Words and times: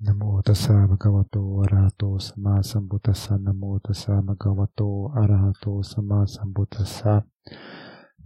Namo 0.00 0.40
tassa 0.46 0.86
bhagavato 0.86 1.42
arahato 1.64 2.20
sama 2.20 2.62
sambuddhassa. 2.62 3.34
Namo 3.36 3.80
tassa 3.82 4.22
bhagavato 4.22 5.10
arahato 5.10 5.82
sama 5.82 6.22
sambuddhassa. 6.24 7.26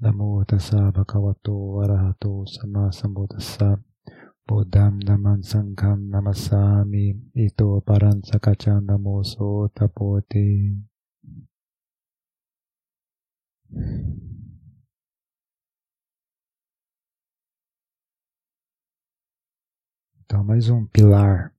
Namo 0.03 0.45
tassa 0.45 0.93
bhagavato 0.93 1.81
arahato 1.81 2.45
sama 2.45 2.93
sambuddhassa. 2.93 3.81
Buddham 4.47 5.01
naman 5.01 5.41
sangham 5.41 6.13
namasami 6.13 7.17
ito 7.33 7.81
paran 7.81 8.21
sakachan 8.21 8.85
namo 8.85 9.25
so 9.25 9.73
tapoti 9.73 10.77
Então, 20.25 20.45
mais 20.45 20.69
um 20.71 20.87
pilar 20.87 21.52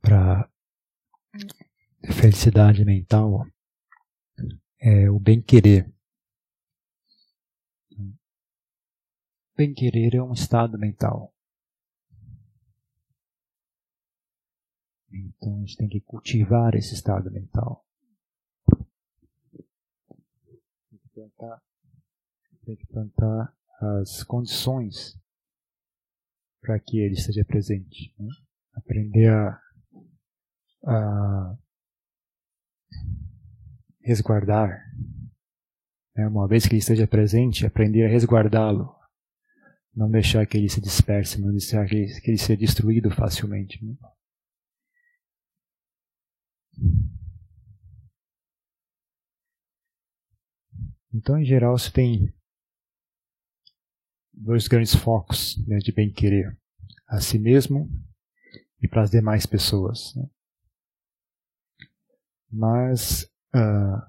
para 0.00 0.50
felicidade 2.12 2.84
mental 2.84 3.46
é 4.80 5.10
o 5.10 5.18
bem-querer. 5.18 5.92
Bem-querer 9.56 10.14
é 10.14 10.22
um 10.22 10.32
estado 10.32 10.78
mental. 10.78 11.34
Então 15.10 15.56
a 15.56 15.60
gente 15.60 15.76
tem 15.76 15.88
que 15.88 16.00
cultivar 16.00 16.74
esse 16.74 16.94
estado 16.94 17.30
mental. 17.30 17.84
Tem 20.90 20.98
que 20.98 21.08
plantar, 21.12 21.62
tem 22.64 22.76
que 22.76 22.86
plantar 22.86 23.56
as 23.80 24.22
condições 24.22 25.18
para 26.60 26.78
que 26.78 26.98
ele 26.98 27.14
esteja 27.14 27.44
presente. 27.44 28.14
Né? 28.18 28.28
Aprender 28.74 29.28
a, 29.28 29.60
a 30.86 31.58
resguardar. 34.02 34.70
Né? 36.16 36.26
Uma 36.26 36.48
vez 36.48 36.66
que 36.66 36.74
ele 36.74 36.80
esteja 36.80 37.06
presente, 37.06 37.66
aprender 37.66 38.04
a 38.04 38.08
resguardá-lo. 38.08 38.94
Não 39.94 40.10
deixar 40.10 40.46
que 40.46 40.56
ele 40.56 40.68
se 40.68 40.80
disperse, 40.80 41.40
não 41.40 41.50
deixar 41.50 41.86
que 41.86 41.96
ele, 41.96 42.20
que 42.20 42.30
ele 42.30 42.38
seja 42.38 42.56
destruído 42.56 43.10
facilmente. 43.10 43.84
Né? 43.84 43.94
Então, 51.12 51.38
em 51.38 51.44
geral, 51.44 51.76
você 51.76 51.90
tem 51.90 52.32
dois 54.40 54.68
grandes 54.68 54.94
focos 54.94 55.56
né, 55.66 55.78
de 55.78 55.92
bem-querer: 55.92 56.56
a 57.06 57.20
si 57.20 57.38
mesmo 57.38 57.90
e 58.80 58.88
para 58.88 59.02
as 59.02 59.10
demais 59.10 59.46
pessoas. 59.46 60.14
Né? 60.14 60.28
Mas, 62.50 63.24
uh, 63.54 64.02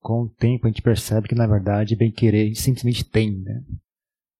com 0.00 0.22
o 0.22 0.28
tempo, 0.28 0.66
a 0.66 0.70
gente 0.70 0.82
percebe 0.82 1.28
que, 1.28 1.34
na 1.34 1.46
verdade, 1.46 1.96
bem-querer 1.96 2.54
simplesmente 2.54 3.04
tem. 3.04 3.40
Né? 3.40 3.64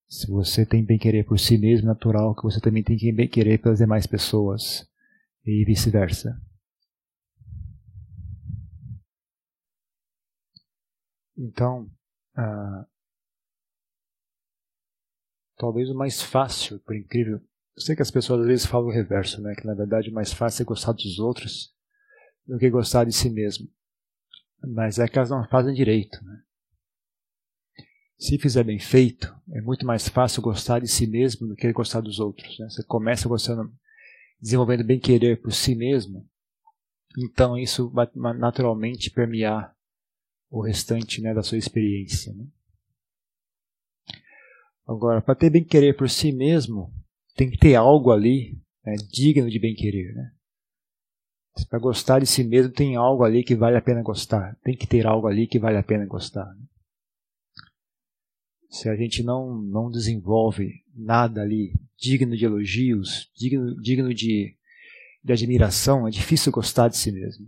Se 0.09 0.27
você 0.29 0.65
tem 0.65 0.85
bem-querer 0.85 1.25
por 1.25 1.39
si 1.39 1.59
mesmo, 1.59 1.87
é 1.87 1.93
natural 1.93 2.35
que 2.35 2.43
você 2.43 2.61
também 2.61 2.83
tenha 2.83 3.15
bem-querer 3.15 3.61
pelas 3.61 3.79
demais 3.79 4.07
pessoas 4.07 4.89
e 5.45 5.65
vice-versa. 5.65 6.41
Então, 11.37 11.89
uh, 12.37 12.87
talvez 15.59 15.91
o 15.91 15.95
mais 15.95 16.23
fácil, 16.23 16.79
por 16.81 16.97
incrível. 16.97 17.41
Eu 17.77 17.83
sei 17.83 17.95
que 17.95 18.03
as 18.03 18.11
pessoas 18.11 18.41
às 18.41 18.47
vezes 18.47 18.67
falam 18.67 18.89
o 18.89 18.93
reverso, 18.93 19.41
né? 19.43 19.55
Que 19.55 19.67
na 19.67 19.75
verdade 19.75 20.11
o 20.11 20.15
mais 20.15 20.33
fácil 20.33 20.63
é 20.63 20.65
gostar 20.67 20.93
dos 20.93 21.19
outros 21.19 21.75
do 22.47 22.59
que 22.59 22.71
gostar 22.71 23.05
de 23.05 23.13
si 23.13 23.29
mesmo. 23.29 23.69
Mas 24.61 24.99
é 24.99 25.07
que 25.07 25.19
elas 25.19 25.31
não 25.31 25.47
fazem 25.49 25.75
direito, 25.75 26.25
né? 26.25 26.43
Se 28.19 28.37
fizer 28.37 28.65
bem 28.65 28.81
feito, 28.81 29.33
é 29.53 29.61
muito 29.61 29.87
mais 29.87 30.09
fácil 30.09 30.43
gostar 30.43 30.81
de 30.81 30.89
si 30.89 31.07
mesmo 31.07 31.47
do 31.47 31.55
que 31.55 31.73
gostar 31.73 32.01
dos 32.01 32.19
outros. 32.19 32.59
Né? 32.59 32.69
Você 32.69 32.83
começa 32.83 33.29
gostando, 33.29 33.73
desenvolvendo 34.41 34.83
bem 34.83 34.99
querer 34.99 35.41
por 35.41 35.53
si 35.53 35.77
mesmo, 35.77 36.29
então 37.17 37.57
isso 37.57 37.89
vai 37.91 38.09
naturalmente 38.15 39.09
permear 39.09 39.73
o 40.51 40.61
restante 40.61 41.21
né, 41.21 41.33
da 41.33 41.45
sua 41.45 41.59
experiência. 41.59 42.35
Né? 42.35 42.45
Agora, 44.89 45.21
para 45.21 45.35
ter 45.35 45.51
bem-querer 45.51 45.95
por 45.95 46.09
si 46.09 46.33
mesmo, 46.33 46.91
tem 47.37 47.51
que 47.51 47.59
ter 47.59 47.75
algo 47.75 48.11
ali 48.11 48.59
né, 48.83 48.95
digno 49.13 49.51
de 49.51 49.59
bem-querer. 49.59 50.15
Né? 50.15 50.33
Para 51.69 51.79
gostar 51.79 52.21
de 52.21 52.27
si 52.27 52.43
mesmo, 52.43 52.73
tem 52.73 52.97
algo 52.97 53.23
ali 53.23 53.45
que 53.45 53.55
vale 53.55 53.77
a 53.77 53.83
pena 53.83 54.03
gostar. 54.03 54.57
Tem 54.63 54.75
que 54.75 54.87
ter 54.87 55.07
algo 55.07 55.27
ali 55.27 55.47
que 55.47 55.59
vale 55.59 55.77
a 55.77 55.83
pena 55.83 56.07
gostar. 56.07 56.47
Né? 56.55 56.67
Se 58.71 58.89
a 58.89 58.97
gente 58.97 59.23
não, 59.23 59.61
não 59.61 59.91
desenvolve 59.91 60.83
nada 60.95 61.43
ali 61.43 61.75
digno 61.99 62.35
de 62.35 62.47
elogios, 62.47 63.31
digno, 63.37 63.79
digno 63.83 64.15
de, 64.15 64.57
de 65.23 65.33
admiração, 65.35 66.09
é 66.09 66.11
difícil 66.11 66.51
gostar 66.51 66.89
de 66.89 66.97
si 66.97 67.13
mesmo. 67.13 67.47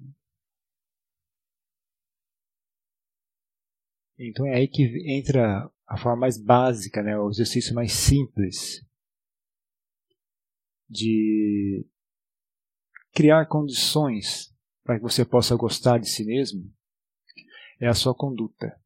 Então 4.18 4.46
é 4.46 4.56
aí 4.56 4.68
que 4.68 4.82
entra 5.10 5.70
a 5.90 5.96
forma 5.96 6.20
mais 6.20 6.40
básica, 6.40 7.02
né, 7.02 7.18
o 7.18 7.28
exercício 7.28 7.74
mais 7.74 7.92
simples 7.92 8.86
de 10.88 11.84
criar 13.12 13.46
condições 13.46 14.54
para 14.84 14.96
que 14.96 15.02
você 15.02 15.24
possa 15.24 15.56
gostar 15.56 15.98
de 15.98 16.08
si 16.08 16.24
mesmo 16.24 16.72
é 17.80 17.88
a 17.88 17.94
sua 17.94 18.14
conduta. 18.14 18.78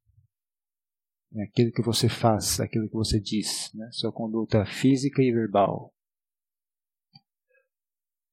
É 1.35 1.43
aquilo 1.43 1.73
que 1.73 1.83
você 1.83 2.09
faz, 2.09 2.59
aquilo 2.59 2.89
que 2.89 2.95
você 2.95 3.21
diz, 3.21 3.71
né? 3.75 3.87
sua 3.91 4.13
conduta 4.13 4.65
física 4.65 5.23
e 5.23 5.33
verbal. 5.33 5.93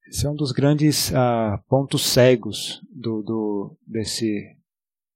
Esse 0.07 0.25
é 0.25 0.29
um 0.29 0.35
dos 0.35 0.51
grandes 0.51 1.13
ah, 1.13 1.61
pontos 1.67 2.05
cegos 2.05 2.81
do, 2.89 3.21
do, 3.21 3.77
desse 3.85 4.55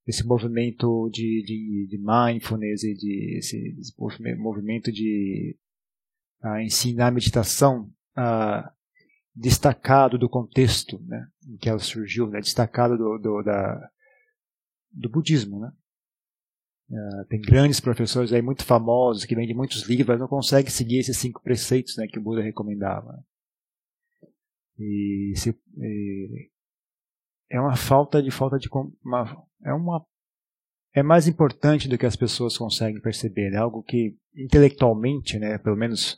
esse 0.06 0.26
movimento 0.26 1.10
de, 1.12 1.44
de, 1.46 1.88
de 1.90 1.98
mindfulness 1.98 2.84
e 2.84 2.94
de 2.94 3.38
esse, 3.38 3.76
esse 3.80 3.94
movimento 4.38 4.92
de 4.92 5.58
ensinar 6.64 7.12
meditação 7.12 7.92
uh, 8.18 8.70
destacado 9.36 10.18
do 10.18 10.30
contexto 10.30 11.02
né, 11.06 11.28
em 11.48 11.58
que 11.58 11.68
ela 11.68 11.80
surgiu, 11.80 12.28
né, 12.28 12.40
destacado 12.40 12.98
do, 12.98 13.18
do, 13.18 13.44
da, 13.44 13.90
do 14.92 15.10
budismo. 15.10 15.60
Né? 15.60 15.72
Uh, 16.90 17.26
tem 17.28 17.42
grandes 17.42 17.80
professores 17.80 18.32
aí 18.32 18.42
muito 18.42 18.64
famosos 18.64 19.26
que 19.26 19.36
vendem 19.36 19.56
muitos 19.56 19.84
livros, 19.84 20.08
mas 20.08 20.20
não 20.20 20.28
conseguem 20.28 20.70
seguir 20.70 21.00
esses 21.00 21.18
cinco 21.18 21.42
preceitos 21.42 21.98
né, 21.98 22.08
que 22.08 22.20
o 22.20 22.22
Buda 22.22 22.42
recomendava. 22.42 23.24
E, 24.78 25.34
se, 25.36 25.58
e 25.78 26.50
é 27.50 27.60
uma 27.60 27.76
falta 27.76 28.22
de 28.22 28.32
falta 28.32 28.58
de 28.58 28.70
uma, 29.04 29.46
é 29.66 29.74
uma 29.74 30.06
é 30.94 31.04
mais 31.04 31.28
importante 31.28 31.90
do 31.90 31.98
que 31.98 32.06
as 32.06 32.16
pessoas 32.16 32.58
conseguem 32.58 33.02
perceber, 33.02 33.52
é 33.52 33.58
algo 33.58 33.84
que 33.84 34.16
intelectualmente, 34.34 35.38
né, 35.38 35.58
pelo 35.58 35.76
menos 35.76 36.18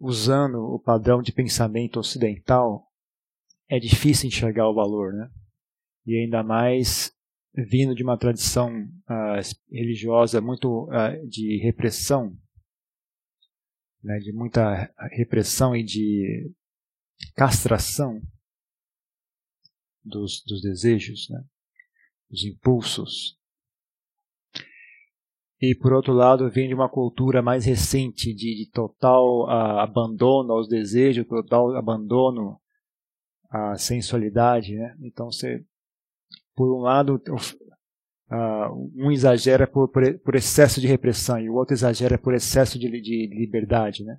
usando 0.00 0.58
o 0.58 0.80
padrão 0.80 1.22
de 1.22 1.32
pensamento 1.32 2.00
ocidental, 2.00 2.84
é 3.68 3.78
difícil 3.78 4.26
enxergar 4.26 4.68
o 4.68 4.74
valor, 4.74 5.12
né? 5.12 5.30
E 6.04 6.16
ainda 6.16 6.42
mais 6.42 7.12
vindo 7.54 7.94
de 7.94 8.02
uma 8.02 8.18
tradição 8.18 8.70
uh, 9.08 9.40
religiosa 9.70 10.40
muito 10.40 10.88
uh, 10.88 11.26
de 11.28 11.58
repressão, 11.58 12.36
né, 14.02 14.18
de 14.18 14.32
muita 14.32 14.92
repressão 15.12 15.74
e 15.74 15.82
de 15.82 16.52
castração 17.34 18.20
dos, 20.04 20.42
dos 20.44 20.60
desejos, 20.60 21.28
né? 21.30 21.42
Dos 22.30 22.44
impulsos. 22.44 23.36
E 25.60 25.74
por 25.74 25.92
outro 25.92 26.12
lado, 26.12 26.50
vem 26.50 26.68
de 26.68 26.74
uma 26.74 26.88
cultura 26.88 27.40
mais 27.40 27.64
recente 27.64 28.34
de, 28.34 28.54
de 28.56 28.70
total 28.70 29.46
uh, 29.46 29.78
abandono 29.80 30.52
aos 30.52 30.68
desejos, 30.68 31.26
total 31.26 31.74
abandono 31.76 32.60
à 33.50 33.76
sensualidade. 33.76 34.76
Né? 34.76 34.94
Então, 35.00 35.30
você, 35.30 35.64
por 36.54 36.70
um 36.76 36.80
lado, 36.80 37.20
uh, 38.30 38.92
um 38.94 39.10
exagera 39.10 39.66
por, 39.66 39.88
por, 39.88 40.18
por, 40.18 40.34
excesso 40.34 40.78
de 40.78 40.86
repressão 40.86 41.40
e 41.40 41.48
o 41.48 41.54
outro 41.54 41.74
exagera 41.74 42.18
por 42.18 42.34
excesso 42.34 42.78
de, 42.78 42.88
de 43.00 43.26
liberdade. 43.28 44.04
Né? 44.04 44.18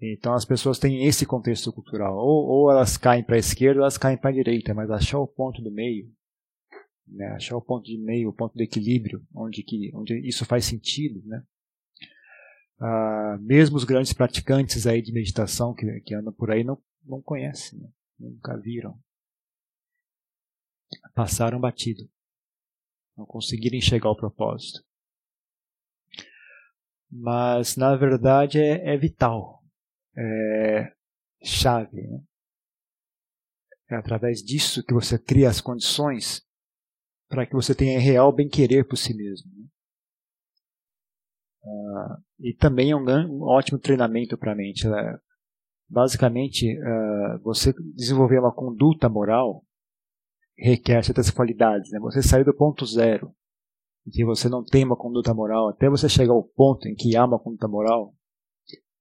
Então 0.00 0.32
as 0.32 0.44
pessoas 0.44 0.78
têm 0.78 1.04
esse 1.04 1.26
contexto 1.26 1.72
cultural. 1.72 2.16
Ou, 2.16 2.46
ou 2.46 2.70
elas 2.70 2.96
caem 2.96 3.22
para 3.22 3.36
a 3.36 3.38
esquerda 3.38 3.80
ou 3.80 3.82
elas 3.82 3.98
caem 3.98 4.16
para 4.16 4.30
a 4.30 4.34
direita, 4.34 4.72
mas 4.72 4.90
achar 4.90 5.18
o 5.18 5.26
ponto 5.26 5.60
do 5.60 5.70
meio, 5.70 6.08
né, 7.10 7.28
achar 7.28 7.56
o 7.56 7.62
ponto 7.62 7.84
de 7.84 7.98
meio, 7.98 8.28
o 8.28 8.32
ponto 8.32 8.54
do 8.54 8.62
equilíbrio, 8.62 9.26
onde, 9.34 9.62
que, 9.62 9.90
onde 9.94 10.18
isso 10.26 10.44
faz 10.44 10.64
sentido, 10.64 11.22
né, 11.26 11.42
ah, 12.80 13.36
mesmo 13.40 13.76
os 13.76 13.84
grandes 13.84 14.14
praticantes 14.14 14.86
aí 14.86 15.02
de 15.02 15.12
meditação 15.12 15.74
que, 15.74 16.00
que 16.00 16.14
andam 16.14 16.32
por 16.32 16.50
aí 16.50 16.64
não, 16.64 16.82
não 17.04 17.20
conhecem, 17.20 17.78
né? 17.78 17.90
nunca 18.18 18.56
viram. 18.56 18.98
Passaram 21.14 21.60
batido. 21.60 22.08
Não 23.16 23.26
conseguiram 23.26 23.76
enxergar 23.76 24.10
o 24.10 24.16
propósito. 24.16 24.82
Mas, 27.10 27.76
na 27.76 27.94
verdade, 27.96 28.58
é, 28.58 28.94
é 28.94 28.96
vital. 28.96 29.62
É 30.16 30.92
chave. 31.42 32.00
Né? 32.00 32.22
É 33.90 33.96
através 33.96 34.42
disso 34.42 34.82
que 34.82 34.94
você 34.94 35.18
cria 35.18 35.50
as 35.50 35.60
condições 35.60 36.46
para 37.30 37.46
que 37.46 37.54
você 37.54 37.74
tenha 37.74 38.00
real 38.00 38.32
bem-querer 38.32 38.86
por 38.86 38.96
si 38.96 39.14
mesmo. 39.14 39.48
Né? 39.54 39.66
Uh, 41.62 42.22
e 42.40 42.54
também 42.54 42.90
é 42.90 42.96
um, 42.96 43.04
um 43.04 43.42
ótimo 43.42 43.78
treinamento 43.78 44.36
para 44.36 44.52
a 44.52 44.56
mente. 44.56 44.86
Né? 44.88 45.18
Basicamente, 45.88 46.76
uh, 46.76 47.38
você 47.42 47.72
desenvolver 47.94 48.40
uma 48.40 48.52
conduta 48.52 49.08
moral 49.08 49.64
requer 50.58 51.04
certas 51.04 51.30
qualidades. 51.30 51.92
Né? 51.92 52.00
Você 52.00 52.20
sair 52.20 52.44
do 52.44 52.52
ponto 52.52 52.84
zero, 52.84 53.32
em 54.04 54.10
que 54.10 54.24
você 54.24 54.48
não 54.48 54.64
tem 54.64 54.84
uma 54.84 54.96
conduta 54.96 55.32
moral, 55.32 55.68
até 55.68 55.88
você 55.88 56.08
chegar 56.08 56.32
ao 56.32 56.42
ponto 56.42 56.88
em 56.88 56.96
que 56.96 57.16
há 57.16 57.24
uma 57.24 57.38
conduta 57.38 57.68
moral, 57.68 58.12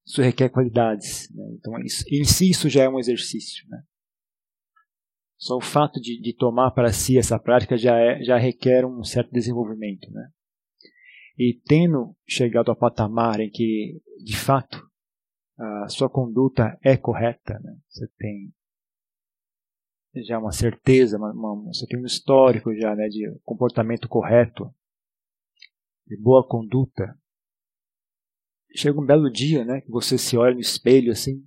isso 0.06 0.22
requer 0.22 0.50
qualidades. 0.50 1.28
Né? 1.34 1.44
Então, 1.58 1.80
isso, 1.80 2.04
em 2.12 2.24
si, 2.24 2.52
isso 2.52 2.70
já 2.70 2.84
é 2.84 2.90
um 2.90 3.00
exercício. 3.00 3.68
Né? 3.70 3.82
Só 5.40 5.56
o 5.56 5.62
fato 5.62 6.02
de, 6.02 6.20
de 6.20 6.34
tomar 6.34 6.72
para 6.72 6.92
si 6.92 7.18
essa 7.18 7.40
prática 7.40 7.78
já, 7.78 7.98
é, 7.98 8.22
já 8.22 8.38
requer 8.38 8.86
um 8.86 9.02
certo 9.06 9.32
desenvolvimento. 9.32 10.12
Né? 10.12 10.30
E 11.38 11.58
tendo 11.66 12.14
chegado 12.28 12.70
ao 12.70 12.76
patamar 12.76 13.40
em 13.40 13.50
que, 13.50 14.02
de 14.22 14.36
fato, 14.36 14.86
a 15.58 15.88
sua 15.88 16.10
conduta 16.10 16.78
é 16.84 16.98
correta, 16.98 17.58
né? 17.64 17.78
você 17.88 18.06
tem 18.18 18.54
já 20.26 20.38
uma 20.38 20.52
certeza, 20.52 21.18
uma, 21.18 21.32
uma, 21.32 21.72
você 21.72 21.88
tem 21.88 21.98
um 21.98 22.06
histórico 22.06 22.76
já 22.76 22.94
né, 22.94 23.08
de 23.08 23.32
comportamento 23.46 24.10
correto, 24.10 24.74
de 26.06 26.18
boa 26.18 26.46
conduta. 26.46 27.18
Chega 28.76 29.00
um 29.00 29.06
belo 29.06 29.32
dia, 29.32 29.64
né, 29.64 29.82
que 29.82 29.90
você 29.90 30.18
se 30.18 30.36
olha 30.36 30.56
no 30.56 30.60
espelho 30.60 31.12
assim 31.12 31.42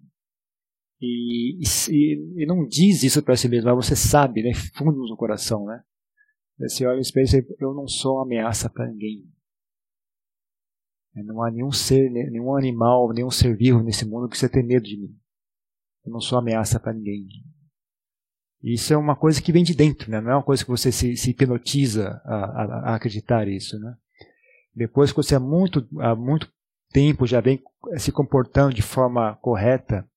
e, 1.02 1.60
e, 1.90 2.43
e 2.43 2.46
não 2.46 2.64
diz 2.64 3.02
isso 3.02 3.22
para 3.22 3.37
si 3.37 3.49
mesmo, 3.49 3.75
mas 3.75 3.87
você 3.87 3.96
sabe, 3.96 4.43
né, 4.43 4.54
fundo 4.75 4.99
no 4.99 5.16
coração, 5.16 5.64
né? 5.66 5.82
Você 6.58 6.87
olha 6.87 7.00
espelho 7.00 7.26
e 7.26 7.43
diz, 7.43 7.60
eu 7.60 7.75
não 7.75 7.88
sou 7.88 8.16
uma 8.16 8.25
ameaça 8.25 8.70
para 8.70 8.87
ninguém. 8.87 9.28
Não 11.14 11.43
há 11.43 11.50
nenhum 11.50 11.72
ser, 11.72 12.08
nenhum 12.08 12.56
animal, 12.56 13.12
nenhum 13.12 13.31
ser 13.31 13.56
vivo 13.56 13.82
nesse 13.82 14.06
mundo 14.06 14.28
que 14.28 14.38
você 14.38 14.49
tenha 14.49 14.64
medo 14.64 14.84
de 14.84 14.96
mim. 14.96 15.14
Eu 16.04 16.12
não 16.12 16.20
sou 16.20 16.38
ameaça 16.38 16.78
para 16.78 16.93
ninguém. 16.93 17.26
Isso 18.62 18.94
é 18.94 18.96
uma 18.96 19.16
coisa 19.16 19.43
que 19.43 19.52
vem 19.52 19.64
de 19.64 19.75
dentro, 19.75 20.10
né? 20.10 20.20
não 20.20 20.31
é 20.31 20.37
uma 20.37 20.43
coisa 20.43 20.64
que 20.64 20.70
você 20.70 20.93
se, 20.93 21.16
se 21.16 21.31
hipnotiza 21.31 22.22
a, 22.25 22.34
a, 22.34 22.64
a, 22.64 22.94
acreditar 22.94 23.48
isso. 23.48 23.78
Né? 23.78 23.96
Depois 24.72 25.10
que 25.10 25.16
você 25.16 25.34
há 25.34 25.40
muito, 25.40 25.87
há 25.98 26.14
muito 26.14 26.48
tempo 26.90 27.26
já 27.26 27.40
vem 27.40 27.60
se 27.98 28.12
comportando 28.12 28.72
de 28.72 28.82
forma 28.82 29.34
correta, 29.37 30.08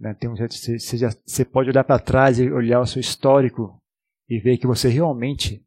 né? 0.00 0.14
Tem 0.14 0.28
um, 0.28 0.34
você, 0.34 0.78
você, 0.78 0.96
já, 0.96 1.10
você 1.24 1.44
pode 1.44 1.68
olhar 1.68 1.84
para 1.84 2.00
trás 2.00 2.38
e 2.38 2.50
olhar 2.50 2.80
o 2.80 2.86
seu 2.86 3.00
histórico 3.00 3.80
e 4.28 4.40
ver 4.40 4.56
que 4.56 4.66
você 4.66 4.88
realmente 4.88 5.62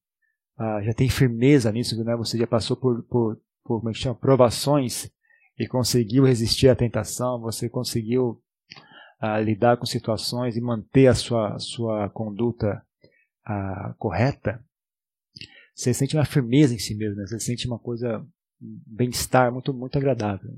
ah, 0.58 0.82
já 0.84 0.94
tem 0.94 1.10
firmeza 1.10 1.72
nisso, 1.72 2.04
né? 2.04 2.16
você 2.16 2.38
já 2.38 2.48
passou 2.48 2.76
por, 2.76 3.04
por 3.04 3.38
por 3.64 3.80
como 3.80 3.90
é 3.90 3.94
que 3.94 4.00
chama, 4.00 4.16
provações 4.16 5.10
e 5.58 5.68
conseguiu 5.68 6.26
resistir 6.26 6.68
à 6.68 6.76
tentação, 6.76 7.40
você 7.40 7.70
conseguiu 7.70 8.42
uh, 9.22 9.42
lidar 9.42 9.78
com 9.78 9.86
situações 9.86 10.58
e 10.58 10.62
manter 10.62 11.08
a 11.08 11.16
sua, 11.16 11.58
sua 11.60 12.10
conduta 12.10 12.86
uh, 13.48 13.94
correta, 13.98 14.64
você 15.74 15.94
sente 15.94 16.16
uma 16.16 16.26
firmeza 16.26 16.76
em 16.76 16.80
si 16.80 16.94
mesmo, 16.94 17.16
né? 17.16 17.26
você 17.26 17.40
sente 17.40 17.66
uma 17.68 17.80
coisa, 17.80 18.20
um 18.62 18.82
bem-estar 18.86 19.52
muito, 19.52 19.74
muito 19.74 19.98
agradável. 19.98 20.52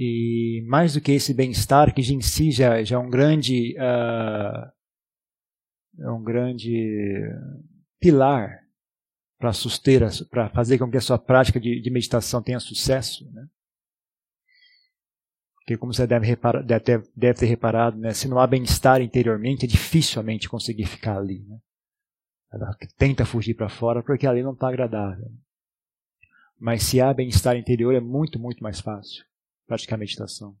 E 0.00 0.62
mais 0.68 0.94
do 0.94 1.00
que 1.00 1.10
esse 1.10 1.34
bem-estar, 1.34 1.92
que 1.92 2.00
em 2.00 2.20
si 2.20 2.52
já, 2.52 2.84
já 2.84 2.94
é 2.94 2.98
um 3.00 3.10
grande, 3.10 3.74
uh, 3.76 4.70
é 6.00 6.08
um 6.08 6.22
grande 6.22 7.20
pilar 7.98 8.60
para 9.40 9.52
suster, 9.52 10.02
para 10.30 10.50
fazer 10.50 10.78
com 10.78 10.88
que 10.88 10.98
a 10.98 11.00
sua 11.00 11.18
prática 11.18 11.58
de, 11.58 11.80
de 11.80 11.90
meditação 11.90 12.40
tenha 12.40 12.60
sucesso. 12.60 13.28
Né? 13.32 13.48
Porque, 15.56 15.76
como 15.76 15.92
você 15.92 16.06
deve, 16.06 16.28
reparar, 16.28 16.62
deve, 16.62 17.02
deve 17.16 17.40
ter 17.40 17.46
reparado, 17.46 17.98
né, 17.98 18.14
se 18.14 18.28
não 18.28 18.38
há 18.38 18.46
bem-estar 18.46 19.02
interiormente, 19.02 19.64
é 19.64 19.68
difícil 19.68 20.20
a 20.20 20.24
mente 20.24 20.48
conseguir 20.48 20.86
ficar 20.86 21.16
ali. 21.16 21.44
Né? 21.44 21.58
Ela 22.52 22.70
tenta 22.96 23.26
fugir 23.26 23.54
para 23.54 23.68
fora 23.68 24.00
porque 24.00 24.28
ali 24.28 24.44
não 24.44 24.52
está 24.52 24.68
agradável. 24.68 25.28
Mas 26.56 26.84
se 26.84 27.00
há 27.00 27.12
bem-estar 27.12 27.56
interior, 27.56 27.92
é 27.96 28.00
muito, 28.00 28.38
muito 28.38 28.62
mais 28.62 28.78
fácil 28.78 29.27
praticar 29.68 29.96
a 29.96 30.00
meditação. 30.00 30.58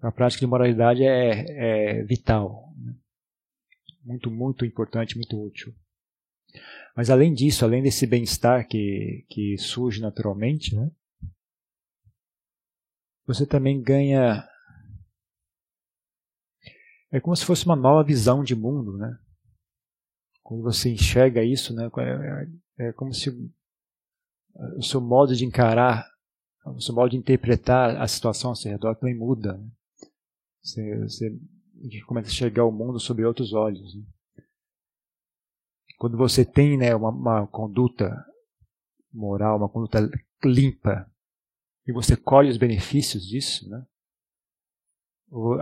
A 0.00 0.12
prática 0.12 0.40
de 0.40 0.46
moralidade 0.46 1.02
é, 1.02 1.98
é 1.98 2.02
vital. 2.04 2.72
Né? 2.76 2.94
Muito, 4.02 4.30
muito 4.30 4.64
importante, 4.64 5.16
muito 5.16 5.42
útil. 5.42 5.74
Mas 6.96 7.10
além 7.10 7.34
disso, 7.34 7.64
além 7.64 7.82
desse 7.82 8.06
bem-estar 8.06 8.66
que, 8.68 9.26
que 9.28 9.58
surge 9.58 10.00
naturalmente, 10.00 10.74
né, 10.76 10.90
você 13.26 13.44
também 13.44 13.82
ganha. 13.82 14.48
É 17.10 17.18
como 17.20 17.34
se 17.34 17.44
fosse 17.44 17.64
uma 17.64 17.76
nova 17.76 18.04
visão 18.04 18.44
de 18.44 18.54
mundo, 18.54 18.96
né? 18.96 19.18
Quando 20.42 20.62
você 20.62 20.90
enxerga 20.90 21.42
isso, 21.42 21.74
né, 21.74 21.90
é, 22.76 22.88
é 22.88 22.92
como 22.92 23.12
se 23.14 23.30
o 24.76 24.82
seu 24.82 25.00
modo 25.00 25.34
de 25.34 25.44
encarar, 25.44 26.13
o 26.64 26.80
seu 26.80 26.94
modo 26.94 27.10
de 27.10 27.16
interpretar 27.16 28.00
a 28.00 28.06
situação 28.08 28.50
ao 28.50 28.56
seu 28.56 28.72
redor 28.72 28.94
também 28.96 29.16
muda. 29.16 29.54
Né? 29.54 29.68
Você, 30.62 30.98
você 31.00 31.38
começa 32.06 32.28
a 32.28 32.32
enxergar 32.32 32.64
o 32.64 32.72
mundo 32.72 32.98
sob 32.98 33.24
outros 33.24 33.52
olhos. 33.52 33.94
Né? 33.94 34.02
quando 36.04 36.18
você 36.18 36.44
tem 36.44 36.76
né, 36.76 36.94
uma, 36.94 37.08
uma 37.08 37.46
conduta 37.46 38.14
moral, 39.12 39.56
uma 39.56 39.68
conduta 39.68 40.10
limpa, 40.44 41.10
e 41.86 41.92
você 41.92 42.16
colhe 42.16 42.50
os 42.50 42.56
benefícios 42.56 43.26
disso, 43.26 43.68
né? 43.70 43.86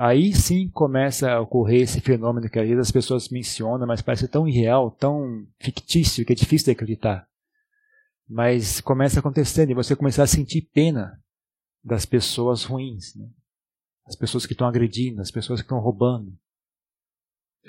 aí 0.00 0.35
sim 0.35 0.68
começa 0.68 1.30
a 1.30 1.40
ocorrer 1.40 1.82
esse 1.82 2.00
fenômeno 2.00 2.49
que 2.49 2.59
às 2.59 2.66
vezes 2.66 2.88
as 2.88 2.90
pessoas 2.90 3.28
mencionam, 3.28 3.87
mas 3.87 4.02
parece 4.02 4.28
tão 4.28 4.49
irreal, 4.49 4.90
tão 4.90 5.47
fictício, 5.61 6.25
que 6.25 6.32
é 6.32 6.37
difícil 6.37 6.66
de 6.66 6.71
acreditar. 6.73 7.28
Mas 8.33 8.81
começa 8.81 9.21
acontecendo 9.21 9.71
e 9.71 9.75
você 9.75 9.95
começa 9.95 10.23
a 10.23 10.27
sentir 10.27 10.62
pena 10.73 11.23
das 11.85 12.07
pessoas 12.07 12.65
ruins, 12.65 13.15
né? 13.15 13.29
as 14.07 14.17
pessoas 14.17 14.47
que 14.47 14.55
estão 14.55 14.67
agredindo, 14.67 15.21
as 15.21 15.31
pessoas 15.31 15.61
que 15.61 15.67
estão 15.67 15.79
roubando, 15.79 16.33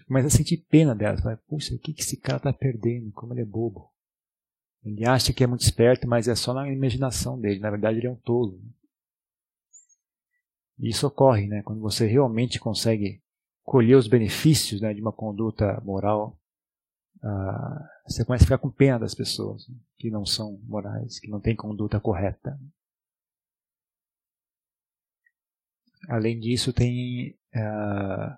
começa 0.08 0.28
a 0.28 0.30
sentir 0.30 0.66
pena 0.70 0.96
delas. 0.96 1.20
Fala, 1.20 1.36
Puxa, 1.50 1.76
o 1.76 1.80
que, 1.80 1.92
que 1.92 2.02
esse 2.02 2.16
cara 2.16 2.38
está 2.38 2.54
perdendo? 2.54 3.12
Como 3.12 3.34
ele 3.34 3.42
é 3.42 3.46
bobo. 3.46 3.92
Ele 4.86 5.06
acha 5.06 5.34
que 5.34 5.44
é 5.44 5.48
muito 5.48 5.64
esperto, 5.64 6.08
mas 6.08 6.30
é 6.30 6.36
só 6.36 6.54
na 6.54 6.72
imaginação 6.72 7.38
dele. 7.38 7.60
Na 7.60 7.70
verdade, 7.70 7.98
ele 7.98 8.08
é 8.08 8.12
um 8.12 8.16
tolo. 8.16 8.58
E 10.80 10.88
isso 10.88 11.06
ocorre, 11.06 11.46
né? 11.46 11.62
Quando 11.62 11.82
você 11.82 12.08
realmente 12.08 12.58
consegue 12.58 13.22
colher 13.64 13.98
os 13.98 14.08
benefícios 14.08 14.80
né, 14.80 14.94
de 14.94 15.02
uma 15.02 15.12
conduta 15.12 15.82
moral, 15.82 16.40
uh, 17.24 17.88
você 18.08 18.26
começa 18.26 18.44
a 18.44 18.48
ficar 18.48 18.58
com 18.58 18.70
pena 18.70 19.00
das 19.00 19.16
pessoas 19.16 19.66
que 19.98 20.10
não 20.10 20.26
são 20.26 20.60
morais, 20.64 21.20
que 21.20 21.30
não 21.30 21.40
têm 21.40 21.56
conduta 21.56 22.00
correta. 22.00 22.60
Além 26.10 26.40
disso, 26.40 26.74
tem 26.74 27.38
uh, 27.56 28.38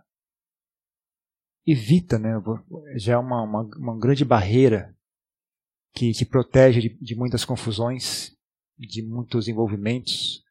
evita, 1.65 2.19
né, 2.19 2.31
já 2.95 3.13
é 3.13 3.17
uma, 3.17 3.41
uma, 3.41 3.61
uma 3.75 3.99
grande 3.99 4.23
barreira 4.23 4.95
que, 5.93 6.11
que 6.11 6.25
protege 6.25 6.81
de, 6.81 6.89
de, 7.01 7.15
muitas 7.15 7.43
confusões, 7.43 8.37
de 8.77 9.01
muitos 9.01 9.47
envolvimentos, 9.47 10.43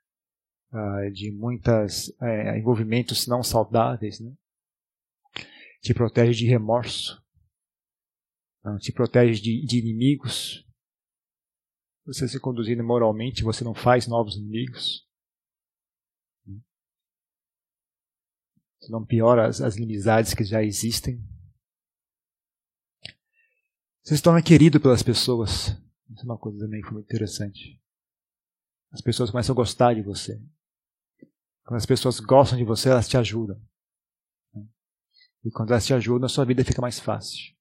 uh, 0.73 1.11
de 1.13 1.31
muitos 1.31 2.13
é, 2.21 2.59
envolvimentos 2.59 3.29
não 3.29 3.43
saudáveis, 3.43 4.19
né? 4.19 4.33
te 5.81 5.93
protege 5.93 6.33
de 6.33 6.47
remorso, 6.47 7.23
uh, 8.65 8.79
te 8.79 8.93
protege 8.93 9.41
de, 9.41 9.65
de 9.65 9.79
inimigos. 9.79 10.65
Você 12.07 12.29
se 12.29 12.39
conduzindo 12.39 12.85
moralmente, 12.85 13.43
você 13.43 13.65
não 13.65 13.75
faz 13.75 14.07
novos 14.07 14.37
inimigos. 14.37 15.05
não 18.91 19.05
piora 19.05 19.47
as, 19.47 19.61
as 19.61 19.77
inimizades 19.77 20.35
que 20.35 20.45
já 20.45 20.63
existem. 20.63 21.23
Você 24.03 24.17
se 24.17 24.23
torna 24.23 24.43
querido 24.43 24.81
pelas 24.81 25.03
pessoas. 25.03 25.69
Isso 26.11 26.21
é 26.21 26.25
uma 26.25 26.39
coisa 26.39 26.59
também 26.59 26.81
que 26.81 26.87
foi 26.87 26.95
muito 26.95 27.07
interessante. 27.07 27.81
As 28.91 29.01
pessoas 29.01 29.31
começam 29.31 29.55
a 29.55 29.57
gostar 29.57 29.95
de 29.95 30.03
você. 30.03 30.41
Quando 31.65 31.79
as 31.79 31.87
pessoas 31.87 32.21
gostam 32.21 32.59
de 32.59 32.65
você, 32.65 32.91
elas 32.91 33.09
te 33.09 33.17
ajudam. 33.17 33.61
E 35.43 35.51
quando 35.51 35.71
elas 35.71 35.87
te 35.87 35.95
ajudam, 35.95 36.27
a 36.27 36.29
sua 36.29 36.45
vida 36.45 36.65
fica 36.65 36.83
mais 36.83 36.99
fácil. 36.99 37.54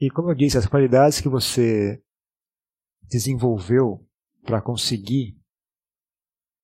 E 0.00 0.10
como 0.10 0.30
eu 0.30 0.34
disse, 0.34 0.56
as 0.56 0.66
qualidades 0.66 1.20
que 1.20 1.28
você 1.28 2.02
desenvolveu 3.02 4.06
para 4.44 4.62
conseguir 4.62 5.36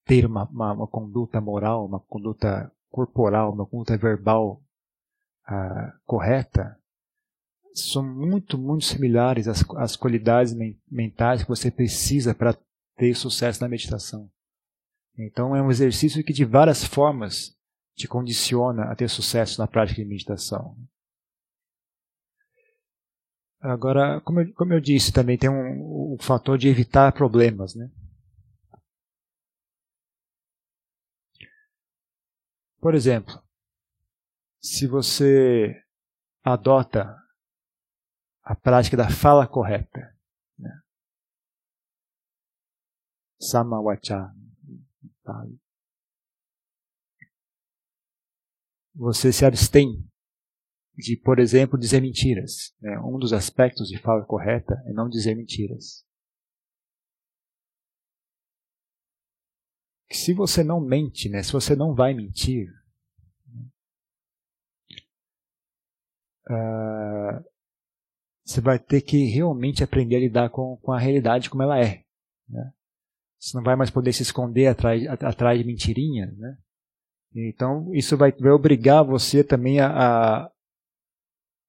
ter 0.05 0.27
uma, 0.27 0.45
uma, 0.45 0.73
uma, 0.73 0.87
conduta 0.87 1.41
moral, 1.41 1.87
uma 1.87 1.99
conduta 1.99 2.71
corporal, 2.91 3.53
uma 3.53 3.67
conduta 3.67 3.97
verbal 3.97 4.63
uh, 5.49 5.99
correta, 6.05 6.79
são 7.75 8.05
muito, 8.05 8.57
muito 8.57 8.85
similares 8.85 9.49
às, 9.49 9.65
às 9.77 9.97
qualidades 9.97 10.55
mentais 10.89 11.43
que 11.43 11.49
você 11.49 11.71
precisa 11.71 12.35
para 12.35 12.57
ter 12.97 13.15
sucesso 13.15 13.61
na 13.61 13.69
meditação. 13.69 14.31
Então 15.19 15.57
é 15.57 15.63
um 15.63 15.71
exercício 15.71 16.23
que 16.23 16.33
de 16.33 16.45
várias 16.45 16.85
formas 16.85 17.57
te 17.97 18.07
condiciona 18.07 18.85
a 18.85 18.95
ter 18.95 19.09
sucesso 19.09 19.61
na 19.61 19.67
prática 19.67 20.03
de 20.03 20.09
meditação. 20.09 20.77
Agora, 23.65 24.21
como 24.21 24.41
eu, 24.43 24.53
como 24.53 24.75
eu 24.75 24.81
disse, 24.81 25.11
também 25.11 25.39
tem 25.39 25.49
um, 25.49 26.13
um 26.13 26.19
fator 26.21 26.59
de 26.59 26.69
evitar 26.69 27.11
problemas, 27.15 27.75
né? 27.75 27.91
Por 32.79 32.95
exemplo, 32.95 33.43
se 34.61 34.87
você 34.87 35.83
adota 36.45 37.17
a 38.43 38.55
prática 38.55 38.99
da 38.99 39.09
fala 39.09 39.49
correta, 39.49 40.15
né? 40.59 40.83
Samawacha, 43.41 44.31
você 48.95 49.33
se 49.33 49.47
abstém 49.47 50.07
de, 50.97 51.17
por 51.17 51.39
exemplo, 51.39 51.79
dizer 51.79 52.01
mentiras. 52.01 52.75
Né? 52.81 52.99
Um 53.01 53.19
dos 53.19 53.33
aspectos 53.33 53.89
de 53.89 53.99
fala 53.99 54.25
correta 54.25 54.75
é 54.87 54.93
não 54.93 55.09
dizer 55.09 55.35
mentiras. 55.35 56.05
Se 60.11 60.33
você 60.33 60.63
não 60.63 60.81
mente, 60.81 61.29
né? 61.29 61.43
se 61.43 61.53
você 61.53 61.75
não 61.75 61.95
vai 61.95 62.15
mentir, 62.15 62.69
uh, 66.49 67.45
você 68.45 68.61
vai 68.61 68.79
ter 68.79 69.01
que 69.01 69.25
realmente 69.25 69.83
aprender 69.83 70.17
a 70.17 70.21
lidar 70.21 70.51
com, 70.51 70.77
com 70.77 70.93
a 70.93 70.99
realidade 70.99 71.51
como 71.51 71.63
ela 71.63 71.81
é. 71.81 72.05
Né? 72.49 72.73
Você 73.41 73.57
não 73.57 73.65
vai 73.65 73.75
mais 73.75 73.91
poder 73.91 74.13
se 74.13 74.23
esconder 74.23 74.69
atrás, 74.69 75.05
atrás 75.07 75.59
de 75.59 75.65
mentirinhas. 75.65 76.37
Né? 76.39 76.57
Então, 77.35 77.93
isso 77.93 78.17
vai, 78.17 78.31
vai 78.31 78.53
obrigar 78.53 79.03
você 79.03 79.43
também 79.43 79.81
a, 79.81 79.89
a, 79.89 80.54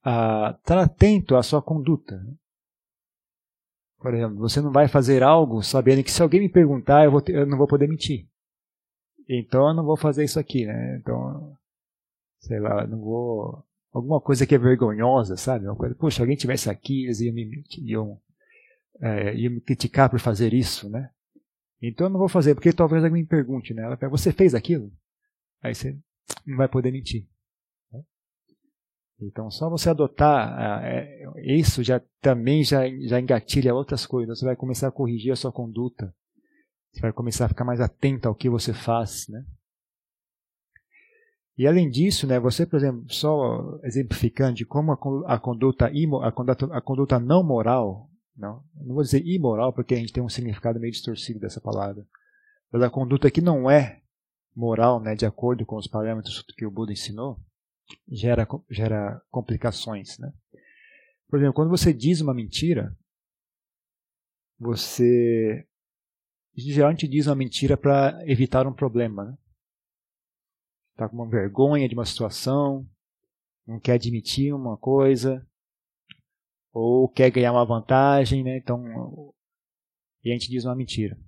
a 0.06 0.56
estar 0.56 0.78
atento 0.78 1.36
à 1.36 1.42
sua 1.42 1.64
conduta. 1.64 2.24
Por 3.98 4.14
exemplo, 4.14 4.38
você 4.38 4.62
não 4.62 4.72
vai 4.72 4.88
fazer 4.88 5.24
algo 5.24 5.64
sabendo 5.64 6.04
que 6.04 6.12
se 6.12 6.22
alguém 6.22 6.42
me 6.42 6.50
perguntar, 6.50 7.06
eu, 7.06 7.12
vou 7.12 7.24
eu 7.28 7.48
não 7.48 7.58
vou 7.58 7.68
poder 7.68 7.90
mentir. 7.90 8.30
Então 9.28 9.68
eu 9.68 9.74
não 9.74 9.84
vou 9.84 9.98
fazer 9.98 10.24
isso 10.24 10.40
aqui, 10.40 10.68
né? 10.68 10.98
Então, 10.98 11.58
sei 12.40 12.60
lá, 12.60 12.86
não 12.86 13.00
vou. 13.00 13.64
Alguma 13.92 14.22
coisa 14.22 14.46
que 14.46 14.54
é 14.54 14.60
vergonhosa, 14.60 15.36
sabe? 15.38 15.66
Uma 15.66 15.76
coisa, 15.76 15.96
poxa, 15.96 16.22
alguém 16.22 16.36
tivesse 16.36 16.70
aqui, 16.70 17.06
eles 17.06 17.22
iam 17.22 17.34
me, 17.34 17.64
iam, 17.80 18.22
é, 19.02 19.34
iam 19.36 19.54
me 19.54 19.62
criticar 19.62 20.10
por 20.10 20.20
fazer 20.20 20.54
isso, 20.54 20.88
né? 20.88 21.10
Então 21.82 22.08
eu 22.08 22.12
não 22.12 22.20
vou 22.20 22.30
fazer, 22.30 22.54
porque 22.54 22.74
talvez 22.74 23.04
alguém 23.04 23.24
me 23.24 23.28
pergunte, 23.28 23.74
né? 23.74 23.84
Ela 23.84 23.98
você 24.10 24.32
fez 24.32 24.54
aquilo? 24.54 24.92
Aí 25.64 25.74
você 25.74 25.98
não 26.46 26.58
vai 26.58 26.68
poder 26.68 26.92
mentir. 26.92 27.26
Então, 29.20 29.50
só 29.50 29.70
você 29.70 29.90
adotar 29.90 30.84
é, 30.84 31.24
isso 31.44 31.84
já 31.84 32.02
também 32.22 32.64
já, 32.64 32.82
já 33.08 33.20
engatilha 33.20 33.74
outras 33.74 34.06
coisas. 34.06 34.40
Você 34.40 34.46
vai 34.46 34.56
começar 34.56 34.90
a 34.90 34.92
corrigir 34.92 35.32
a 35.32 35.36
sua 35.36 35.52
conduta. 35.52 36.14
Você 36.92 37.02
vai 37.02 37.14
começar 37.14 37.46
a 37.46 37.50
ficar 37.50 37.64
mais 37.64 37.80
atento 37.80 38.28
ao 38.28 38.36
que 38.36 38.50
você 38.50 38.74
faz, 38.74 39.28
né? 39.30 39.46
E 41.58 41.66
além 41.66 41.90
disso, 41.90 42.28
né, 42.28 42.38
você, 42.38 42.66
por 42.66 42.76
exemplo, 42.76 43.06
só 43.08 43.80
exemplificando 43.84 44.56
de 44.56 44.66
como 44.66 44.92
a, 44.92 44.98
conduta 45.40 45.86
a 45.88 46.32
conduta, 46.32 46.66
a 46.72 46.82
conduta 46.82 47.18
não 47.18 47.44
moral, 47.44 48.10
não, 48.36 48.62
não 48.76 48.94
vou 48.94 49.04
dizer 49.04 49.26
imoral 49.26 49.72
porque 49.72 49.94
a 49.94 49.98
gente 49.98 50.12
tem 50.12 50.22
um 50.22 50.28
significado 50.28 50.82
meio 50.82 50.92
distorcido 50.92 51.40
dessa 51.40 51.62
palavra, 51.62 52.06
mas 52.70 52.82
a 52.82 52.90
conduta 52.90 53.32
que 53.32 53.40
não 53.40 53.72
é 53.72 54.02
moral, 54.54 55.00
né, 55.00 55.16
de 55.16 55.26
acordo 55.26 55.66
com 55.66 55.78
os 55.78 55.88
parâmetros 55.88 56.44
que 56.58 56.66
o 56.66 56.72
Buda 56.72 56.92
ensinou, 56.92 57.40
gera, 58.08 58.48
gera 58.70 59.22
complicações. 59.30 60.18
Né? 60.18 60.32
Por 61.28 61.38
exemplo, 61.38 61.54
quando 61.54 61.70
você 61.70 61.94
diz 61.94 62.22
uma 62.22 62.34
mentira, 62.34 62.96
você 64.60 65.68
geralmente 66.56 67.08
diz 67.08 67.28
uma 67.28 67.36
mentira 67.36 67.76
para 67.78 68.22
evitar 68.26 68.68
um 68.68 68.74
problema. 68.74 69.26
Né? 69.26 69.38
Está 70.92 71.10
com 71.10 71.16
uma 71.16 71.30
vergonha 71.30 71.88
de 71.88 71.96
uma 71.96 72.06
situação, 72.06 72.88
não 73.68 73.80
quer 73.80 73.94
admitir 73.94 74.54
uma 74.54 74.78
coisa, 74.78 75.46
ou 76.72 77.10
quer 77.10 77.32
ganhar 77.32 77.52
uma 77.52 77.66
vantagem, 77.66 78.44
né? 78.44 78.58
então 78.58 79.34
e 80.24 80.32
a 80.32 80.34
gente 80.34 80.50
diz 80.50 80.66
uma 80.66 80.76
mentira. 80.76 81.20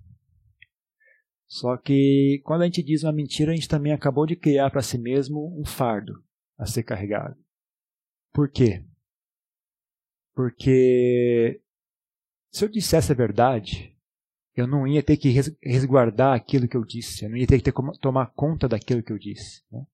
Só 1.46 1.78
que 1.78 2.42
quando 2.44 2.64
a 2.64 2.66
gente 2.66 2.84
diz 2.84 3.04
uma 3.04 3.14
mentira, 3.14 3.52
a 3.52 3.56
gente 3.56 3.70
também 3.70 3.94
acabou 3.94 4.26
de 4.26 4.36
criar 4.36 4.70
para 4.70 4.82
si 4.82 4.98
mesmo 4.98 5.58
um 5.58 5.64
fardo 5.64 6.27
a 6.58 6.66
ser 6.66 6.84
carregado. 6.84 7.38
Por 8.34 8.50
quê? 8.50 8.84
Porque 10.36 11.62
se 12.52 12.66
eu 12.66 12.70
dissesse 12.70 13.12
a 13.12 13.16
verdade, 13.16 13.96
eu 14.56 14.66
não 14.66 14.88
ia 14.88 15.04
ter 15.04 15.18
que 15.18 15.30
resguardar 15.62 16.36
aquilo 16.36 16.68
que 16.68 16.76
eu 16.76 16.84
disse, 16.84 17.26
eu 17.26 17.30
não 17.30 17.38
ia 17.38 17.48
ter 17.48 17.58
que 17.58 17.64
ter 17.64 17.72
como 17.72 17.92
tomar 17.98 18.32
conta 18.34 18.68
daquilo 18.68 19.04
que 19.04 19.12
eu 19.12 19.20
disse. 19.20 19.64
Né? 19.72 19.86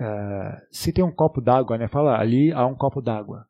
Uh, 0.00 0.66
se 0.70 0.92
tem 0.92 1.04
um 1.04 1.12
copo 1.12 1.40
d'água, 1.40 1.78
né, 1.78 1.88
fala 1.88 2.18
ali 2.18 2.52
há 2.52 2.66
um 2.66 2.74
copo 2.74 3.00
d'água. 3.00 3.48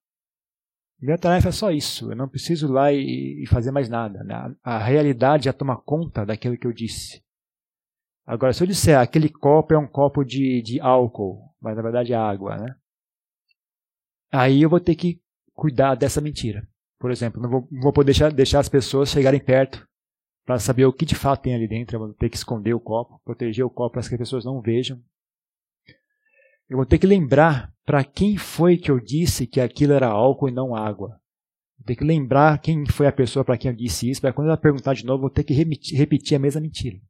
Minha 1.01 1.17
tarefa 1.17 1.49
é 1.49 1.53
só 1.53 1.71
isso, 1.71 2.11
eu 2.11 2.17
não 2.17 2.29
preciso 2.29 2.67
ir 2.67 2.71
lá 2.71 2.93
e, 2.93 3.43
e 3.43 3.47
fazer 3.47 3.71
mais 3.71 3.89
nada. 3.89 4.25
Né? 4.25 4.35
A 4.63 4.79
realidade 4.79 5.45
já 5.45 5.53
toma 5.53 5.77
conta 5.77 6.27
daquilo 6.27 6.59
que 6.59 6.67
eu 6.67 6.73
disse. 6.73 7.23
Agora, 8.27 8.53
se 8.53 8.63
eu 8.63 8.67
disser 8.67 8.99
aquele 8.99 9.31
copo 9.31 9.73
é 9.73 9.79
um 9.79 9.87
copo 9.87 10.25
de, 10.25 10.61
de 10.61 10.81
álcool, 10.81 11.48
mas 11.61 11.77
na 11.77 11.83
verdade 11.83 12.13
é 12.13 12.17
água, 12.17 12.57
né? 12.57 12.77
Aí 14.31 14.63
eu 14.63 14.69
vou 14.71 14.81
ter 14.81 14.95
que 14.95 15.21
cuidar 15.55 15.95
dessa 15.95 16.21
mentira. 16.21 16.69
Por 16.99 17.11
exemplo, 17.11 17.41
não 17.41 17.49
vou, 17.49 17.69
não 17.71 17.81
vou 17.83 17.93
poder 17.93 18.07
deixar, 18.07 18.33
deixar 18.33 18.61
as 18.61 18.69
pessoas 18.69 19.11
chegarem 19.11 19.41
perto 19.41 19.87
para 20.45 20.59
saber 20.59 20.85
o 20.87 20.93
que 20.93 21.05
de 21.05 21.15
fato 21.15 21.43
tem 21.43 21.55
ali 21.55 21.69
dentro. 21.69 21.97
Eu 21.97 22.01
vou 22.01 22.15
ter 22.15 22.29
que 22.29 22.37
esconder 22.37 22.75
o 22.75 22.81
copo, 22.81 23.21
proteger 23.25 23.65
o 23.65 23.71
copo 23.71 23.93
para 23.93 24.03
que 24.03 24.15
as 24.15 24.19
pessoas 24.19 24.45
não 24.45 24.61
vejam. 24.61 25.01
Eu 26.69 26.77
vou 26.77 26.87
ter 26.87 26.99
que 26.99 27.07
lembrar 27.07 27.73
para 27.85 28.05
quem 28.05 28.37
foi 28.37 28.77
que 28.77 28.91
eu 28.91 29.01
disse 29.01 29.47
que 29.47 29.61
aquilo 29.61 29.95
era 29.95 30.09
álcool 30.09 30.49
e 30.49 30.53
não 30.53 30.75
água. 30.75 31.21
Vou 31.79 31.87
ter 31.87 31.97
que 31.97 32.05
lembrar 32.05 32.61
quem 32.61 32.85
foi 32.87 33.07
a 33.07 33.13
pessoa 33.13 33.45
para 33.45 33.57
quem 33.57 33.71
eu 33.71 33.77
disse 33.77 34.11
isso, 34.11 34.21
para 34.21 34.33
quando 34.33 34.49
ela 34.49 34.57
perguntar 34.57 34.95
de 34.95 35.07
novo, 35.07 35.23
vou 35.23 35.31
ter 35.31 35.45
que 35.45 35.55
repetir 35.55 36.37
a 36.37 36.39
mesma 36.39 36.61
mentira. 36.61 37.01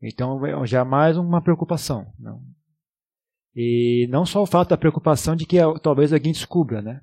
Então 0.00 0.40
já 0.66 0.80
é 0.80 0.84
mais 0.84 1.16
uma 1.16 1.40
preocupação. 1.40 2.12
Não? 2.18 2.42
E 3.54 4.06
não 4.10 4.24
só 4.24 4.42
o 4.42 4.46
fato 4.46 4.70
da 4.70 4.78
preocupação 4.78 5.36
de 5.36 5.44
que 5.44 5.58
talvez 5.82 6.12
alguém 6.12 6.32
descubra, 6.32 6.80
né? 6.80 7.02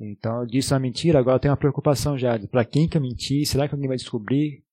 Então 0.00 0.40
eu 0.40 0.46
disse 0.46 0.72
uma 0.72 0.80
mentira, 0.80 1.18
agora 1.18 1.38
tenho 1.38 1.52
uma 1.52 1.58
preocupação 1.58 2.18
já. 2.18 2.38
Para 2.38 2.64
quem 2.64 2.88
que 2.88 2.96
eu 2.96 3.00
menti? 3.00 3.44
Será 3.46 3.68
que 3.68 3.74
alguém 3.74 3.88
vai 3.88 3.96
descobrir? 3.96 4.64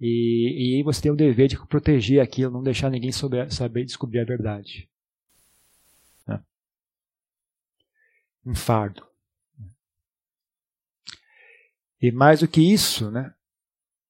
E, 0.00 0.78
e 0.78 0.82
você 0.82 1.00
tem 1.00 1.12
o 1.12 1.16
dever 1.16 1.48
de 1.48 1.58
proteger 1.66 2.20
aquilo, 2.20 2.52
não 2.52 2.62
deixar 2.62 2.90
ninguém 2.90 3.12
souber, 3.12 3.52
saber 3.52 3.84
descobrir 3.84 4.20
a 4.20 4.24
verdade. 4.24 4.88
Né? 6.26 6.40
Um 8.44 8.54
fardo. 8.54 9.06
E 12.02 12.12
mais 12.12 12.40
do 12.40 12.48
que 12.48 12.60
isso, 12.60 13.10
né? 13.10 13.32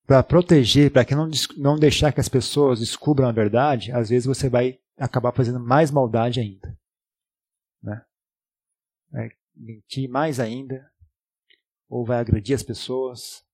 Para 0.05 0.23
proteger, 0.23 0.91
para 0.91 1.05
que 1.05 1.15
não, 1.15 1.31
não 1.57 1.79
deixar 1.79 2.13
que 2.13 2.21
as 2.21 2.29
pessoas 2.29 2.81
descubram 2.81 3.29
a 3.29 3.33
verdade, 3.33 3.93
às 3.93 4.09
vezes 4.09 4.27
você 4.27 4.49
vai 4.49 4.79
acabar 4.97 5.33
fazendo 5.33 5.61
mais 5.61 5.91
maldade 5.91 6.41
ainda. 6.41 6.79
Né? 7.83 8.05
Vai 9.11 9.31
mentir 9.55 10.09
mais 10.09 10.41
ainda, 10.41 10.91
ou 11.89 12.05
vai 12.05 12.19
agredir 12.19 12.55
as 12.55 12.63
pessoas, 12.63 13.45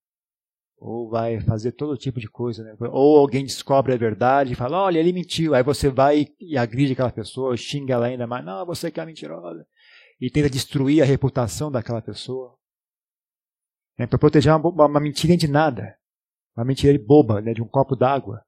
ou 0.76 1.08
vai 1.08 1.40
fazer 1.40 1.72
todo 1.72 1.96
tipo 1.96 2.18
de 2.18 2.28
coisa. 2.28 2.64
Né? 2.64 2.76
Ou 2.90 3.18
alguém 3.18 3.44
descobre 3.44 3.92
a 3.92 3.96
verdade 3.96 4.52
e 4.52 4.56
fala: 4.56 4.82
olha, 4.82 4.98
ele 4.98 5.12
mentiu. 5.12 5.54
Aí 5.54 5.62
você 5.62 5.88
vai 5.88 6.26
e 6.40 6.56
agride 6.58 6.92
aquela 6.92 7.12
pessoa, 7.12 7.56
xinga 7.56 7.94
ela 7.94 8.06
ainda 8.06 8.26
mais: 8.26 8.44
não, 8.44 8.66
você 8.66 8.90
que 8.90 9.00
é 9.00 9.06
mentirosa. 9.06 9.66
E 10.20 10.30
tenta 10.30 10.48
destruir 10.48 11.02
a 11.02 11.06
reputação 11.06 11.70
daquela 11.70 12.00
pessoa. 12.00 12.56
É 13.98 14.06
para 14.06 14.18
proteger 14.18 14.54
uma, 14.54 14.86
uma, 14.86 15.00
mentirinha 15.00 15.36
de 15.36 15.48
nada, 15.48 15.96
uma 16.56 16.64
mentira 16.64 16.98
boba, 16.98 17.40
né, 17.40 17.52
de 17.52 17.62
um 17.62 17.68
copo 17.68 17.94
d'água. 17.94 18.44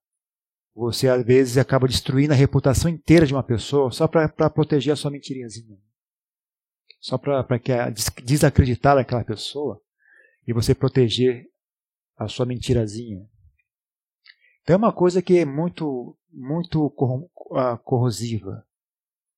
Você 0.74 1.08
às 1.08 1.24
vezes 1.24 1.56
acaba 1.56 1.86
destruindo 1.86 2.32
a 2.32 2.36
reputação 2.36 2.90
inteira 2.90 3.26
de 3.26 3.32
uma 3.32 3.42
pessoa 3.42 3.92
só 3.92 4.08
para 4.08 4.50
proteger 4.50 4.92
a 4.92 4.96
sua 4.96 5.10
mentirinhazinha. 5.10 5.78
Só 7.00 7.16
para 7.16 7.46
desacreditar 8.22 8.98
aquela 8.98 9.24
pessoa 9.24 9.80
e 10.46 10.52
você 10.52 10.74
proteger 10.74 11.46
a 12.16 12.28
sua 12.28 12.46
mentirazinha. 12.46 13.28
Então 14.62 14.74
é 14.74 14.76
uma 14.76 14.92
coisa 14.92 15.20
que 15.20 15.38
é 15.38 15.44
muito, 15.44 16.16
muito 16.32 16.92
ah, 17.52 17.76
corrosiva, 17.76 18.66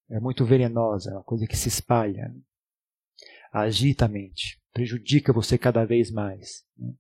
é 0.09 0.21
muito 0.21 0.45
venenosa, 0.45 1.11
é 1.11 1.15
uma 1.15 1.25
coisa 1.25 1.47
que 1.47 1.57
se 1.57 1.69
espalha, 1.69 2.33
agita 3.53 4.05
a 4.05 4.09
mente, 4.09 4.63
prejudica 4.73 5.33
você 5.33 5.59
cada 5.59 5.85
vez 5.85 6.11
mais. 6.11 6.65
Né? 6.77 6.95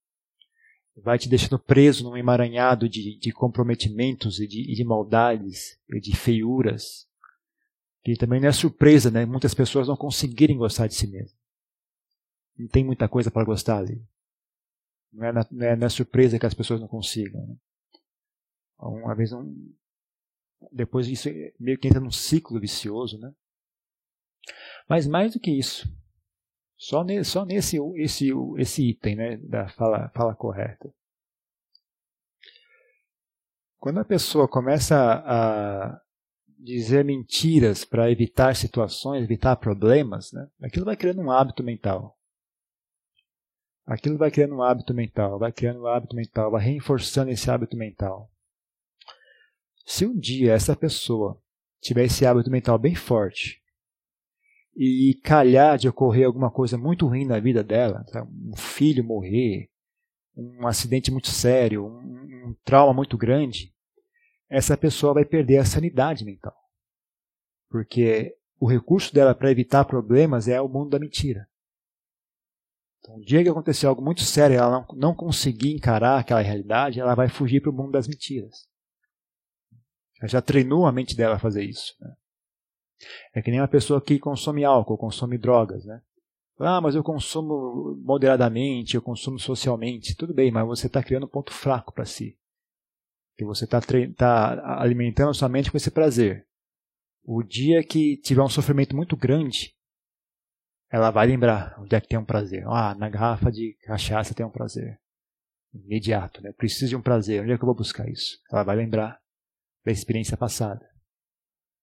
Vai 0.96 1.18
te 1.18 1.28
deixando 1.28 1.58
preso 1.58 2.04
num 2.04 2.16
emaranhado 2.16 2.88
de, 2.88 3.18
de 3.18 3.32
comprometimentos 3.32 4.40
e 4.40 4.46
de, 4.46 4.72
e 4.72 4.74
de 4.74 4.84
maldades 4.84 5.78
e 5.88 6.00
de 6.00 6.16
feiuras. 6.16 7.06
Que 8.02 8.16
também 8.16 8.40
não 8.40 8.48
é 8.48 8.52
surpresa, 8.52 9.10
né? 9.10 9.26
Muitas 9.26 9.52
pessoas 9.52 9.88
não 9.88 9.96
conseguirem 9.96 10.56
gostar 10.56 10.86
de 10.86 10.94
si 10.94 11.06
mesmas. 11.06 11.36
Não 12.56 12.68
tem 12.68 12.84
muita 12.84 13.08
coisa 13.08 13.30
para 13.30 13.44
gostar 13.44 13.78
ali. 13.78 14.02
Não 15.12 15.26
é, 15.26 15.32
não, 15.32 15.62
é, 15.62 15.76
não 15.76 15.86
é, 15.86 15.90
surpresa 15.90 16.38
que 16.38 16.46
as 16.46 16.54
pessoas 16.54 16.80
não 16.80 16.88
consigam. 16.88 17.46
Né? 17.46 17.56
Uma 18.78 19.14
vez, 19.14 19.32
um, 19.32 19.74
depois 20.72 21.08
isso 21.08 21.28
meio 21.58 21.78
que 21.78 21.88
entra 21.88 22.00
num 22.00 22.10
ciclo 22.10 22.58
vicioso, 22.58 23.18
né? 23.18 23.32
Mas 24.88 25.06
mais 25.06 25.32
do 25.32 25.40
que 25.40 25.50
isso, 25.50 25.90
só, 26.76 27.02
ne, 27.02 27.24
só 27.24 27.44
nesse 27.44 27.78
esse, 27.96 28.30
esse 28.58 28.88
item 28.88 29.16
né, 29.16 29.36
da 29.38 29.68
fala, 29.68 30.10
fala 30.14 30.34
correta. 30.34 30.92
Quando 33.78 34.00
a 34.00 34.04
pessoa 34.04 34.48
começa 34.48 34.96
a 34.96 36.00
dizer 36.58 37.04
mentiras 37.04 37.84
para 37.84 38.10
evitar 38.10 38.56
situações, 38.56 39.22
evitar 39.22 39.56
problemas, 39.56 40.32
né, 40.32 40.48
aquilo 40.62 40.84
vai 40.84 40.96
criando 40.96 41.20
um 41.20 41.30
hábito 41.30 41.62
mental 41.62 42.16
aquilo 43.86 44.18
vai 44.18 44.30
criando 44.30 44.56
um 44.56 44.62
hábito 44.62 44.92
mental, 44.92 45.38
vai 45.38 45.52
criando 45.52 45.82
um 45.82 45.86
hábito 45.86 46.16
mental, 46.16 46.50
vai 46.50 46.62
reforçando 46.62 47.30
esse 47.30 47.48
hábito 47.50 47.76
mental. 47.76 48.28
Se 49.86 50.04
um 50.04 50.18
dia 50.18 50.52
essa 50.52 50.74
pessoa 50.74 51.40
tiver 51.80 52.04
esse 52.04 52.26
hábito 52.26 52.50
mental 52.50 52.76
bem 52.76 52.96
forte 52.96 53.62
e 54.76 55.14
calhar 55.22 55.78
de 55.78 55.88
ocorrer 55.88 56.26
alguma 56.26 56.50
coisa 56.50 56.76
muito 56.76 57.06
ruim 57.06 57.24
na 57.24 57.40
vida 57.40 57.64
dela, 57.64 58.04
um 58.44 58.54
filho 58.56 59.02
morrer, 59.02 59.70
um 60.36 60.66
acidente 60.66 61.10
muito 61.10 61.28
sério, 61.28 61.86
um, 61.86 62.48
um 62.48 62.56
trauma 62.62 62.92
muito 62.92 63.16
grande, 63.16 63.74
essa 64.48 64.76
pessoa 64.76 65.14
vai 65.14 65.24
perder 65.24 65.58
a 65.58 65.64
sanidade 65.64 66.24
mental. 66.24 66.54
Porque 67.70 68.36
o 68.60 68.66
recurso 68.66 69.14
dela 69.14 69.34
para 69.34 69.50
evitar 69.50 69.84
problemas 69.86 70.46
é 70.46 70.60
o 70.60 70.68
mundo 70.68 70.90
da 70.90 70.98
mentira. 70.98 71.48
Então, 73.00 73.16
o 73.16 73.24
dia 73.24 73.42
que 73.42 73.48
acontecer 73.48 73.86
algo 73.86 74.02
muito 74.02 74.22
sério 74.22 74.56
ela 74.56 74.70
não, 74.70 74.96
não 74.96 75.14
conseguir 75.14 75.72
encarar 75.72 76.18
aquela 76.18 76.40
realidade, 76.40 77.00
ela 77.00 77.14
vai 77.14 77.28
fugir 77.28 77.60
para 77.60 77.70
o 77.70 77.74
mundo 77.74 77.92
das 77.92 78.06
mentiras. 78.06 78.68
Ela 80.20 80.28
já 80.28 80.42
treinou 80.42 80.86
a 80.86 80.92
mente 80.92 81.16
dela 81.16 81.36
a 81.36 81.38
fazer 81.38 81.64
isso. 81.64 81.94
Né? 82.00 82.14
É 83.34 83.42
que 83.42 83.50
nem 83.50 83.60
uma 83.60 83.68
pessoa 83.68 84.00
que 84.00 84.18
consome 84.18 84.64
álcool, 84.64 84.96
consome 84.96 85.36
drogas. 85.38 85.84
Né? 85.84 86.00
Ah, 86.58 86.80
mas 86.80 86.94
eu 86.94 87.02
consumo 87.02 87.96
moderadamente, 88.02 88.94
eu 88.94 89.02
consumo 89.02 89.38
socialmente. 89.38 90.16
Tudo 90.16 90.32
bem, 90.32 90.50
mas 90.50 90.66
você 90.66 90.86
está 90.86 91.02
criando 91.02 91.26
um 91.26 91.30
ponto 91.30 91.52
fraco 91.52 91.92
para 91.92 92.04
si. 92.04 92.38
Que 93.36 93.44
você 93.44 93.64
está 93.64 93.80
tá 94.16 94.80
alimentando 94.80 95.34
sua 95.34 95.48
mente 95.48 95.70
com 95.70 95.76
esse 95.76 95.90
prazer. 95.90 96.46
O 97.22 97.42
dia 97.42 97.84
que 97.84 98.16
tiver 98.18 98.42
um 98.42 98.48
sofrimento 98.48 98.96
muito 98.96 99.16
grande, 99.16 99.74
ela 100.90 101.10
vai 101.10 101.26
lembrar 101.26 101.76
onde 101.78 101.94
é 101.94 102.00
que 102.00 102.08
tem 102.08 102.18
um 102.18 102.24
prazer. 102.24 102.64
Ah, 102.66 102.94
na 102.94 103.10
garrafa 103.10 103.50
de 103.50 103.76
cachaça 103.82 104.34
tem 104.34 104.46
um 104.46 104.50
prazer. 104.50 104.98
Imediato, 105.74 106.40
né? 106.40 106.52
Preciso 106.52 106.88
de 106.88 106.96
um 106.96 107.02
prazer. 107.02 107.42
Onde 107.42 107.52
é 107.52 107.56
que 107.56 107.62
eu 107.62 107.66
vou 107.66 107.74
buscar 107.74 108.08
isso? 108.08 108.38
Ela 108.50 108.62
vai 108.62 108.76
lembrar 108.76 109.20
da 109.84 109.92
experiência 109.92 110.36
passada. 110.36 110.88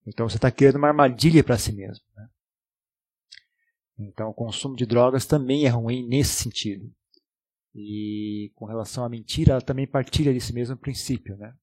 Então 0.06 0.28
você 0.28 0.38
está 0.38 0.52
criando 0.52 0.76
uma 0.76 0.88
armadilha 0.88 1.44
para 1.44 1.58
si 1.58 1.72
mesmo. 1.72 2.04
Né? 2.16 2.30
Então 4.00 4.30
o 4.30 4.34
consumo 4.34 4.76
de 4.76 4.86
drogas 4.86 5.26
também 5.26 5.66
é 5.66 5.70
ruim 5.70 6.08
nesse 6.08 6.44
sentido. 6.44 6.92
E 7.76 8.52
com 8.56 8.66
relação 8.66 9.04
à 9.04 9.10
mentira, 9.10 9.54
ela 9.54 9.62
também 9.62 9.88
partilha 9.88 10.34
desse 10.34 10.54
mesmo 10.54 10.78
princípio. 10.78 11.36
Né? 11.38 11.54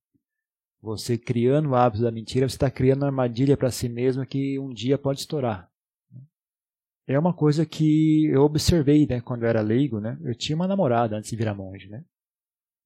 Você 0.81 1.17
criando 1.17 1.71
o 1.71 1.75
hábito 1.75 2.03
da 2.03 2.11
mentira, 2.11 2.49
você 2.49 2.57
está 2.57 2.71
criando 2.71 3.03
uma 3.03 3.09
armadilha 3.09 3.57
para 3.57 3.71
si 3.71 3.89
mesmo 3.89 4.27
que 4.27 4.59
um 4.59 4.71
dia 4.71 4.99
pode 4.99 5.21
estourar 5.21 5.71
é 7.13 7.19
uma 7.19 7.35
coisa 7.35 7.67
que 7.67 8.27
eu 8.27 8.43
observei, 8.43 9.07
né, 9.07 9.21
quando 9.21 9.43
eu 9.43 9.49
era 9.49 9.61
leigo, 9.61 9.99
né? 10.01 10.17
Eu 10.23 10.35
tinha 10.35 10.55
uma 10.55 10.69
namorada 10.69 11.17
antes 11.17 11.31
de 11.31 11.37
virar 11.37 11.55
monge, 11.55 11.89
né? 11.89 12.05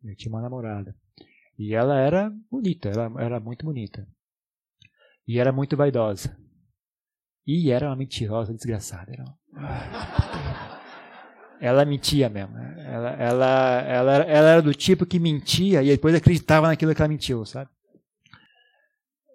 Eu 0.02 0.16
tinha 0.16 0.32
uma 0.32 0.40
namorada. 0.40 0.96
E 1.58 1.74
ela 1.74 1.98
era 1.98 2.32
bonita, 2.50 2.88
ela 2.88 3.22
era 3.22 3.38
muito 3.38 3.66
bonita. 3.66 4.08
E 5.26 5.38
era 5.38 5.52
muito 5.52 5.76
vaidosa. 5.76 6.36
E 7.46 7.70
era 7.70 7.86
uma 7.86 7.96
mentirosa 7.96 8.52
desgraçada. 8.54 9.12
Ela 11.60 11.84
mentia 11.84 12.28
mesmo. 12.28 12.58
Ela, 12.58 13.10
ela, 13.12 13.80
ela, 13.82 14.14
ela 14.16 14.48
era 14.50 14.60
do 14.60 14.74
tipo 14.74 15.06
que 15.06 15.18
mentia 15.18 15.82
e 15.82 15.86
depois 15.86 16.14
acreditava 16.14 16.66
naquilo 16.66 16.94
que 16.94 17.00
ela 17.00 17.08
mentiu, 17.08 17.44
sabe? 17.46 17.70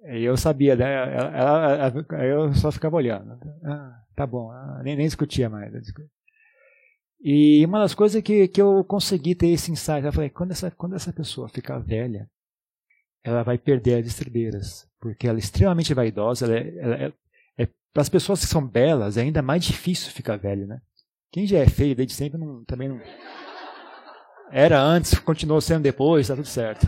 Eu 0.03 0.37
sabia, 0.37 0.75
né? 0.75 0.93
Ela, 0.93 1.37
ela, 1.37 1.75
ela, 1.75 2.23
eu 2.23 2.53
só 2.53 2.71
ficava 2.71 2.97
olhando. 2.97 3.37
Ah, 3.65 3.99
tá 4.15 4.27
bom, 4.27 4.51
ah, 4.51 4.81
nem, 4.83 4.95
nem 4.95 5.07
discutia 5.07 5.49
mais. 5.49 5.73
E 7.21 7.65
uma 7.65 7.79
das 7.79 7.93
coisas 7.93 8.21
que, 8.21 8.47
que 8.47 8.61
eu 8.61 8.83
consegui 8.83 9.35
ter 9.35 9.47
esse 9.47 9.71
insight, 9.71 10.05
eu 10.05 10.13
falei, 10.13 10.29
quando 10.29 10.51
essa, 10.51 10.71
quando 10.71 10.95
essa 10.95 11.11
pessoa 11.11 11.49
ficar 11.49 11.79
velha, 11.79 12.29
ela 13.29 13.43
vai 13.43 13.57
perder 13.57 13.99
as 13.99 14.07
estribeiras, 14.07 14.87
porque 14.99 15.27
ela 15.27 15.37
é 15.37 15.39
extremamente 15.39 15.93
vaidosa, 15.93 16.45
ela 16.45 16.57
é, 16.57 16.77
ela 16.77 16.95
é, 16.95 17.13
é 17.57 17.67
para 17.93 18.01
as 18.01 18.09
pessoas 18.09 18.41
que 18.41 18.47
são 18.47 18.65
belas, 18.65 19.17
é 19.17 19.21
ainda 19.21 19.41
mais 19.41 19.63
difícil 19.63 20.11
ficar 20.11 20.37
velho, 20.37 20.65
né? 20.65 20.81
Quem 21.31 21.45
já 21.45 21.59
é 21.59 21.67
feio 21.67 21.95
desde 21.95 22.13
sempre 22.13 22.39
não, 22.39 22.63
também 22.65 22.89
não... 22.89 22.99
Era 24.51 24.81
antes, 24.81 25.17
continuou 25.19 25.61
sendo 25.61 25.83
depois, 25.83 26.27
tá 26.27 26.35
tudo 26.35 26.47
certo. 26.47 26.87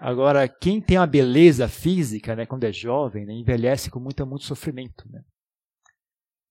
Agora, 0.00 0.48
quem 0.48 0.80
tem 0.80 0.98
uma 0.98 1.06
beleza 1.06 1.68
física, 1.68 2.34
né, 2.34 2.46
quando 2.46 2.64
é 2.64 2.72
jovem, 2.72 3.26
né, 3.26 3.34
envelhece 3.34 3.90
com 3.90 4.00
muito, 4.00 4.26
muito 4.26 4.44
sofrimento. 4.44 5.04
Né? 5.10 5.22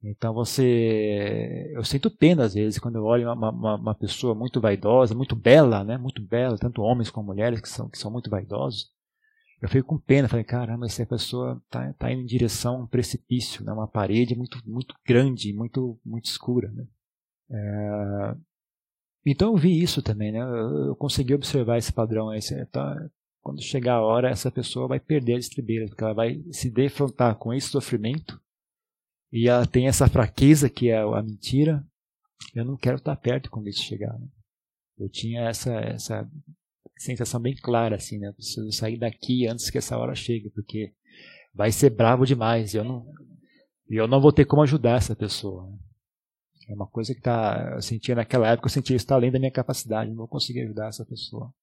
Então 0.03 0.33
você, 0.33 1.71
eu 1.75 1.83
sinto 1.83 2.09
pena 2.09 2.45
às 2.45 2.55
vezes 2.55 2.79
quando 2.79 2.95
eu 2.95 3.03
olho 3.03 3.31
uma, 3.31 3.51
uma, 3.51 3.75
uma, 3.75 3.95
pessoa 3.95 4.33
muito 4.33 4.59
vaidosa, 4.59 5.13
muito 5.13 5.35
bela, 5.35 5.83
né, 5.83 5.95
muito 5.97 6.21
bela, 6.23 6.57
tanto 6.57 6.81
homens 6.81 7.11
como 7.11 7.27
mulheres 7.27 7.61
que 7.61 7.69
são, 7.69 7.87
que 7.87 7.97
são 7.99 8.09
muito 8.09 8.29
vaidosos. 8.29 8.89
Eu 9.61 9.69
fico 9.69 9.89
com 9.89 9.99
pena, 9.99 10.27
falei, 10.27 10.43
caramba, 10.43 10.87
essa 10.87 11.05
pessoa 11.05 11.61
está 11.65 11.93
tá 11.93 12.11
indo 12.11 12.23
em 12.23 12.25
direção 12.25 12.77
a 12.77 12.83
um 12.83 12.87
precipício, 12.87 13.63
né, 13.63 13.71
uma 13.71 13.87
parede 13.87 14.35
muito, 14.35 14.59
muito 14.65 14.95
grande, 15.05 15.53
muito, 15.53 15.99
muito 16.03 16.25
escura. 16.25 16.71
Né? 16.71 16.87
É... 17.51 18.35
Então 19.23 19.51
eu 19.51 19.57
vi 19.57 19.79
isso 19.79 20.01
também, 20.01 20.31
né? 20.31 20.39
Eu 20.39 20.95
consegui 20.95 21.35
observar 21.35 21.77
esse 21.77 21.93
padrão. 21.93 22.33
Esse, 22.33 22.65
tá, 22.65 23.07
quando 23.39 23.61
chegar 23.61 23.97
a 23.97 24.01
hora, 24.01 24.31
essa 24.31 24.49
pessoa 24.49 24.87
vai 24.87 24.99
perder 24.99 25.35
a 25.35 25.39
estribeira, 25.39 25.85
porque 25.85 26.03
ela 26.03 26.13
vai 26.15 26.41
se 26.49 26.71
defrontar 26.71 27.35
com 27.35 27.53
esse 27.53 27.67
sofrimento 27.67 28.40
e 29.31 29.47
ela 29.47 29.65
tem 29.65 29.87
essa 29.87 30.07
fraqueza 30.07 30.69
que 30.69 30.89
é 30.89 30.99
a 31.01 31.23
mentira. 31.23 31.85
Eu 32.53 32.65
não 32.65 32.75
quero 32.75 32.97
estar 32.97 33.15
perto 33.15 33.49
quando 33.49 33.69
isso 33.69 33.83
chegar. 33.83 34.17
Né? 34.17 34.27
Eu 34.97 35.09
tinha 35.09 35.41
essa, 35.47 35.73
essa 35.79 36.29
sensação 36.97 37.39
bem 37.39 37.55
clara, 37.55 37.95
assim, 37.95 38.19
né? 38.19 38.27
Eu 38.27 38.33
preciso 38.33 38.71
sair 38.71 38.97
daqui 38.97 39.47
antes 39.47 39.69
que 39.69 39.77
essa 39.77 39.97
hora 39.97 40.13
chegue, 40.13 40.49
porque 40.49 40.93
vai 41.53 41.71
ser 41.71 41.91
bravo 41.91 42.25
demais 42.25 42.73
e 42.73 42.77
eu 42.77 42.83
não, 42.83 43.05
eu 43.89 44.07
não 44.07 44.21
vou 44.21 44.33
ter 44.33 44.45
como 44.45 44.63
ajudar 44.63 44.97
essa 44.97 45.15
pessoa. 45.15 45.67
Né? 45.69 45.77
É 46.69 46.73
uma 46.73 46.87
coisa 46.87 47.13
que 47.13 47.21
tá, 47.21 47.73
eu 47.75 47.81
sentia 47.81 48.15
naquela 48.15 48.47
época, 48.47 48.67
eu 48.67 48.71
sentia 48.71 48.95
isso 48.95 49.03
está 49.03 49.15
além 49.15 49.31
da 49.31 49.39
minha 49.39 49.51
capacidade, 49.51 50.09
não 50.09 50.17
vou 50.17 50.27
conseguir 50.27 50.61
ajudar 50.61 50.87
essa 50.87 51.05
pessoa. 51.05 51.53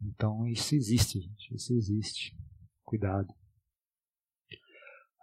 Então 0.00 0.46
isso 0.46 0.74
existe, 0.74 1.20
gente. 1.20 1.54
Isso 1.54 1.72
existe. 1.72 2.36
Cuidado. 2.84 3.28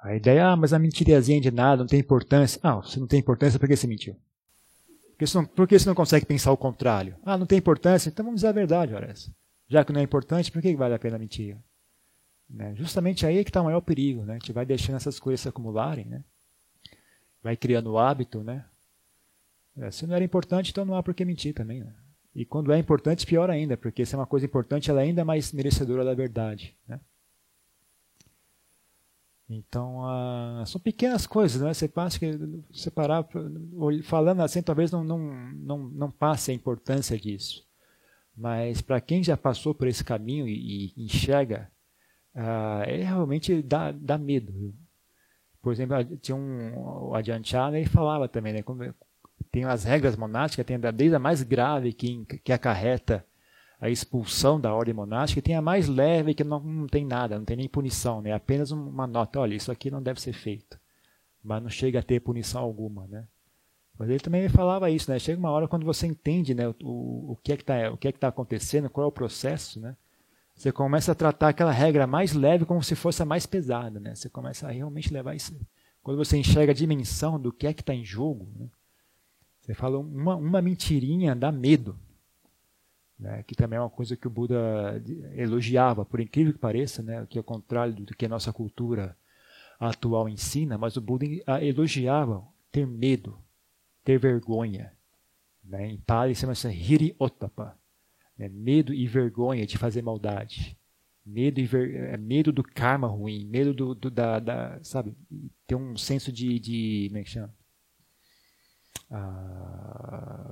A 0.02 0.16
ideia, 0.16 0.48
ah, 0.48 0.56
mas 0.56 0.74
a 0.74 0.80
mentiriazinha 0.80 1.42
de 1.42 1.52
nada, 1.52 1.84
não 1.84 1.88
tem 1.88 2.00
importância. 2.00 2.60
Ah, 2.64 2.82
se 2.84 3.00
não 3.00 3.08
tem 3.08 3.20
importância, 3.20 3.60
por 3.60 3.68
que 3.68 3.76
você 3.76 3.88
mentiu? 3.88 4.14
Por 4.14 5.18
que 5.20 5.28
você 5.28 5.38
não, 5.38 5.46
por 5.46 5.68
que 5.68 5.80
você 5.80 5.88
não 5.88 5.96
consegue 5.96 6.26
pensar 6.26 6.52
o 6.52 6.58
contrário? 6.58 7.16
Ah, 7.24 7.38
não 7.38 7.46
tem 7.46 7.58
importância, 7.58 8.10
então 8.10 8.24
vamos 8.26 8.40
dizer 8.40 8.50
a 8.50 8.54
verdade, 8.54 8.94
Horácio. 8.94 9.34
Já 9.68 9.84
que 9.84 9.92
não 9.92 10.00
é 10.00 10.04
importante, 10.04 10.52
por 10.52 10.62
que 10.62 10.76
vale 10.76 10.94
a 10.94 11.00
pena 11.00 11.18
mentir? 11.18 11.58
Né? 12.50 12.76
Justamente 12.76 13.26
aí 13.26 13.40
é 13.40 13.44
que 13.44 13.50
está 13.50 13.62
o 13.62 13.66
maior 13.66 13.82
perigo, 13.82 14.24
né? 14.24 14.34
A 14.34 14.38
gente 14.38 14.54
vai 14.54 14.66
deixando 14.66 14.98
essas 14.98 15.20
coisas 15.20 15.42
se 15.42 15.50
acumularem, 15.50 16.06
né? 16.06 16.24
Vai 17.42 17.58
criando 17.58 17.92
o 17.92 17.98
hábito, 17.98 18.44
né? 18.44 18.66
É, 19.78 19.92
se 19.92 20.06
não 20.08 20.16
era 20.16 20.24
importante, 20.24 20.72
então 20.72 20.86
não 20.86 20.96
há 20.96 21.04
por 21.04 21.14
que 21.14 21.26
mentir 21.26 21.54
também. 21.54 21.84
Né? 21.84 21.94
E 22.34 22.46
quando 22.46 22.72
é 22.72 22.78
importante, 22.78 23.26
pior 23.26 23.50
ainda, 23.50 23.76
porque 23.76 24.06
se 24.06 24.16
é 24.16 24.18
uma 24.18 24.28
coisa 24.28 24.46
importante, 24.46 24.90
ela 24.90 25.02
é 25.02 25.06
ainda 25.06 25.26
mais 25.26 25.52
merecedora 25.52 26.06
da 26.06 26.14
verdade. 26.14 26.76
Né? 26.88 27.00
Então, 29.48 30.00
uh, 30.00 30.66
são 30.66 30.82
pequenas 30.82 31.28
coisas, 31.28 31.62
né? 31.62 31.74
Você 31.74 31.88
passa 31.88 32.18
que 32.18 32.32
separar, 32.74 33.28
falando 34.04 34.42
assim, 34.42 34.62
talvez 34.62 34.92
não, 34.92 35.04
não, 35.04 35.20
não, 35.54 35.78
não 35.78 36.12
passe 36.12 36.52
a 36.52 36.54
importância 36.54 37.18
disso. 37.18 37.64
Mas 38.36 38.82
para 38.82 39.00
quem 39.00 39.24
já 39.24 39.38
passou 39.38 39.74
por 39.74 39.88
esse 39.88 40.04
caminho 40.04 40.48
e, 40.48 40.94
e 40.96 41.06
enxerga, 41.06 41.72
uh, 42.36 42.84
é 42.86 43.04
realmente 43.04 43.62
dá, 43.62 43.92
dá 43.92 44.18
medo. 44.18 44.52
Viu? 44.52 44.74
Por 45.62 45.72
exemplo, 45.72 46.04
tinha 46.18 46.36
um, 46.36 47.10
o 47.10 47.16
Adianchana, 47.16 47.78
ele 47.78 47.88
falava 47.88 48.28
também, 48.28 48.54
né? 48.54 48.64
tem 49.52 49.64
as 49.64 49.84
regras 49.84 50.16
monásticas, 50.16 50.66
tem 50.66 50.80
desde 50.80 51.16
a 51.16 51.20
mais 51.20 51.44
grave 51.44 51.94
que, 51.94 52.26
que 52.44 52.52
acarreta 52.52 53.26
a 53.80 53.90
expulsão 53.90 54.60
da 54.60 54.74
ordem 54.74 54.94
monástica, 54.94 55.42
tem 55.42 55.56
a 55.56 55.62
mais 55.62 55.88
leve 55.88 56.34
que 56.34 56.44
não, 56.44 56.60
não 56.60 56.88
tem 56.88 57.06
nada, 57.06 57.38
não 57.38 57.46
tem 57.46 57.58
nem 57.58 57.68
punição, 57.68 58.22
né? 58.22 58.32
apenas 58.32 58.72
uma 58.72 59.06
nota, 59.06 59.40
olha, 59.40 59.56
isso 59.56 59.72
aqui 59.72 59.92
não 59.92 60.02
deve 60.02 60.22
ser 60.22 60.34
feito. 60.34 60.80
Mas 61.44 61.62
não 61.62 61.70
chega 61.70 62.00
a 62.00 62.04
ter 62.04 62.20
punição 62.22 62.62
alguma. 62.62 63.06
Né? 63.08 63.28
Mas 63.98 64.10
ele 64.10 64.20
também 64.20 64.50
falava 64.50 64.90
isso, 64.90 65.10
né? 65.12 65.20
Chega 65.20 65.40
uma 65.40 65.52
hora 65.52 65.68
quando 65.68 65.86
você 65.86 66.08
entende 66.08 66.54
né, 66.54 66.68
o, 66.82 67.32
o 67.32 67.40
que 67.44 67.54
é 67.54 67.56
que 67.56 67.64
está 67.64 67.76
é 67.76 68.12
tá 68.12 68.28
acontecendo, 68.28 68.90
qual 68.90 69.06
é 69.06 69.08
o 69.08 69.12
processo, 69.12 69.80
né? 69.80 69.96
Você 70.56 70.72
começa 70.72 71.12
a 71.12 71.16
tratar 71.16 71.50
aquela 71.50 71.72
regra 71.72 72.08
mais 72.08 72.34
leve 72.34 72.66
como 72.66 72.82
se 72.82 72.96
fosse 72.96 73.22
a 73.22 73.26
mais 73.26 73.46
pesada, 73.46 74.00
né? 74.00 74.16
Você 74.16 74.30
começa 74.30 74.68
a 74.68 74.72
realmente 74.72 75.14
levar 75.14 75.36
isso. 75.36 75.56
Quando 76.02 76.18
você 76.18 76.38
enxerga 76.38 76.72
a 76.72 76.76
dimensão 76.76 77.40
do 77.40 77.52
que 77.52 77.68
é 77.68 77.74
que 77.74 77.82
está 77.82 77.94
em 77.94 78.06
jogo, 78.06 78.48
né? 78.56 78.68
você 79.60 79.74
fala 79.74 79.98
uma, 79.98 80.36
uma 80.36 80.62
mentirinha 80.62 81.36
dá 81.36 81.52
medo, 81.52 82.00
né? 83.20 83.44
Que 83.44 83.56
também 83.56 83.78
é 83.78 83.82
uma 83.82 83.90
coisa 83.90 84.16
que 84.16 84.28
o 84.28 84.30
Buda 84.30 85.02
elogiava, 85.36 86.06
por 86.06 86.20
incrível 86.20 86.54
que 86.54 86.60
pareça, 86.60 87.02
né? 87.02 87.26
Que 87.30 87.38
é 87.38 87.42
o 87.42 87.44
contrário 87.44 87.94
do 87.94 88.16
que 88.16 88.26
a 88.26 88.30
nossa 88.30 88.52
cultura 88.52 89.18
atual 89.80 90.30
ensina, 90.30 90.78
mas 90.78 90.96
o 90.96 91.02
Buda 91.02 91.26
elogiava 91.62 92.46
ter 92.72 92.86
medo, 92.86 93.38
ter 94.04 94.18
vergonha. 94.20 94.94
Né? 95.64 95.92
Em 95.92 95.98
Pali 95.98 96.36
chama-se 96.36 96.68
Hiri 96.68 97.16
Ottapa. 97.18 97.78
Né? 98.38 98.50
Medo 98.50 98.94
e 98.94 99.08
vergonha 99.08 99.66
de 99.66 99.78
fazer 99.78 100.02
maldade. 100.02 100.78
Medo, 101.26 101.60
e 101.60 101.66
ver, 101.66 101.96
é, 101.96 102.18
medo 102.18 102.52
do 102.52 102.62
karma 102.62 103.08
ruim, 103.08 103.46
medo 103.46 103.74
do, 103.74 103.96
do 103.96 104.12
da, 104.12 104.40
da, 104.40 104.80
sabe, 104.84 105.16
ter 105.66 105.74
um 105.74 105.98
senso 105.98 106.32
de, 106.32 106.60
de 106.60 107.08
como 107.08 107.18
é 107.18 107.24
que 107.24 107.30
chama? 107.32 107.54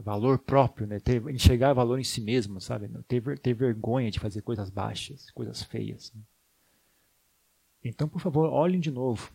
Valor 0.03 0.39
próprio, 0.39 0.85
né? 0.85 0.99
ter, 0.99 1.27
enxergar 1.29 1.73
valor 1.73 1.99
em 1.99 2.03
si 2.03 2.21
mesmo, 2.21 2.61
sabe? 2.61 2.89
Ter, 3.07 3.39
ter 3.39 3.53
vergonha 3.53 4.11
de 4.11 4.19
fazer 4.19 4.41
coisas 4.41 4.69
baixas, 4.69 5.31
coisas 5.31 5.63
feias. 5.63 6.13
Né? 6.13 6.21
Então, 7.83 8.07
por 8.07 8.19
favor, 8.19 8.49
olhem 8.49 8.79
de 8.79 8.91
novo 8.91 9.31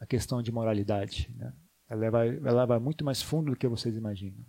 a 0.00 0.06
questão 0.06 0.42
de 0.42 0.50
moralidade. 0.50 1.30
Né? 1.36 1.52
Ela, 1.88 2.10
vai, 2.10 2.28
ela 2.44 2.66
vai 2.66 2.78
muito 2.78 3.04
mais 3.04 3.20
fundo 3.20 3.50
do 3.50 3.56
que 3.56 3.68
vocês 3.68 3.96
imaginam. 3.96 4.44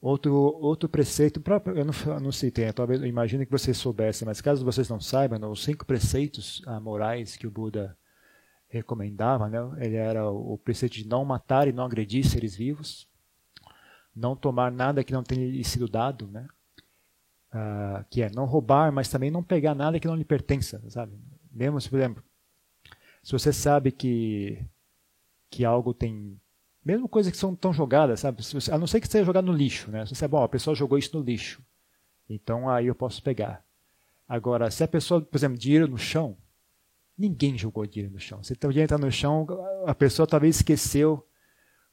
Outro, 0.00 0.34
outro 0.34 0.88
preceito, 0.88 1.40
próprio, 1.40 1.78
eu 1.78 1.84
não, 1.84 2.20
não 2.20 2.30
citei, 2.30 2.70
talvez 2.74 3.00
eu 3.00 3.06
imagino 3.06 3.44
que 3.46 3.50
vocês 3.50 3.78
soubessem, 3.78 4.26
mas 4.26 4.38
caso 4.38 4.62
vocês 4.62 4.86
não 4.86 5.00
saibam, 5.00 5.50
os 5.50 5.64
cinco 5.64 5.86
preceitos 5.86 6.62
ah, 6.66 6.78
morais 6.78 7.36
que 7.36 7.46
o 7.46 7.50
Buda 7.50 7.96
recomendava, 8.76 9.48
né, 9.48 9.58
ele 9.78 9.96
era 9.96 10.30
o 10.30 10.58
preceito 10.58 10.94
de 10.94 11.06
não 11.06 11.24
matar 11.24 11.68
e 11.68 11.72
não 11.72 11.84
agredir 11.84 12.24
seres 12.24 12.54
vivos, 12.56 13.08
não 14.14 14.36
tomar 14.36 14.70
nada 14.70 15.04
que 15.04 15.12
não 15.12 15.22
tenha 15.22 15.64
sido 15.64 15.88
dado, 15.88 16.26
né, 16.26 16.46
ah, 17.52 18.04
que 18.10 18.20
é 18.22 18.30
não 18.30 18.44
roubar, 18.44 18.92
mas 18.92 19.08
também 19.08 19.30
não 19.30 19.42
pegar 19.42 19.74
nada 19.74 20.00
que 20.00 20.08
não 20.08 20.16
lhe 20.16 20.24
pertença, 20.24 20.82
sabe? 20.90 21.16
Mesmo, 21.52 21.78
por 21.88 21.96
exemplo, 21.96 22.24
se 23.22 23.32
você 23.32 23.52
sabe 23.52 23.92
que 23.92 24.64
que 25.48 25.64
algo 25.64 25.94
tem 25.94 26.36
mesmo 26.84 27.08
coisas 27.08 27.30
que 27.30 27.38
são 27.38 27.54
tão 27.54 27.72
jogadas, 27.72 28.20
sabe? 28.20 28.42
A 28.72 28.76
não 28.76 28.88
ser 28.88 29.00
que 29.00 29.06
seja 29.06 29.24
jogado 29.24 29.46
no 29.46 29.52
lixo, 29.52 29.90
né? 29.90 30.04
Você, 30.04 30.26
bom, 30.28 30.42
a 30.42 30.48
pessoa 30.48 30.74
jogou 30.74 30.98
isso 30.98 31.16
no 31.16 31.24
lixo. 31.24 31.62
Então 32.28 32.68
aí 32.68 32.86
eu 32.88 32.94
posso 32.94 33.22
pegar. 33.22 33.64
Agora, 34.28 34.70
se 34.70 34.82
a 34.82 34.88
pessoa, 34.88 35.20
por 35.20 35.36
exemplo, 35.36 35.56
dinheiro 35.56 35.86
no 35.86 35.96
chão, 35.96 36.36
ninguém 37.16 37.56
jogou 37.56 37.86
dinheiro 37.86 38.12
no 38.12 38.20
chão. 38.20 38.42
Se 38.42 38.52
o 38.52 38.56
dinheiro 38.56 38.84
está 38.84 38.98
no 38.98 39.10
chão, 39.10 39.46
a 39.86 39.94
pessoa 39.94 40.26
talvez 40.26 40.56
esqueceu, 40.56 41.26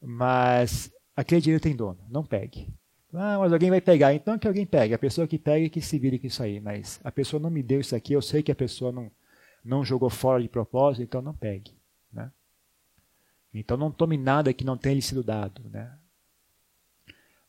mas 0.02 0.92
aquele 1.16 1.42
dinheiro 1.42 1.62
tem 1.62 1.76
dono, 1.76 2.00
não 2.10 2.26
pegue. 2.26 2.74
Ah, 3.14 3.38
mas 3.40 3.52
alguém 3.52 3.70
vai 3.70 3.82
pegar, 3.82 4.14
então 4.14 4.40
que 4.40 4.48
alguém 4.48 4.66
pegue. 4.66 4.94
A 4.94 5.00
pessoa 5.00 5.28
que 5.28 5.38
pega 5.38 5.70
que 5.70 5.82
se 5.82 6.00
vire 6.00 6.18
com 6.18 6.28
isso 6.28 6.42
aí. 6.42 6.60
Mas 6.60 7.00
a 7.04 7.12
pessoa 7.12 7.42
não 7.42 7.50
me 7.50 7.62
deu 7.62 7.82
isso 7.82 7.96
aqui, 7.96 8.14
eu 8.14 8.22
sei 8.22 8.42
que 8.42 8.52
a 8.52 8.56
pessoa 8.56 8.92
não, 8.92 9.12
não 9.64 9.84
jogou 9.84 10.10
fora 10.10 10.42
de 10.42 10.48
propósito, 10.48 11.04
então 11.04 11.22
não 11.22 11.34
pegue. 11.34 11.74
Né? 12.12 12.32
Então 13.54 13.76
não 13.76 13.92
tome 13.92 14.18
nada 14.18 14.54
que 14.54 14.64
não 14.64 14.78
tenha 14.78 14.96
lhe 14.96 15.02
sido 15.02 15.24
dado. 15.24 15.62
Né? 15.70 15.92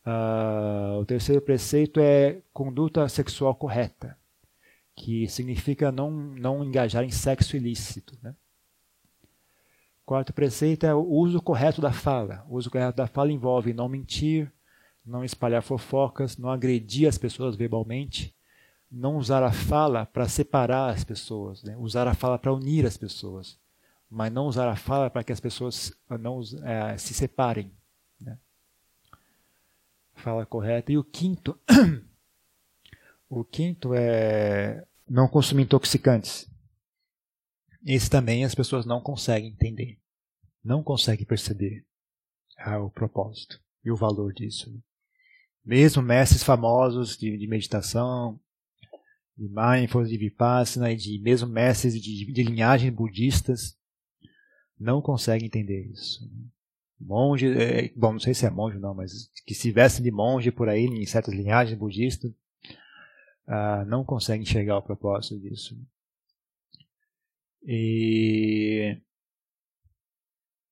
Uh, 0.05 0.99
o 0.99 1.05
terceiro 1.05 1.41
preceito 1.41 1.99
é 1.99 2.41
conduta 2.51 3.07
sexual 3.07 3.55
correta, 3.55 4.17
que 4.95 5.27
significa 5.27 5.91
não, 5.91 6.11
não 6.11 6.63
engajar 6.63 7.03
em 7.03 7.09
sexo 7.09 7.55
ilícito. 7.55 8.17
Né? 8.21 8.35
Quarto 10.05 10.33
preceito 10.33 10.85
é 10.85 10.93
o 10.93 11.03
uso 11.03 11.41
correto 11.41 11.81
da 11.81 11.91
fala. 11.91 12.45
O 12.49 12.55
uso 12.55 12.69
correto 12.69 12.97
da 12.97 13.07
fala 13.07 13.31
envolve 13.31 13.73
não 13.73 13.89
mentir, 13.89 14.51
não 15.05 15.23
espalhar 15.23 15.63
fofocas, 15.63 16.37
não 16.37 16.49
agredir 16.49 17.07
as 17.07 17.17
pessoas 17.17 17.55
verbalmente, 17.55 18.35
não 18.91 19.17
usar 19.17 19.43
a 19.43 19.51
fala 19.51 20.05
para 20.05 20.27
separar 20.27 20.91
as 20.91 21.03
pessoas, 21.03 21.63
né? 21.63 21.75
usar 21.77 22.07
a 22.07 22.13
fala 22.13 22.37
para 22.37 22.53
unir 22.53 22.85
as 22.85 22.97
pessoas 22.97 23.57
mas 24.13 24.31
não 24.31 24.45
usar 24.45 24.69
a 24.69 24.75
fala 24.75 25.09
para 25.09 25.23
que 25.23 25.31
as 25.31 25.39
pessoas 25.39 25.91
não 26.07 26.39
é, 26.63 26.95
se 26.99 27.15
separem. 27.15 27.73
Né? 28.21 28.37
Fala 30.13 30.45
correta. 30.45 30.91
E 30.91 30.99
o 30.99 31.03
quinto, 31.03 31.59
o 33.39 33.45
quinto 33.45 33.93
é 33.93 34.85
não 35.07 35.27
consumir 35.27 35.63
intoxicantes. 35.63 36.49
Esse 37.85 38.09
também 38.09 38.45
as 38.45 38.55
pessoas 38.55 38.85
não 38.85 39.01
conseguem 39.01 39.51
entender, 39.51 39.99
não 40.63 40.81
conseguem 40.81 41.25
perceber 41.25 41.85
ah, 42.57 42.79
o 42.79 42.89
propósito 42.89 43.59
e 43.83 43.91
o 43.91 43.95
valor 43.95 44.33
disso. 44.33 44.71
Né? 44.71 44.79
Mesmo 45.65 46.01
mestres 46.01 46.43
famosos 46.43 47.17
de, 47.17 47.37
de 47.37 47.47
meditação, 47.47 48.39
de 49.37 49.49
mindfulness, 49.49 50.09
de 50.09 50.17
vipassana, 50.17 50.91
e 50.91 50.95
de 50.95 51.19
mesmo 51.21 51.49
mestres 51.49 52.01
de, 52.01 52.31
de 52.31 52.43
linhagens 52.43 52.93
budistas, 52.93 53.77
não 54.79 55.01
consegue 55.01 55.45
entender 55.45 55.85
isso. 55.91 56.29
Monge, 56.99 57.47
é, 57.47 57.89
bom, 57.95 58.13
não 58.13 58.19
sei 58.19 58.33
se 58.33 58.45
é 58.45 58.49
monge 58.49 58.77
ou 58.77 58.81
não, 58.81 58.93
mas 58.93 59.29
que 59.45 59.53
se 59.53 59.71
veste 59.71 60.01
de 60.01 60.11
monge 60.11 60.51
por 60.51 60.69
aí 60.69 60.85
em 60.85 61.05
certas 61.05 61.33
linhagens 61.33 61.77
budistas, 61.77 62.31
ah, 63.47 63.83
não 63.85 64.03
consegue 64.03 64.43
enxergar 64.43 64.77
o 64.77 64.81
propósito 64.81 65.39
disso. 65.39 65.75
E... 67.65 68.97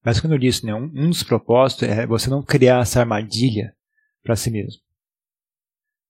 Mas 0.03 0.19
como 0.19 0.33
eu 0.33 0.39
disse, 0.39 0.65
né, 0.65 0.73
um, 0.73 0.85
um 0.85 1.09
dos 1.09 1.23
propósitos 1.23 1.87
é 1.87 2.05
você 2.05 2.29
não 2.29 2.43
criar 2.43 2.81
essa 2.81 2.99
armadilha 2.99 3.75
para 4.23 4.35
si 4.35 4.49
mesmo. 4.49 4.81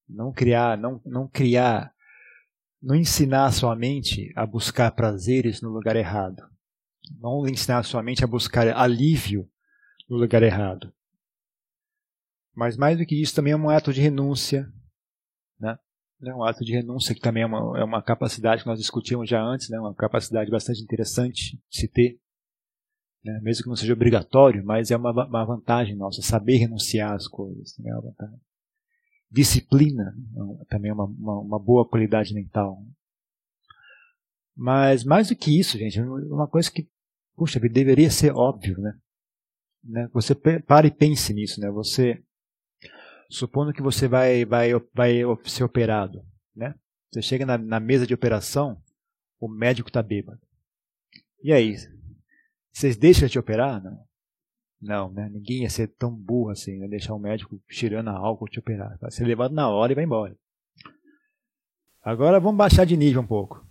Não 0.08 0.32
criar, 0.32 0.78
não, 0.78 1.02
não 1.06 1.28
criar, 1.28 1.94
não 2.82 2.96
ensinar 2.96 3.46
a 3.46 3.52
sua 3.52 3.76
mente 3.76 4.32
a 4.36 4.46
buscar 4.46 4.92
prazeres 4.92 5.62
no 5.62 5.70
lugar 5.70 5.96
errado 5.96 6.52
não 7.20 7.48
ensinar 7.48 7.84
sua 7.84 8.04
mente 8.04 8.24
a 8.24 8.28
buscar 8.28 8.68
alívio 8.76 9.50
no 10.10 10.18
lugar 10.18 10.44
errado. 10.44 10.94
Mas 12.54 12.78
mais 12.78 12.98
do 12.98 13.06
que 13.06 13.20
isso, 13.20 13.34
também 13.34 13.54
é 13.54 13.58
um 13.58 13.70
ato 13.70 13.94
de 13.94 14.02
renúncia. 14.02 14.72
Né? 15.60 15.78
É 16.24 16.36
um 16.36 16.44
ato 16.44 16.64
de 16.64 16.74
renúncia 16.74 17.16
que 17.16 17.22
também 17.22 17.44
é 17.44 17.46
uma, 17.46 17.80
é 17.80 17.84
uma 17.84 18.02
capacidade 18.02 18.62
que 18.62 18.70
nós 18.70 18.80
discutimos 18.80 19.28
já 19.28 19.42
antes, 19.42 19.70
né? 19.70 19.80
uma 19.80 19.94
capacidade 19.94 20.52
bastante 20.52 20.82
interessante 20.82 21.58
de 21.70 21.78
se 21.80 21.88
ter. 21.88 22.20
Né? 23.24 23.40
Mesmo 23.42 23.64
que 23.64 23.70
não 23.70 23.76
seja 23.76 23.94
obrigatório, 23.94 24.64
mas 24.64 24.92
é 24.92 24.98
uma, 24.98 25.12
uma 25.12 25.46
vantagem 25.46 25.96
nossa, 25.96 26.22
saber 26.22 26.58
renunciar 26.58 27.14
às 27.14 27.28
coisas. 27.28 27.74
Também 27.74 27.92
é 27.92 27.96
uma 27.96 28.04
vantagem. 28.04 28.40
Disciplina 29.32 30.14
também 30.70 30.92
é 30.92 30.94
uma, 30.94 31.06
uma, 31.06 31.40
uma 31.40 31.60
boa 31.60 31.88
qualidade 31.88 32.34
mental. 32.34 32.84
Mas 34.56 35.04
mais 35.04 35.30
do 35.30 35.36
que 35.36 35.58
isso, 35.58 35.78
gente, 35.78 36.00
uma 36.02 36.48
coisa 36.48 36.70
que 36.70 36.88
puxa, 37.36 37.60
deveria 37.60 38.12
ser 38.12 38.34
óbvio, 38.36 38.80
né? 38.80 38.94
né? 39.84 40.10
Você 40.14 40.36
para 40.36 40.86
e 40.86 40.92
pense 40.92 41.34
nisso, 41.34 41.60
né? 41.60 41.72
Você, 41.72 42.24
supondo 43.32 43.74
que 43.74 43.82
você 43.82 44.08
vai, 44.08 44.46
vai, 44.46 44.72
vai 44.94 45.22
ser 45.46 45.64
operado, 45.64 46.24
né? 46.56 46.76
Você 47.10 47.22
chega 47.22 47.46
na, 47.46 47.58
na 47.58 47.80
mesa 47.80 48.06
de 48.06 48.14
operação, 48.14 48.82
o 49.40 49.48
médico 49.48 49.90
está 49.90 50.04
bêbado. 50.04 50.40
E 51.44 51.52
aí? 51.52 51.76
Vocês 52.72 52.96
deixam 52.96 53.28
de 53.28 53.40
operar? 53.40 53.82
Não. 53.84 54.06
Não, 54.82 55.12
né? 55.12 55.30
Ninguém 55.30 55.64
ia 55.64 55.70
ser 55.70 55.88
tão 55.88 56.14
burro 56.14 56.50
assim, 56.50 56.78
né? 56.78 56.88
Deixar 56.88 57.14
o 57.14 57.20
médico 57.20 57.60
cheirando 57.70 58.10
a 58.10 58.18
álcool 58.18 58.48
te 58.48 58.60
operar. 58.60 58.98
Vai 59.00 59.12
ser 59.12 59.26
levado 59.26 59.54
na 59.54 59.70
hora 59.70 59.92
e 59.92 59.96
vai 59.96 60.04
embora. 60.04 60.36
Agora 62.04 62.40
vamos 62.40 62.58
baixar 62.58 62.86
de 62.86 62.98
nível 62.98 63.22
um 63.22 63.28
pouco. 63.28 63.66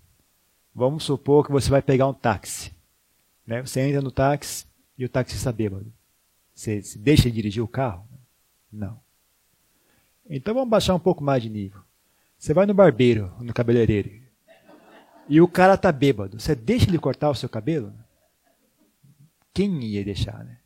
Vamos 0.75 1.05
supor 1.05 1.45
que 1.45 1.53
você 1.53 1.69
vai 1.69 1.83
pegar 1.83 2.07
um 2.07 2.15
táxi. 2.15 2.73
Né? 3.47 3.61
Você 3.61 3.81
entra 3.81 4.01
no 4.01 4.13
táxi 4.13 4.67
e 4.97 5.05
o 5.05 5.09
taxista 5.09 5.53
bêbado. 5.53 5.93
Você, 6.55 6.83
você 6.83 6.99
deixa 6.99 7.25
de 7.25 7.33
dirigir 7.33 7.63
o 7.63 7.69
carro? 7.69 8.09
Não. 8.71 9.01
Então 10.31 10.55
vamos 10.55 10.71
baixar 10.71 10.95
um 10.95 11.01
pouco 11.01 11.25
mais 11.25 11.43
de 11.43 11.51
nível. 11.51 11.81
Você 12.39 12.55
vai 12.55 12.65
no 12.65 12.73
barbeiro, 12.73 13.35
no 13.41 13.53
cabeleireiro, 13.53 14.11
e 15.29 15.41
o 15.41 15.49
cara 15.49 15.77
tá 15.77 15.93
bêbado. 15.93 16.41
Você 16.41 16.55
deixa 16.55 16.89
ele 16.89 16.99
cortar 16.99 17.31
o 17.31 17.35
seu 17.35 17.49
cabelo? 17.49 17.93
Quem 19.53 19.83
ia 19.85 20.05
deixar, 20.05 20.45
né? 20.45 20.59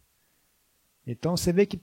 Então 1.07 1.37
você 1.37 1.53
vê 1.53 1.66
que, 1.66 1.81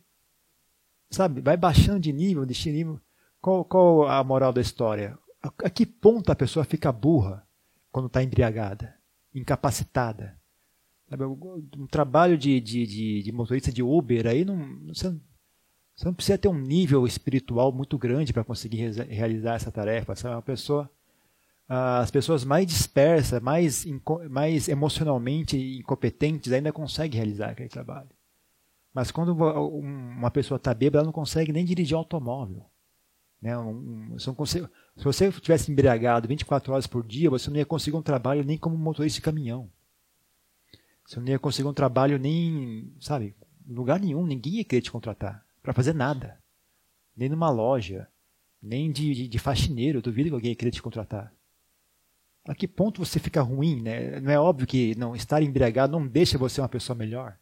sabe, 1.10 1.42
vai 1.42 1.58
baixando 1.58 2.00
de 2.00 2.14
nível, 2.14 2.46
de 2.46 2.72
nível. 2.72 3.00
Qual, 3.42 3.66
qual 3.66 4.08
a 4.08 4.24
moral 4.24 4.54
da 4.54 4.62
história? 4.62 5.18
A, 5.42 5.48
a 5.66 5.70
que 5.70 5.86
ponto 5.86 6.32
a 6.32 6.36
pessoa 6.36 6.64
fica 6.64 6.92
burra 6.92 7.46
quando 7.92 8.08
está 8.08 8.24
embriagada, 8.24 8.96
incapacitada? 9.34 10.40
Um 11.78 11.88
trabalho 11.88 12.38
de, 12.38 12.60
de, 12.62 12.88
de, 12.88 13.24
de, 13.24 13.32
motorista 13.32 13.72
de 13.72 13.84
Uber 13.84 14.28
aí 14.28 14.46
não, 14.46 14.56
você 16.02 16.08
não 16.08 16.16
precisa 16.16 16.38
ter 16.38 16.48
um 16.48 16.58
nível 16.58 17.06
espiritual 17.06 17.72
muito 17.72 17.96
grande 17.96 18.34
para 18.34 18.44
conseguir 18.44 18.92
realizar 19.08 19.54
essa 19.54 19.72
tarefa. 19.72 20.16
Sabe? 20.16 20.34
Uma 20.34 20.42
pessoa 20.42 20.90
as 21.70 22.10
pessoas 22.10 22.44
mais 22.44 22.66
dispersas, 22.66 23.40
mais, 23.40 23.86
mais 24.30 24.68
emocionalmente 24.68 25.56
incompetentes 25.78 26.52
ainda 26.52 26.74
conseguem 26.74 27.18
realizar 27.18 27.52
aquele 27.52 27.70
trabalho. 27.70 28.10
Mas 28.92 29.12
quando 29.12 29.30
uma 29.34 30.32
pessoa 30.32 30.58
está 30.58 30.74
bêbada, 30.74 30.98
ela 30.98 31.06
não 31.06 31.14
consegue 31.14 31.54
nem 31.54 31.64
dirigir 31.64 31.96
um 31.96 32.00
automóvel. 32.00 32.66
Né? 33.40 33.56
Um, 33.58 34.16
um, 34.16 34.20
se 34.20 35.04
você 35.04 35.32
tivesse 35.32 35.72
embriagado 35.72 36.28
24 36.28 36.74
horas 36.74 36.88
por 36.88 37.06
dia, 37.06 37.30
você 37.30 37.50
não 37.50 37.58
ia 37.58 37.66
conseguir 37.66 37.96
um 37.96 38.02
trabalho 38.02 38.44
nem 38.44 38.58
como 38.58 38.76
motorista 38.76 39.18
de 39.18 39.22
caminhão. 39.22 39.70
Você 41.06 41.20
não 41.20 41.28
ia 41.28 41.40
conseguir 41.40 41.70
um 41.70 41.74
trabalho 41.74 42.18
nem, 42.18 42.92
sabe, 43.00 43.36
lugar 43.66 44.00
nenhum, 44.00 44.26
ninguém 44.26 44.56
ia 44.56 44.66
querer 44.66 44.82
te 44.82 44.92
contratar 44.92 45.46
para 45.62 45.74
fazer 45.74 45.94
nada. 45.94 46.40
Nem 47.16 47.30
numa 47.30 47.50
loja, 47.50 48.08
nem 48.62 48.92
de, 48.92 49.14
de, 49.14 49.28
de 49.28 49.40
faxineiro, 49.40 50.00
eu 50.00 50.02
duvido 50.02 50.30
que 50.30 50.36
alguém 50.36 50.52
ia 50.52 50.56
querer 50.56 50.72
te 50.72 50.82
contratar. 50.82 51.34
A 52.46 52.56
que 52.56 52.68
ponto 52.68 53.04
você 53.04 53.20
fica 53.20 53.42
ruim, 53.42 53.82
né? 53.82 54.20
Não 54.20 54.32
é 54.32 54.40
óbvio 54.40 54.66
que 54.66 54.96
não 54.96 55.16
estar 55.16 55.42
embriagado 55.42 55.98
não 55.98 56.08
deixa 56.08 56.38
você 56.38 56.60
uma 56.60 56.70
pessoa 56.70 56.96
melhor 56.96 57.38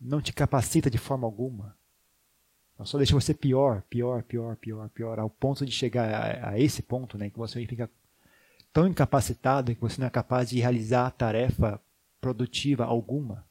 não 0.00 0.20
te 0.20 0.32
capacita 0.32 0.90
de 0.90 0.98
forma 0.98 1.26
alguma. 1.26 1.76
Só 2.84 2.98
deixa 2.98 3.14
você 3.14 3.32
pior, 3.32 3.82
pior, 3.88 4.22
pior, 4.22 4.56
pior, 4.56 4.88
pior, 4.90 5.18
ao 5.18 5.30
ponto 5.30 5.64
de 5.64 5.72
chegar 5.72 6.12
a, 6.12 6.50
a 6.50 6.58
esse 6.58 6.82
ponto, 6.82 7.16
né, 7.16 7.30
que 7.30 7.38
você 7.38 7.64
fica 7.66 7.90
tão 8.70 8.86
incapacitado 8.86 9.74
que 9.74 9.80
você 9.80 9.98
não 9.98 10.06
é 10.06 10.10
capaz 10.10 10.50
de 10.50 10.60
realizar 10.60 11.10
tarefa 11.12 11.80
produtiva 12.20 12.84
alguma, 12.84 13.46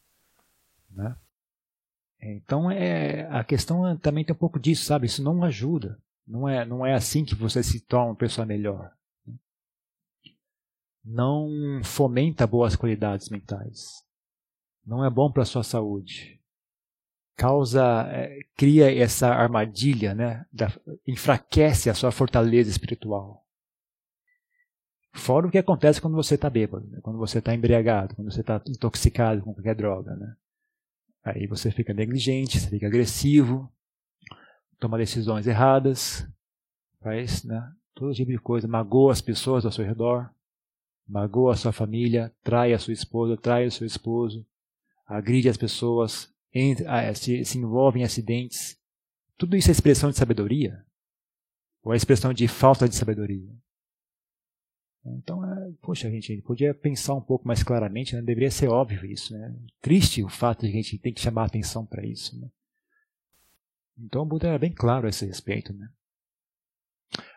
né? 0.91 1.15
Então 2.21 2.71
é 2.71 3.27
a 3.29 3.43
questão 3.43 3.97
também 3.97 4.23
tem 4.23 4.33
um 4.33 4.39
pouco 4.39 4.59
disso, 4.59 4.85
sabe? 4.85 5.05
Isso 5.05 5.23
não 5.23 5.43
ajuda. 5.43 5.99
Não 6.27 6.49
é 6.49 6.65
não 6.65 6.85
é 6.85 6.93
assim 6.93 7.23
que 7.23 7.35
você 7.35 7.61
se 7.61 7.79
torna 7.81 8.07
uma 8.07 8.15
pessoa 8.15 8.45
melhor. 8.45 8.91
Não 11.03 11.81
fomenta 11.83 12.47
boas 12.47 12.75
qualidades 12.75 13.29
mentais 13.29 14.05
não 14.85 15.03
é 15.03 15.09
bom 15.09 15.31
para 15.31 15.43
a 15.43 15.45
sua 15.45 15.63
saúde. 15.63 16.39
Causa, 17.35 18.07
é, 18.11 18.39
cria 18.55 18.95
essa 18.95 19.29
armadilha, 19.29 20.13
né? 20.13 20.45
Da, 20.53 20.71
enfraquece 21.07 21.89
a 21.89 21.93
sua 21.93 22.11
fortaleza 22.11 22.69
espiritual. 22.69 23.43
Fora 25.13 25.47
o 25.47 25.51
que 25.51 25.57
acontece 25.57 25.99
quando 25.99 26.15
você 26.15 26.35
está 26.35 26.49
bêbado, 26.49 26.85
né? 26.87 26.99
quando 27.01 27.17
você 27.17 27.39
está 27.39 27.53
embriagado, 27.53 28.15
quando 28.15 28.31
você 28.31 28.41
está 28.41 28.61
intoxicado 28.67 29.41
com 29.41 29.53
qualquer 29.53 29.73
droga. 29.73 30.13
Né? 30.13 30.35
Aí 31.25 31.47
você 31.47 31.71
fica 31.71 31.91
negligente, 31.91 32.59
você 32.59 32.69
fica 32.69 32.85
agressivo, 32.85 33.67
toma 34.79 34.99
decisões 34.99 35.47
erradas, 35.47 36.23
faz 37.01 37.43
né, 37.43 37.67
todo 37.95 38.13
tipo 38.13 38.29
de 38.29 38.37
coisa, 38.37 38.67
magoa 38.67 39.11
as 39.11 39.21
pessoas 39.21 39.65
ao 39.65 39.71
seu 39.71 39.83
redor, 39.83 40.29
magoa 41.07 41.53
a 41.53 41.55
sua 41.55 41.71
família, 41.71 42.31
trai 42.43 42.73
a 42.73 42.79
sua 42.79 42.93
esposa, 42.93 43.35
trai 43.35 43.65
o 43.65 43.71
seu 43.71 43.87
esposo, 43.87 44.45
agride 45.07 45.49
as 45.49 45.57
pessoas, 45.57 46.31
entra, 46.53 47.11
se, 47.15 47.43
se 47.43 47.57
envolve 47.57 47.99
em 47.99 48.03
acidentes. 48.03 48.79
Tudo 49.35 49.57
isso 49.57 49.69
é 49.69 49.71
expressão 49.71 50.11
de 50.11 50.17
sabedoria? 50.17 50.85
Ou 51.81 51.91
é 51.91 51.97
expressão 51.97 52.31
de 52.31 52.47
falta 52.47 52.87
de 52.87 52.95
sabedoria? 52.95 53.51
Então, 55.05 55.45
é, 55.45 55.71
poxa, 55.81 56.07
a 56.07 56.11
gente 56.11 56.41
podia 56.41 56.73
pensar 56.73 57.13
um 57.13 57.21
pouco 57.21 57.47
mais 57.47 57.61
claramente, 57.61 58.15
né? 58.15 58.21
deveria 58.21 58.49
ser 58.49 58.69
óbvio 58.69 59.05
isso. 59.05 59.37
Né? 59.37 59.55
Triste 59.81 60.23
o 60.23 60.29
fato 60.29 60.61
de 60.61 60.67
a 60.67 60.71
gente 60.71 60.97
tem 60.97 61.13
que 61.13 61.21
chamar 61.21 61.45
atenção 61.45 61.85
para 61.85 62.05
isso. 62.05 62.39
Né? 62.39 62.47
Então, 63.99 64.23
o 64.23 64.25
Buda 64.25 64.47
era 64.47 64.57
bem 64.57 64.71
claro 64.71 65.05
a 65.05 65.09
esse 65.09 65.25
respeito. 65.25 65.71
Né? 65.73 65.87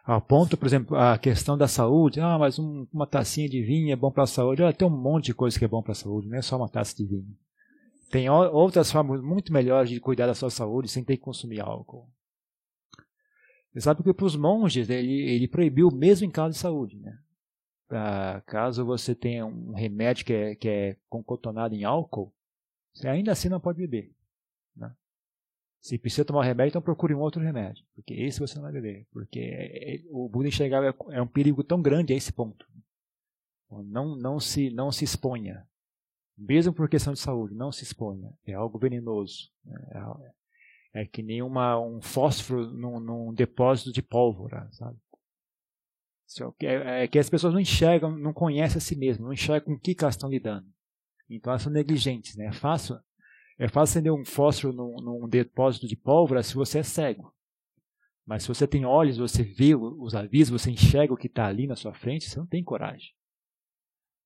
Ao 0.02 0.20
ponto, 0.20 0.56
por 0.56 0.66
exemplo, 0.66 0.96
a 0.96 1.18
questão 1.18 1.58
da 1.58 1.68
saúde, 1.68 2.20
ah, 2.20 2.38
mas 2.38 2.58
um, 2.58 2.86
uma 2.90 3.06
tacinha 3.06 3.48
de 3.48 3.62
vinho 3.62 3.92
é 3.92 3.96
bom 3.96 4.10
para 4.10 4.22
a 4.22 4.26
saúde. 4.26 4.62
Ah, 4.62 4.72
tem 4.72 4.88
um 4.88 4.90
monte 4.90 5.26
de 5.26 5.34
coisa 5.34 5.58
que 5.58 5.64
é 5.64 5.68
bom 5.68 5.82
para 5.82 5.92
a 5.92 5.96
saúde, 5.96 6.28
não 6.28 6.38
é 6.38 6.42
só 6.42 6.56
uma 6.56 6.68
taça 6.68 6.96
de 6.96 7.04
vinho. 7.04 7.36
Tem 8.10 8.30
outras 8.30 8.90
formas 8.90 9.20
muito 9.20 9.52
melhores 9.52 9.90
de 9.90 10.00
cuidar 10.00 10.26
da 10.26 10.34
sua 10.34 10.48
saúde 10.48 10.88
sem 10.88 11.04
ter 11.04 11.18
que 11.18 11.22
consumir 11.22 11.60
álcool. 11.60 12.08
Você 13.70 13.82
sabe 13.82 14.02
que 14.02 14.14
para 14.14 14.24
os 14.24 14.34
monges 14.34 14.88
ele, 14.88 15.12
ele 15.12 15.46
proibiu 15.46 15.90
mesmo 15.90 16.26
em 16.26 16.30
caso 16.30 16.54
de 16.54 16.58
saúde. 16.58 16.98
Né? 16.98 17.18
Caso 18.46 18.84
você 18.84 19.14
tenha 19.14 19.46
um 19.46 19.72
remédio 19.72 20.24
que 20.24 20.32
é, 20.32 20.54
que 20.54 20.68
é 20.68 20.96
concotonado 21.08 21.74
em 21.74 21.84
álcool, 21.84 22.32
você 22.92 23.08
ainda 23.08 23.32
assim 23.32 23.48
não 23.48 23.60
pode 23.60 23.78
beber. 23.78 24.14
Né? 24.76 24.94
Se 25.80 25.98
precisa 25.98 26.24
tomar 26.24 26.40
um 26.40 26.44
remédio, 26.44 26.70
então 26.70 26.82
procure 26.82 27.14
um 27.14 27.20
outro 27.20 27.42
remédio. 27.42 27.84
Porque 27.94 28.14
esse 28.14 28.40
você 28.40 28.56
não 28.56 28.62
vai 28.62 28.72
beber. 28.72 29.06
Porque 29.10 29.40
é, 29.40 29.94
é, 29.94 30.02
o 30.10 30.28
Buda 30.28 30.48
enxergava 30.48 30.94
é 31.10 31.22
um 31.22 31.26
perigo 31.26 31.64
tão 31.64 31.80
grande 31.80 32.12
a 32.12 32.16
esse 32.16 32.32
ponto. 32.32 32.66
Não, 33.70 34.16
não, 34.16 34.40
se, 34.40 34.70
não 34.70 34.90
se 34.90 35.04
exponha 35.04 35.66
mesmo 36.38 36.72
por 36.72 36.88
questão 36.88 37.12
de 37.12 37.18
saúde, 37.18 37.54
não 37.54 37.72
se 37.72 37.82
exponha. 37.82 38.32
É 38.46 38.54
algo 38.54 38.78
venenoso. 38.78 39.50
É, 40.94 41.02
é 41.02 41.06
que 41.06 41.22
nem 41.22 41.42
uma, 41.42 41.78
um 41.80 42.00
fósforo 42.00 42.70
num, 42.70 43.00
num, 43.00 43.34
depósito 43.34 43.92
de 43.92 44.00
pólvora, 44.00 44.68
sabe? 44.72 44.96
É, 46.60 47.04
é, 47.04 47.08
que 47.08 47.18
as 47.18 47.30
pessoas 47.30 47.54
não 47.54 47.60
enxergam, 47.60 48.16
não 48.16 48.32
conhecem 48.32 48.76
a 48.76 48.80
si 48.80 48.94
mesmas, 48.94 49.24
não 49.24 49.32
enxergam 49.32 49.66
com 49.66 49.72
o 49.74 49.80
que, 49.80 49.94
que 49.94 50.04
elas 50.04 50.14
estão 50.14 50.28
lidando. 50.28 50.66
Então 51.28 51.50
elas 51.50 51.62
são 51.62 51.72
negligentes. 51.72 52.36
Né? 52.36 52.46
É, 52.46 52.52
fácil, 52.52 52.98
é 53.58 53.66
fácil 53.66 53.98
acender 53.98 54.12
um 54.12 54.24
fósforo 54.24 54.72
num, 54.72 54.96
num 54.96 55.28
depósito 55.28 55.86
de 55.88 55.96
pólvora 55.96 56.42
se 56.42 56.54
você 56.54 56.80
é 56.80 56.82
cego. 56.82 57.34
Mas 58.26 58.42
se 58.42 58.48
você 58.48 58.66
tem 58.66 58.84
olhos, 58.84 59.16
você 59.16 59.42
vê 59.42 59.74
os 59.74 60.14
avisos, 60.14 60.60
você 60.60 60.70
enxerga 60.70 61.14
o 61.14 61.16
que 61.16 61.28
está 61.28 61.46
ali 61.46 61.66
na 61.66 61.74
sua 61.74 61.94
frente, 61.94 62.28
você 62.28 62.38
não 62.38 62.46
tem 62.46 62.62
coragem. 62.62 63.10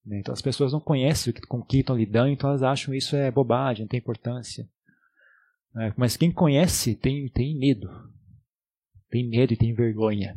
Né? 0.04 0.18
Então 0.18 0.32
as 0.32 0.42
pessoas 0.42 0.72
não 0.72 0.80
conhecem 0.80 1.32
com 1.48 1.58
o 1.58 1.64
que 1.64 1.78
estão 1.78 1.96
lidando, 1.96 2.30
então 2.30 2.50
elas 2.50 2.64
acham 2.64 2.92
isso 2.92 3.14
é 3.14 3.30
bobagem, 3.30 3.84
não 3.84 3.88
tem 3.88 4.00
importância. 4.00 4.68
Né? 5.72 5.94
Mas 5.96 6.16
quem 6.16 6.32
conhece 6.32 6.96
tem, 6.96 7.28
tem 7.28 7.56
medo. 7.56 7.88
Tem 9.08 9.28
medo 9.28 9.52
e 9.52 9.56
tem 9.56 9.72
vergonha. 9.72 10.36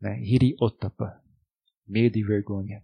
Né? 0.00 0.20
Hiri 0.20 0.56
otapa. 0.60 1.22
Medo 1.86 2.16
e 2.18 2.22
vergonha. 2.22 2.82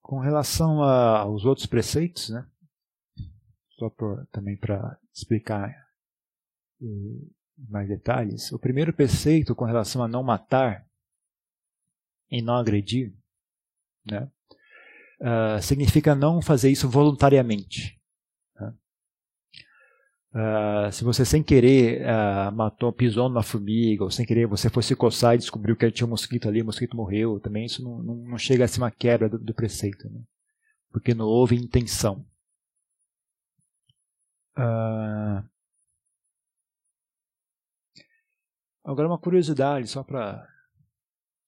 Com 0.00 0.18
relação 0.18 0.82
a, 0.82 1.18
aos 1.18 1.44
outros 1.44 1.66
preceitos, 1.66 2.30
né? 2.30 2.48
só 3.78 3.90
por, 3.90 4.26
também 4.28 4.56
para 4.56 4.98
explicar 5.12 5.70
eh, 6.80 6.86
mais 7.68 7.88
detalhes. 7.88 8.50
O 8.52 8.58
primeiro 8.58 8.92
preceito 8.92 9.54
com 9.54 9.64
relação 9.64 10.02
a 10.02 10.08
não 10.08 10.22
matar 10.22 10.86
em 12.30 12.42
não 12.42 12.56
agredir, 12.56 13.14
né? 14.04 14.30
Uh, 15.18 15.62
significa 15.62 16.14
não 16.14 16.42
fazer 16.42 16.70
isso 16.70 16.88
voluntariamente. 16.88 17.95
Uh, 20.36 20.92
se 20.92 21.02
você 21.02 21.24
sem 21.24 21.42
querer 21.42 22.02
uh, 22.02 22.52
matou, 22.54 22.92
pisou 22.92 23.26
numa 23.26 23.42
formiga, 23.42 24.04
ou 24.04 24.10
sem 24.10 24.26
querer 24.26 24.46
você 24.46 24.68
foi 24.68 24.82
se 24.82 24.94
coçar 24.94 25.34
e 25.34 25.38
descobriu 25.38 25.74
que 25.74 25.90
tinha 25.90 26.06
um 26.06 26.10
mosquito 26.10 26.46
ali, 26.46 26.60
o 26.60 26.64
mosquito 26.66 26.94
morreu, 26.94 27.40
também 27.40 27.64
isso 27.64 27.82
não, 27.82 28.02
não, 28.02 28.14
não 28.16 28.36
chega 28.36 28.62
a 28.62 28.68
ser 28.68 28.82
uma 28.82 28.90
quebra 28.90 29.30
do, 29.30 29.38
do 29.38 29.54
preceito, 29.54 30.10
né? 30.10 30.20
porque 30.92 31.14
não 31.14 31.24
houve 31.24 31.56
intenção. 31.56 32.22
agora 38.84 39.08
uma 39.08 39.18
curiosidade, 39.18 39.88
só 39.88 40.02
para 40.02 40.46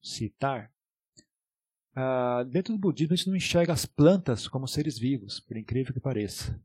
citar. 0.03 0.71
Uh, 1.93 2.45
dentro 2.47 2.73
do 2.73 2.79
budismo, 2.79 3.13
a 3.13 3.17
gente 3.17 3.29
não 3.29 3.37
enxerga 3.37 3.73
as 3.73 3.85
plantas 3.85 4.49
como 4.49 4.67
seres 4.67 4.99
vivos, 4.99 5.41
por 5.41 5.59
incrível 5.59 5.93
que 5.93 6.01
pareça. 6.01 6.59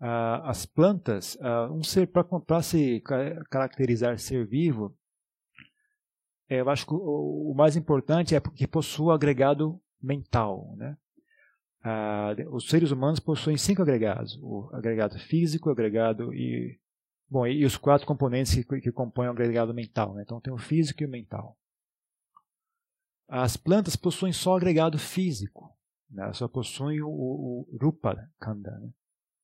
Uh, 0.00 0.44
as 0.44 0.66
plantas, 0.66 1.36
uh, 1.36 1.72
um 1.72 1.82
ser 1.82 2.06
para 2.06 2.62
se 2.62 3.02
caracterizar 3.50 4.18
ser 4.18 4.46
vivo, 4.46 4.94
é, 6.48 6.60
eu 6.60 6.68
acho 6.68 6.86
que 6.86 6.92
o, 6.92 7.50
o, 7.50 7.54
mais 7.56 7.76
importante 7.76 8.34
é 8.34 8.40
que 8.40 8.66
possua 8.66 9.14
agregado 9.14 9.80
mental. 10.00 10.74
Né? 10.76 10.96
os 12.50 12.68
seres 12.68 12.90
humanos 12.90 13.20
possuem 13.20 13.56
cinco 13.56 13.82
agregados: 13.82 14.38
o 14.42 14.68
agregado 14.72 15.18
físico, 15.18 15.68
o 15.68 15.72
agregado 15.72 16.34
e 16.34 16.78
bom 17.28 17.46
e, 17.46 17.64
os 17.64 17.76
quatro 17.76 18.06
componentes 18.06 18.54
que, 18.54 18.80
que 18.80 18.92
compõem 18.92 19.28
o 19.28 19.32
agregado 19.32 19.72
mental. 19.72 20.14
Né? 20.14 20.22
Então 20.22 20.40
tem 20.40 20.52
o 20.52 20.58
físico 20.58 21.02
e 21.02 21.06
o 21.06 21.10
mental. 21.10 21.56
As 23.28 23.56
plantas 23.56 23.96
possuem 23.96 24.32
só 24.32 24.56
agregado 24.56 24.98
físico, 24.98 25.76
né? 26.10 26.32
só 26.32 26.46
possuem 26.46 27.00
o, 27.02 27.08
o, 27.08 27.68
o 27.72 27.78
Rupa 27.80 28.16
Kanda. 28.38 28.70
Né? 28.78 28.90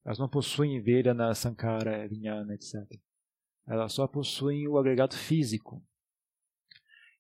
Elas 0.05 0.19
não 0.19 0.29
possuem 0.29 0.81
Vedana, 0.81 1.35
Sankara, 1.35 2.07
Vijnana, 2.09 2.55
etc. 2.55 2.75
Elas 3.67 3.93
só 3.93 4.07
possuem 4.07 4.67
o 4.67 4.79
agregado 4.79 5.15
físico. 5.15 5.83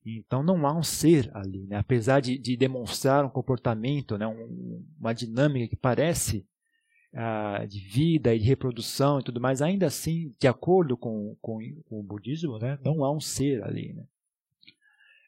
Então 0.04 0.42
não 0.42 0.66
há 0.66 0.76
um 0.76 0.82
ser 0.82 1.30
ali, 1.32 1.64
né? 1.66 1.76
apesar 1.76 2.20
de, 2.20 2.36
de, 2.36 2.56
demonstrar 2.56 3.24
um 3.24 3.30
comportamento, 3.30 4.18
né? 4.18 4.26
Um, 4.26 4.84
uma 4.98 5.12
dinâmica 5.12 5.68
que 5.68 5.76
parece 5.76 6.44
ah, 7.14 7.64
de 7.66 7.78
vida 7.78 8.34
e 8.34 8.38
de 8.38 8.44
reprodução 8.44 9.20
e 9.20 9.22
tudo 9.22 9.40
mais, 9.40 9.62
ainda 9.62 9.86
assim, 9.86 10.34
de 10.40 10.48
acordo 10.48 10.96
com, 10.96 11.36
com, 11.40 11.58
com 11.84 12.00
o 12.00 12.02
budismo, 12.02 12.58
né? 12.58 12.76
não 12.84 13.04
há 13.04 13.12
um 13.12 13.20
ser 13.20 13.62
ali. 13.62 13.92
Né? 13.92 14.04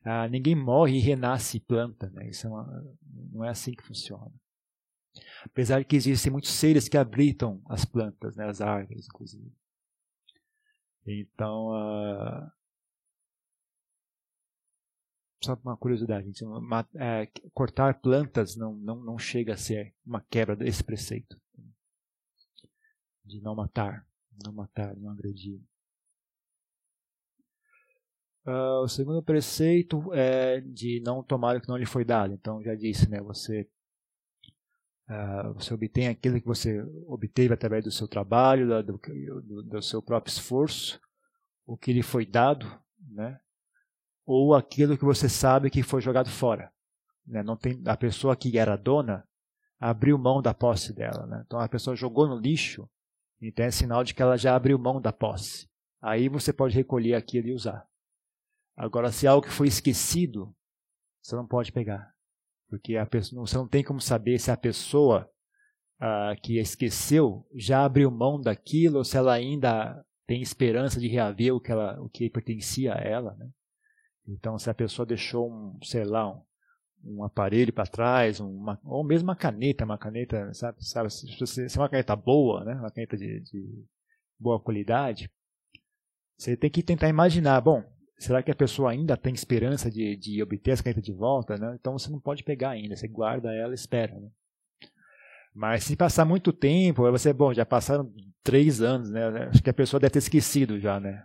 Ah, 0.04 0.28
ninguém 0.28 0.56
morre 0.56 0.96
e 0.96 1.00
renasce 1.00 1.60
planta, 1.60 2.10
né? 2.10 2.28
Isso 2.28 2.46
é 2.46 2.50
uma, 2.50 2.84
não 3.32 3.44
é 3.44 3.50
assim 3.50 3.72
que 3.72 3.82
funciona. 3.82 4.32
Apesar 5.44 5.80
de 5.80 5.84
que 5.84 5.96
existem 5.96 6.32
muitos 6.32 6.50
seres 6.50 6.88
que 6.88 6.96
habitam 6.96 7.62
as 7.66 7.84
plantas, 7.84 8.36
né? 8.36 8.48
as 8.48 8.60
árvores, 8.60 9.06
inclusive. 9.06 9.52
Então, 11.06 11.68
uh, 11.68 12.50
só 15.42 15.54
uma 15.62 15.76
curiosidade, 15.76 16.26
gente, 16.26 16.44
uma, 16.44 16.88
é, 16.94 17.26
cortar 17.52 18.00
plantas 18.00 18.56
não, 18.56 18.74
não, 18.74 18.96
não 18.96 19.18
chega 19.18 19.52
a 19.52 19.56
ser 19.56 19.94
uma 20.06 20.22
quebra 20.22 20.56
desse 20.56 20.82
preceito 20.82 21.38
de 23.24 23.40
não 23.40 23.54
matar, 23.54 24.06
não 24.44 24.52
matar, 24.52 24.96
não 24.96 25.10
agredir. 25.10 25.60
Uh, 28.46 28.82
o 28.82 28.88
segundo 28.88 29.22
preceito 29.22 30.12
é 30.12 30.60
de 30.60 31.00
não 31.00 31.22
tomar 31.22 31.56
o 31.56 31.60
que 31.60 31.68
não 31.68 31.78
lhe 31.78 31.86
foi 31.86 32.04
dado. 32.04 32.34
Então, 32.34 32.62
já 32.62 32.74
disse, 32.74 33.08
né, 33.08 33.18
você, 33.20 33.68
uh, 35.08 35.52
você 35.54 35.74
obtém 35.74 36.08
aquilo 36.08 36.40
que 36.40 36.46
você 36.46 36.82
obteve 37.06 37.54
através 37.54 37.84
do 37.84 37.90
seu 37.90 38.08
trabalho, 38.08 38.82
do, 38.82 38.98
do, 38.98 39.62
do, 39.62 39.82
seu 39.82 40.02
próprio 40.02 40.32
esforço, 40.32 41.00
o 41.66 41.76
que 41.76 41.92
lhe 41.92 42.02
foi 42.02 42.26
dado, 42.26 42.66
né, 43.10 43.38
ou 44.26 44.54
aquilo 44.54 44.96
que 44.96 45.04
você 45.04 45.28
sabe 45.28 45.70
que 45.70 45.82
foi 45.82 46.00
jogado 46.00 46.30
fora. 46.30 46.72
Né, 47.26 47.42
não 47.42 47.56
tem, 47.56 47.82
a 47.86 47.96
pessoa 47.96 48.36
que 48.36 48.58
era 48.58 48.76
dona 48.76 49.26
abriu 49.78 50.18
mão 50.18 50.40
da 50.40 50.54
posse 50.54 50.92
dela. 50.92 51.26
Né, 51.26 51.42
então, 51.46 51.58
a 51.58 51.68
pessoa 51.68 51.96
jogou 51.96 52.26
no 52.26 52.38
lixo, 52.38 52.88
então 53.40 53.64
é 53.64 53.70
sinal 53.70 54.04
de 54.04 54.14
que 54.14 54.22
ela 54.22 54.36
já 54.36 54.54
abriu 54.54 54.78
mão 54.78 55.00
da 55.00 55.12
posse. 55.12 55.68
Aí 56.00 56.28
você 56.28 56.52
pode 56.52 56.74
recolher 56.74 57.14
aquilo 57.14 57.48
e 57.48 57.52
usar. 57.52 57.86
Agora, 58.76 59.10
se 59.12 59.26
é 59.26 59.28
algo 59.28 59.46
que 59.46 59.52
foi 59.52 59.68
esquecido, 59.68 60.54
você 61.22 61.34
não 61.36 61.46
pode 61.46 61.72
pegar. 61.72 62.13
Porque 62.68 62.96
a 62.96 63.06
pessoa, 63.06 63.46
você 63.46 63.56
não 63.56 63.68
tem 63.68 63.84
como 63.84 64.00
saber 64.00 64.38
se 64.38 64.50
a 64.50 64.56
pessoa 64.56 65.30
ah, 66.00 66.34
que 66.42 66.58
esqueceu 66.58 67.46
já 67.54 67.84
abriu 67.84 68.10
mão 68.10 68.40
daquilo 68.40 68.98
ou 68.98 69.04
se 69.04 69.16
ela 69.16 69.32
ainda 69.32 70.04
tem 70.26 70.40
esperança 70.40 70.98
de 70.98 71.08
reaver 71.08 71.54
o 71.54 71.60
que, 71.60 71.70
ela, 71.70 72.00
o 72.00 72.08
que 72.08 72.30
pertencia 72.30 72.94
a 72.94 72.98
ela. 72.98 73.34
Né? 73.36 73.48
Então, 74.26 74.58
se 74.58 74.70
a 74.70 74.74
pessoa 74.74 75.04
deixou 75.04 75.50
um, 75.50 75.78
sei 75.82 76.04
lá, 76.04 76.30
um, 76.30 76.42
um 77.04 77.24
aparelho 77.24 77.72
para 77.72 77.86
trás, 77.86 78.40
uma, 78.40 78.80
ou 78.84 79.04
mesmo 79.04 79.28
uma 79.28 79.36
caneta, 79.36 79.84
uma 79.84 79.98
caneta, 79.98 80.52
sabe, 80.54 80.84
sabe 80.84 81.10
se, 81.10 81.46
se 81.46 81.78
é 81.78 81.80
uma 81.80 81.88
caneta 81.88 82.16
boa, 82.16 82.64
né, 82.64 82.74
uma 82.74 82.90
caneta 82.90 83.16
de, 83.16 83.40
de 83.40 83.84
boa 84.38 84.58
qualidade, 84.58 85.30
você 86.36 86.56
tem 86.56 86.70
que 86.70 86.82
tentar 86.82 87.08
imaginar, 87.08 87.60
bom, 87.60 87.84
será 88.18 88.42
que 88.42 88.50
a 88.50 88.54
pessoa 88.54 88.90
ainda 88.90 89.16
tem 89.16 89.34
esperança 89.34 89.90
de, 89.90 90.16
de 90.16 90.42
obter 90.42 90.72
essa 90.72 90.82
caneta 90.82 91.00
de 91.00 91.12
volta? 91.12 91.56
Né? 91.56 91.76
Então 91.78 91.98
você 91.98 92.10
não 92.10 92.20
pode 92.20 92.42
pegar 92.42 92.70
ainda, 92.70 92.96
você 92.96 93.08
guarda 93.08 93.52
ela 93.52 93.72
e 93.72 93.74
espera. 93.74 94.18
Né? 94.18 94.28
Mas 95.54 95.84
se 95.84 95.96
passar 95.96 96.24
muito 96.24 96.52
tempo, 96.52 97.08
você, 97.10 97.32
bom, 97.32 97.54
já 97.54 97.64
passaram 97.64 98.12
três 98.42 98.80
anos, 98.80 99.10
né? 99.10 99.24
Acho 99.48 99.62
que 99.62 99.70
a 99.70 99.74
pessoa 99.74 100.00
deve 100.00 100.10
ter 100.10 100.18
esquecido 100.18 100.80
já, 100.80 100.98
né? 100.98 101.24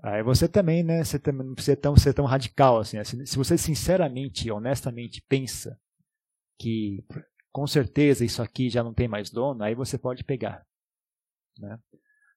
Aí 0.00 0.22
você 0.22 0.46
também, 0.46 0.84
né? 0.84 1.02
Você 1.02 1.18
também 1.18 1.46
não 1.46 1.54
precisa 1.54 1.76
ser 1.98 2.14
tão 2.14 2.26
radical 2.26 2.78
assim. 2.78 2.96
Né? 2.96 3.04
Se 3.04 3.36
você 3.36 3.58
sinceramente, 3.58 4.50
honestamente 4.52 5.20
pensa 5.28 5.76
que 6.58 7.04
com 7.50 7.66
certeza 7.66 8.24
isso 8.24 8.40
aqui 8.40 8.70
já 8.70 8.84
não 8.84 8.94
tem 8.94 9.08
mais 9.08 9.30
dono, 9.30 9.64
aí 9.64 9.74
você 9.74 9.98
pode 9.98 10.22
pegar, 10.22 10.64
né? 11.58 11.78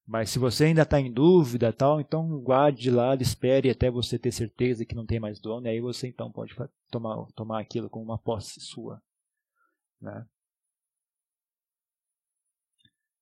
Mas 0.07 0.29
se 0.29 0.39
você 0.39 0.65
ainda 0.65 0.83
está 0.83 1.01
em 1.01 1.11
dúvida, 1.11 1.73
tal, 1.73 1.99
então 1.99 2.39
guarde 2.39 2.81
de 2.81 2.89
lado, 2.89 3.21
espere 3.21 3.69
até 3.69 3.91
você 3.91 4.17
ter 4.17 4.31
certeza 4.31 4.85
que 4.85 4.95
não 4.95 5.05
tem 5.05 5.19
mais 5.19 5.37
dono, 5.37 5.67
e 5.67 5.69
aí 5.69 5.81
você 5.81 6.07
então 6.07 6.31
pode 6.31 6.55
tomar, 6.89 7.25
tomar 7.35 7.59
aquilo 7.59 7.89
como 7.89 8.05
uma 8.05 8.17
posse 8.17 8.61
sua. 8.61 9.01
Né? 9.99 10.25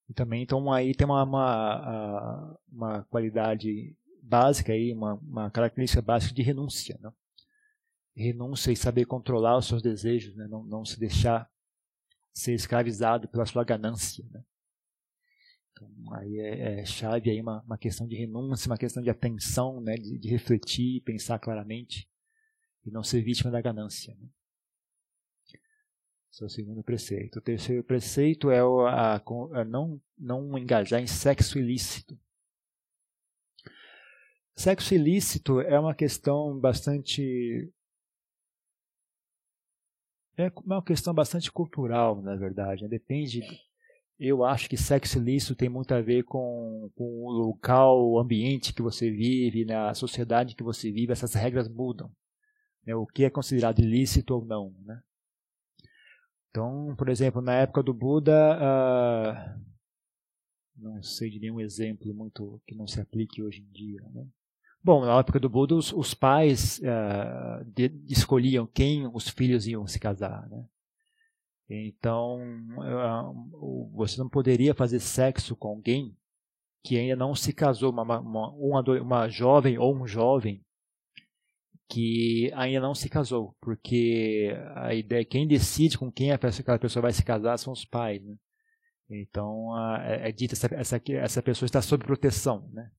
E 0.07 0.13
também, 0.13 0.43
então, 0.43 0.71
aí 0.71 0.93
tem 0.93 1.07
uma, 1.07 1.23
uma, 1.23 2.59
uma 2.71 3.03
qualidade 3.05 3.97
básica, 4.21 4.71
aí, 4.71 4.93
uma, 4.93 5.15
uma 5.15 5.49
característica 5.49 6.03
básica 6.03 6.35
de 6.35 6.43
renúncia. 6.43 6.99
Né? 7.01 7.11
Renúncia 8.15 8.71
e 8.71 8.75
saber 8.75 9.05
controlar 9.05 9.57
os 9.57 9.65
seus 9.65 9.81
desejos, 9.81 10.35
né? 10.35 10.47
não, 10.47 10.63
não 10.63 10.85
se 10.85 10.99
deixar 10.99 11.49
ser 12.31 12.53
escravizado 12.53 13.27
pela 13.27 13.45
sua 13.47 13.63
ganância. 13.63 14.23
Né? 14.29 14.43
Então, 15.75 15.89
aí 16.13 16.39
é, 16.39 16.79
é 16.79 16.85
chave 16.85 17.29
aí 17.29 17.41
uma, 17.41 17.61
uma, 17.63 17.77
questão 17.77 18.07
de 18.07 18.15
renúncia, 18.15 18.69
uma 18.69 18.77
questão 18.77 19.03
de 19.03 19.09
atenção, 19.09 19.81
né, 19.81 19.95
de, 19.95 20.17
de, 20.17 20.29
refletir, 20.29 21.01
pensar 21.01 21.37
claramente 21.37 22.09
e 22.85 22.91
não 22.91 23.03
ser 23.03 23.21
vítima 23.21 23.51
da 23.51 23.59
ganância. 23.59 24.15
Né? 24.15 24.29
Esse 26.31 26.43
é 26.43 26.45
o 26.45 26.49
segundo 26.49 26.81
preceito. 26.81 27.39
O 27.39 27.41
terceiro 27.41 27.83
preceito 27.83 28.49
é 28.49 28.63
o, 28.63 28.85
a, 28.85 29.15
a 29.15 29.65
não, 29.65 30.01
não 30.17 30.57
engajar 30.57 31.01
em 31.01 31.07
sexo 31.07 31.59
ilícito. 31.59 32.17
Sexo 34.55 34.95
ilícito 34.95 35.59
é 35.59 35.77
uma 35.77 35.93
questão 35.93 36.57
bastante 36.57 37.69
é 40.37 40.51
uma 40.65 40.83
questão 40.83 41.13
bastante 41.13 41.51
cultural, 41.51 42.21
na 42.21 42.35
verdade. 42.35 42.83
Né? 42.83 42.89
Depende 42.89 43.41
eu 44.19 44.45
acho 44.45 44.69
que 44.69 44.77
sexo 44.77 45.17
ilícito 45.17 45.55
tem 45.55 45.67
muito 45.67 45.93
a 45.93 46.01
ver 46.01 46.23
com, 46.23 46.89
com 46.95 47.25
o 47.25 47.31
local, 47.31 48.09
o 48.09 48.19
ambiente 48.19 48.73
que 48.73 48.81
você 48.81 49.11
vive, 49.11 49.65
na 49.65 49.93
sociedade 49.93 50.55
que 50.55 50.63
você 50.63 50.91
vive, 50.91 51.11
essas 51.11 51.33
regras 51.33 51.67
mudam. 51.67 52.09
Né? 52.85 52.95
O 52.95 53.05
que 53.05 53.25
é 53.25 53.29
considerado 53.29 53.79
ilícito 53.79 54.33
ou 54.33 54.45
não. 54.45 54.73
Né? 54.85 55.01
Então, 56.49 56.95
por 56.97 57.09
exemplo, 57.09 57.41
na 57.41 57.55
época 57.55 57.83
do 57.83 57.93
Buda, 57.93 58.57
uh, 58.57 59.61
não 60.77 61.03
sei 61.03 61.29
de 61.29 61.39
nenhum 61.39 61.59
exemplo 61.59 62.13
muito 62.13 62.61
que 62.65 62.73
não 62.73 62.87
se 62.87 63.01
aplique 63.01 63.43
hoje 63.43 63.61
em 63.61 63.71
dia. 63.73 64.01
Né? 64.13 64.25
Bom, 64.81 65.05
na 65.05 65.19
época 65.19 65.41
do 65.41 65.49
Buda, 65.49 65.75
os, 65.75 65.91
os 65.91 66.13
pais 66.13 66.79
uh, 66.79 67.65
de, 67.65 67.91
escolhiam 68.07 68.65
quem 68.65 69.05
os 69.07 69.27
filhos 69.27 69.67
iam 69.67 69.85
se 69.85 69.99
casar. 69.99 70.47
Né? 70.47 70.65
Então, 71.69 72.39
você 73.93 74.19
não 74.19 74.29
poderia 74.29 74.75
fazer 74.75 74.99
sexo 74.99 75.55
com 75.55 75.69
alguém 75.69 76.15
que 76.83 76.97
ainda 76.97 77.15
não 77.15 77.33
se 77.33 77.51
casou, 77.51 77.91
uma, 77.91 78.03
uma, 78.03 78.51
uma, 78.51 78.81
uma 79.01 79.27
jovem 79.27 79.77
ou 79.79 79.95
um 79.95 80.05
jovem 80.05 80.63
que 81.89 82.51
ainda 82.55 82.79
não 82.79 82.95
se 82.95 83.09
casou, 83.09 83.55
porque 83.59 84.51
a 84.75 84.93
ideia, 84.93 85.25
quem 85.25 85.47
decide 85.47 85.97
com 85.97 86.11
quem 86.11 86.31
a 86.31 86.37
pessoa, 86.37 86.61
aquela 86.61 86.79
pessoa 86.79 87.03
vai 87.03 87.13
se 87.13 87.23
casar 87.23 87.57
são 87.57 87.73
os 87.73 87.85
pais, 87.85 88.23
né? 88.23 88.35
Então 89.09 89.77
é, 89.99 90.29
é 90.29 90.31
dito 90.31 90.53
essa, 90.53 90.67
essa 90.73 91.01
essa 91.09 91.43
pessoa 91.43 91.67
está 91.67 91.81
sob 91.81 92.03
proteção, 92.03 92.67
né? 92.73 92.91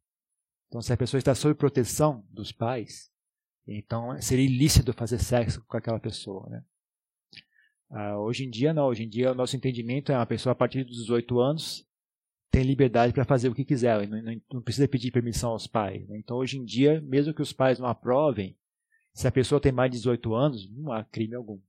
Então 0.69 0.81
se 0.81 0.93
a 0.93 0.97
pessoa 0.97 1.19
está 1.19 1.35
sob 1.35 1.55
proteção 1.55 2.25
dos 2.31 2.53
pais, 2.53 3.11
então 3.67 4.21
seria 4.21 4.45
ilícito 4.45 4.93
fazer 4.93 5.19
sexo 5.19 5.65
com 5.67 5.77
aquela 5.77 5.99
pessoa, 5.99 6.49
né? 6.49 6.65
Uh, 7.91 8.19
hoje 8.19 8.45
em 8.45 8.51
dia, 8.51 8.75
não. 8.75 8.87
Hoje 8.87 9.05
em 9.05 9.09
dia, 9.09 9.33
o 9.33 9.35
nosso 9.35 9.57
entendimento 9.57 10.11
é 10.11 10.17
uma 10.17 10.27
pessoa 10.27 10.53
a 10.53 10.57
partir 10.57 10.85
dos 10.85 10.97
18 10.97 11.41
anos 11.41 11.87
tem 12.57 12.65
liberdade 12.65 13.13
para 13.13 13.27
fazer 13.27 13.51
o 13.51 13.55
que 13.55 13.67
quiser, 13.67 14.09
não, 14.09 14.23
não, 14.23 14.41
não, 14.51 14.63
precisa 14.63 14.89
pedir 14.89 15.11
permissão 15.11 15.51
aos 15.51 15.67
pais. 15.67 16.09
Né? 16.09 16.17
Então, 16.17 16.39
hoje 16.39 16.57
em 16.57 16.65
dia, 16.65 17.03
mesmo 17.03 17.35
que 17.35 17.43
os 17.43 17.53
pais 17.53 17.79
não 17.79 17.87
aprovem, 17.87 18.57
Se 19.13 19.29
a 19.29 19.33
pessoa 19.33 19.61
tem 19.61 19.73
mais 19.73 19.91
de 19.91 19.99
18 19.99 20.35
anos, 20.35 20.71
não 20.71 20.91
há 20.91 21.05
crime 21.05 21.35
algum. 21.35 21.61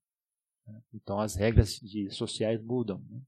Né? 0.66 0.82
Então 0.94 1.20
as 1.20 1.36
regras 1.36 1.80
de, 1.80 2.10
sociais 2.10 2.62
mudam. 2.62 3.02
Né? 3.10 3.22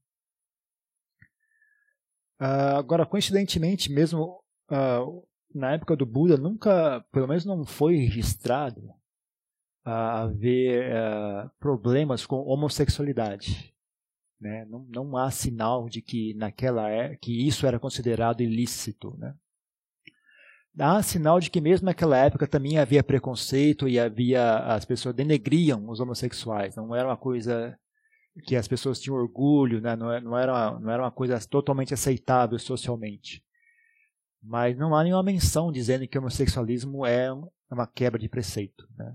Uh, 2.40 2.76
agora, 2.78 3.04
coincidentemente, 3.04 3.92
mesmo 3.92 4.42
uh, 4.70 5.28
na 5.54 5.72
época 5.72 5.96
do 5.96 6.06
Buda, 6.06 6.38
nunca, 6.38 7.04
pelo 7.12 7.28
menos 7.28 7.44
não 7.44 7.64
foi 7.64 7.96
registrado 7.96 8.90
uh, 9.86 9.90
haver 9.90 10.92
uh, 10.92 11.50
problemas 11.58 12.26
com 12.26 12.36
homossexualidade. 12.36 13.74
Né? 14.40 14.64
Não, 14.64 14.86
não 14.88 15.16
há 15.16 15.30
sinal 15.30 15.88
de 15.88 16.00
que 16.00 16.34
naquela 16.34 16.88
é, 16.88 17.16
que 17.16 17.46
isso 17.46 17.66
era 17.66 17.78
considerado 17.78 18.40
ilícito. 18.40 19.14
Né? 19.18 19.34
Há 20.78 21.02
sinal 21.02 21.38
de 21.40 21.50
que 21.50 21.60
mesmo 21.60 21.84
naquela 21.84 22.16
época 22.16 22.46
também 22.46 22.78
havia 22.78 23.02
preconceito 23.02 23.86
e 23.86 23.98
havia 23.98 24.58
as 24.60 24.84
pessoas 24.84 25.14
denegriam 25.14 25.88
os 25.88 26.00
homossexuais. 26.00 26.76
Não 26.76 26.94
era 26.94 27.08
uma 27.08 27.16
coisa 27.16 27.78
que 28.46 28.56
as 28.56 28.66
pessoas 28.66 29.00
tinham 29.00 29.16
orgulho, 29.16 29.80
né? 29.80 29.94
não, 29.94 30.18
não, 30.20 30.38
era 30.38 30.52
uma, 30.52 30.80
não 30.80 30.90
era 30.90 31.02
uma 31.02 31.10
coisa 31.10 31.38
totalmente 31.46 31.92
aceitável 31.92 32.58
socialmente. 32.58 33.44
Mas 34.42 34.78
não 34.78 34.94
há 34.94 35.04
nenhuma 35.04 35.22
menção 35.22 35.70
dizendo 35.70 36.08
que 36.08 36.16
o 36.16 36.20
homossexualismo 36.20 37.04
é 37.04 37.30
uma 37.70 37.86
quebra 37.86 38.18
de 38.18 38.28
preceito. 38.28 38.88
Né? 38.96 39.14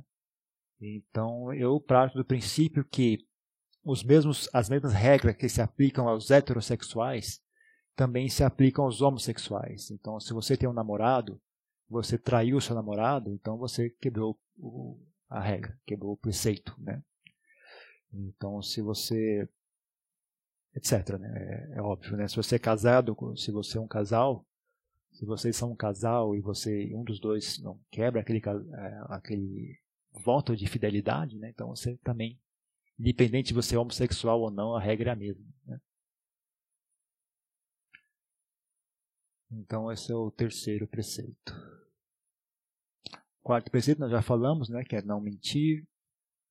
Então 0.94 1.54
eu 1.54 1.80
parto 1.80 2.18
do 2.18 2.26
princípio 2.26 2.86
que 2.86 3.20
os 3.84 4.04
mesmos, 4.04 4.50
as 4.54 4.70
mesmas 4.70 4.94
regras 4.94 5.36
que 5.36 5.48
se 5.48 5.62
aplicam 5.62 6.08
aos 6.08 6.32
heterossexuais 6.32 7.42
também 7.96 8.28
se 8.28 8.44
aplicam 8.44 8.84
aos 8.84 9.02
homossexuais. 9.02 9.90
Então, 9.90 10.20
se 10.20 10.34
você 10.34 10.58
tem 10.58 10.68
um 10.68 10.74
namorado, 10.74 11.40
você 11.90 12.18
traiu 12.18 12.60
seu 12.60 12.76
namorado, 12.76 13.32
então 13.32 13.58
você 13.58 13.90
quebrou 13.90 14.38
o, 14.58 15.00
a 15.30 15.40
regra, 15.40 15.78
quebrou 15.86 16.12
o 16.12 16.18
preceito, 16.18 16.76
né? 16.78 17.02
Então, 18.12 18.62
se 18.62 18.82
você 18.82 19.48
etc, 20.76 21.18
né? 21.18 21.32
É, 21.36 21.78
é, 21.78 21.82
óbvio, 21.82 22.18
né? 22.18 22.28
Se 22.28 22.36
você 22.36 22.56
é 22.56 22.60
casado, 22.60 23.16
se 23.38 23.52
você 23.52 23.78
é 23.78 23.82
um 23.82 23.88
casal, 23.88 24.46
se 25.14 25.26
vocês 25.26 25.56
são 25.56 25.72
um 25.72 25.76
casal 25.76 26.36
e 26.36 26.42
você 26.42 26.94
um 26.94 27.04
dos 27.04 27.20
dois 27.20 27.60
não 27.60 27.80
quebra 27.90 28.20
aquele 28.20 28.40
é, 28.40 29.02
aquele 29.08 29.80
voto 30.24 30.56
de 30.56 30.68
fidelidade, 30.68 31.38
né? 31.38 31.50
Então 31.50 31.70
você 31.70 31.98
também 31.98 32.40
Independente 32.98 33.48
de 33.48 33.54
você 33.54 33.76
é 33.76 33.80
homossexual 33.80 34.40
ou 34.40 34.50
não, 34.50 34.74
a 34.74 34.80
regra 34.80 35.12
é 35.12 35.14
a 35.14 35.16
mesma. 35.16 35.46
Né? 35.66 35.80
Então, 39.52 39.92
esse 39.92 40.12
é 40.12 40.16
o 40.16 40.32
terceiro 40.32 40.88
preceito. 40.88 41.54
Quarto 43.44 43.70
preceito, 43.70 44.00
nós 44.00 44.12
já 44.12 44.22
falamos, 44.22 44.70
né, 44.70 44.84
que 44.84 44.96
é 44.96 45.02
não 45.02 45.20
mentir, 45.20 45.86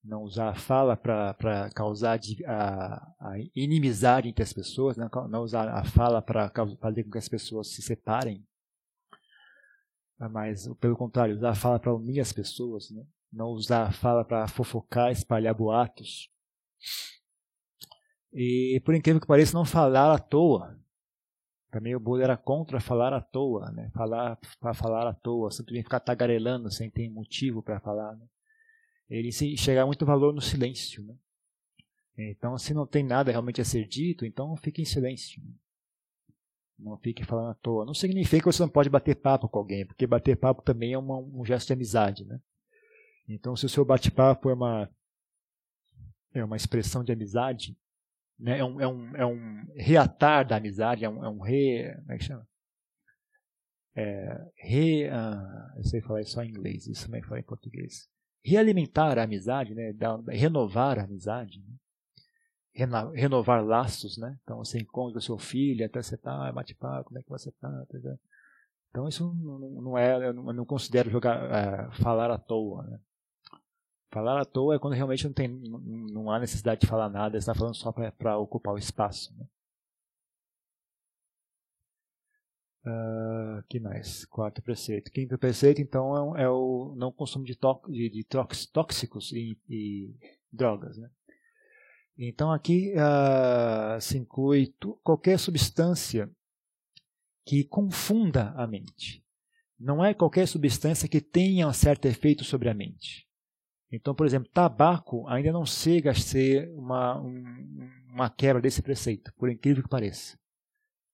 não 0.02 0.22
usar 0.22 0.50
a 0.50 0.54
fala 0.54 0.96
para 0.96 1.70
causar 1.74 2.20
a, 2.46 3.14
a, 3.18 3.38
inimizade 3.54 4.28
entre 4.28 4.42
as 4.42 4.52
pessoas, 4.52 4.96
né? 4.96 5.08
não 5.30 5.42
usar 5.42 5.68
a 5.68 5.82
fala 5.82 6.20
para 6.20 6.52
fazer 6.78 7.04
com 7.04 7.10
que 7.10 7.18
as 7.18 7.28
pessoas 7.28 7.72
se 7.72 7.80
separem, 7.80 8.46
mas 10.30 10.68
pelo 10.76 10.96
contrário, 10.96 11.34
usar 11.34 11.50
a 11.50 11.54
fala 11.54 11.80
para 11.80 11.94
unir 11.94 12.20
as 12.20 12.32
pessoas, 12.32 12.90
né? 12.90 13.04
Não 13.34 13.48
usar 13.48 13.88
a 13.88 13.92
fala 13.92 14.24
para 14.24 14.46
fofocar, 14.48 15.10
espalhar 15.10 15.54
boatos, 15.54 16.30
e 18.34 18.82
por 18.84 18.94
incrível 18.96 19.20
que 19.20 19.28
pareça, 19.28 19.56
não 19.56 19.64
falar 19.64 20.12
à 20.12 20.18
toa. 20.18 20.76
Também 21.70 21.94
o 21.94 22.00
Buda 22.00 22.24
era 22.24 22.36
contra 22.36 22.80
falar 22.80 23.12
à 23.12 23.20
toa, 23.20 23.70
né? 23.70 23.90
Falar 23.94 24.38
para 24.60 24.74
falar 24.74 25.08
à 25.08 25.14
toa, 25.14 25.52
simplesmente 25.52 25.84
ficar 25.84 26.00
tagarelando 26.00 26.70
sem 26.70 26.90
ter 26.90 27.08
motivo 27.08 27.62
para 27.62 27.80
falar. 27.80 28.16
Né? 28.16 28.26
Ele 29.08 29.28
enxergar 29.28 29.86
muito 29.86 30.04
valor 30.04 30.32
no 30.32 30.40
silêncio, 30.40 31.04
né? 31.04 31.14
Então, 32.16 32.56
se 32.58 32.72
não 32.72 32.86
tem 32.86 33.02
nada 33.02 33.32
realmente 33.32 33.60
a 33.60 33.64
ser 33.64 33.86
dito, 33.86 34.24
então 34.24 34.56
fique 34.56 34.80
em 34.82 34.84
silêncio. 34.84 35.42
Né? 35.42 35.52
Não 36.78 36.96
fique 36.96 37.24
falando 37.24 37.50
à 37.50 37.54
toa. 37.54 37.84
Não 37.84 37.94
significa 37.94 38.38
que 38.38 38.52
você 38.52 38.62
não 38.62 38.68
pode 38.68 38.88
bater 38.88 39.16
papo 39.16 39.48
com 39.48 39.58
alguém, 39.58 39.84
porque 39.84 40.06
bater 40.06 40.36
papo 40.36 40.62
também 40.62 40.92
é 40.92 40.98
uma, 40.98 41.18
um 41.18 41.44
gesto 41.44 41.68
de 41.68 41.72
amizade, 41.72 42.24
né? 42.24 42.40
Então, 43.28 43.56
se 43.56 43.66
o 43.66 43.68
seu 43.68 43.84
bate-papo 43.84 44.50
é 44.50 44.54
uma 44.54 44.90
é 46.34 46.44
uma 46.44 46.56
expressão 46.56 47.04
de 47.04 47.12
amizade, 47.12 47.76
né? 48.38 48.58
é, 48.58 48.64
um, 48.64 48.80
é, 48.80 48.88
um, 48.88 49.16
é 49.16 49.26
um 49.26 49.66
reatar 49.76 50.46
da 50.46 50.56
amizade, 50.56 51.04
é 51.04 51.08
um, 51.08 51.24
é 51.24 51.28
um 51.28 51.40
re. 51.40 51.94
Como 52.00 52.12
é 52.12 52.18
que 52.18 52.24
chama? 52.24 52.46
É, 53.96 54.50
re, 54.56 55.08
uh, 55.08 55.78
eu 55.78 55.84
sei 55.84 56.00
falar 56.00 56.24
só 56.24 56.42
em 56.42 56.48
inglês, 56.48 56.86
isso 56.88 57.06
também 57.06 57.22
fala 57.22 57.38
em 57.38 57.44
português. 57.44 58.08
Realimentar 58.44 59.18
a 59.18 59.22
amizade, 59.22 59.74
né? 59.74 59.92
Da, 59.92 60.16
renovar 60.28 60.98
a 60.98 61.04
amizade. 61.04 61.60
Né? 61.60 61.76
Reno, 62.74 63.10
renovar 63.12 63.64
laços, 63.64 64.18
né? 64.18 64.36
Então 64.42 64.58
você 64.58 64.80
encontra 64.80 65.18
o 65.18 65.22
seu 65.22 65.38
filho, 65.38 65.86
até 65.86 66.02
você 66.02 66.16
tá, 66.16 66.50
bate 66.52 66.74
papo, 66.74 67.04
como 67.04 67.18
é 67.20 67.22
que 67.22 67.28
você 67.28 67.52
tá? 67.52 67.70
tá 67.88 67.98
então 68.90 69.08
isso 69.08 69.32
não, 69.34 69.58
não 69.58 69.98
é, 69.98 70.28
eu 70.28 70.32
não 70.32 70.64
considero 70.64 71.08
jogar, 71.08 71.38
uh, 71.88 72.02
falar 72.02 72.32
à 72.32 72.38
toa, 72.38 72.82
né? 72.82 72.98
Falar 74.14 74.40
à 74.40 74.44
toa 74.44 74.76
é 74.76 74.78
quando 74.78 74.94
realmente 74.94 75.24
não, 75.24 75.32
tem, 75.32 75.48
não, 75.48 75.80
não 75.80 76.30
há 76.30 76.38
necessidade 76.38 76.82
de 76.82 76.86
falar 76.86 77.08
nada, 77.08 77.36
está 77.36 77.52
falando 77.52 77.74
só 77.74 77.90
para 77.90 78.38
ocupar 78.38 78.72
o 78.72 78.78
espaço. 78.78 79.36
Né? 79.36 79.44
Uh, 82.86 83.64
que 83.68 83.80
mais? 83.80 84.24
Quarto 84.26 84.62
preceito. 84.62 85.10
Quinto 85.10 85.36
preceito, 85.36 85.82
então, 85.82 86.36
é, 86.36 86.44
é 86.44 86.48
o 86.48 86.94
não 86.96 87.10
consumo 87.10 87.44
de, 87.44 87.58
de, 87.88 88.08
de 88.08 88.24
tóxicos 88.72 89.32
e, 89.32 89.58
e, 89.68 90.14
drogas. 90.52 90.96
Né? 90.96 91.10
Então, 92.16 92.52
aqui 92.52 92.94
uh, 92.94 94.00
se 94.00 94.16
inclui 94.16 94.72
qualquer 95.02 95.40
substância 95.40 96.30
que 97.44 97.64
confunda 97.64 98.52
a 98.52 98.64
mente. 98.64 99.26
Não 99.76 100.04
é 100.04 100.14
qualquer 100.14 100.46
substância 100.46 101.08
que 101.08 101.20
tenha 101.20 101.66
um 101.66 101.72
certo 101.72 102.06
efeito 102.06 102.44
sobre 102.44 102.68
a 102.68 102.74
mente. 102.74 103.24
Então, 103.94 104.14
por 104.14 104.26
exemplo, 104.26 104.50
tabaco 104.52 105.26
ainda 105.28 105.52
não 105.52 105.64
chega 105.64 106.10
a 106.10 106.14
ser 106.14 106.68
uma, 106.74 107.20
um, 107.20 107.90
uma 108.12 108.28
quebra 108.28 108.60
desse 108.60 108.82
preceito, 108.82 109.32
por 109.38 109.48
incrível 109.48 109.82
que 109.82 109.88
pareça. 109.88 110.36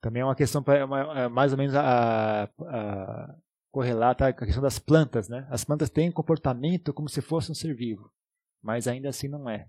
Também 0.00 0.22
é 0.22 0.24
uma 0.24 0.34
questão 0.34 0.64
é 0.66 1.28
mais 1.28 1.52
ou 1.52 1.58
menos 1.58 1.74
a, 1.74 2.44
a, 2.44 3.34
correlata 3.70 4.28
à 4.28 4.32
questão 4.32 4.62
das 4.62 4.78
plantas. 4.78 5.28
Né? 5.28 5.46
As 5.50 5.62
plantas 5.62 5.90
têm 5.90 6.10
comportamento 6.10 6.94
como 6.94 7.08
se 7.08 7.20
fosse 7.20 7.52
um 7.52 7.54
ser 7.54 7.74
vivo, 7.74 8.10
mas 8.62 8.88
ainda 8.88 9.10
assim 9.10 9.28
não 9.28 9.48
é. 9.48 9.68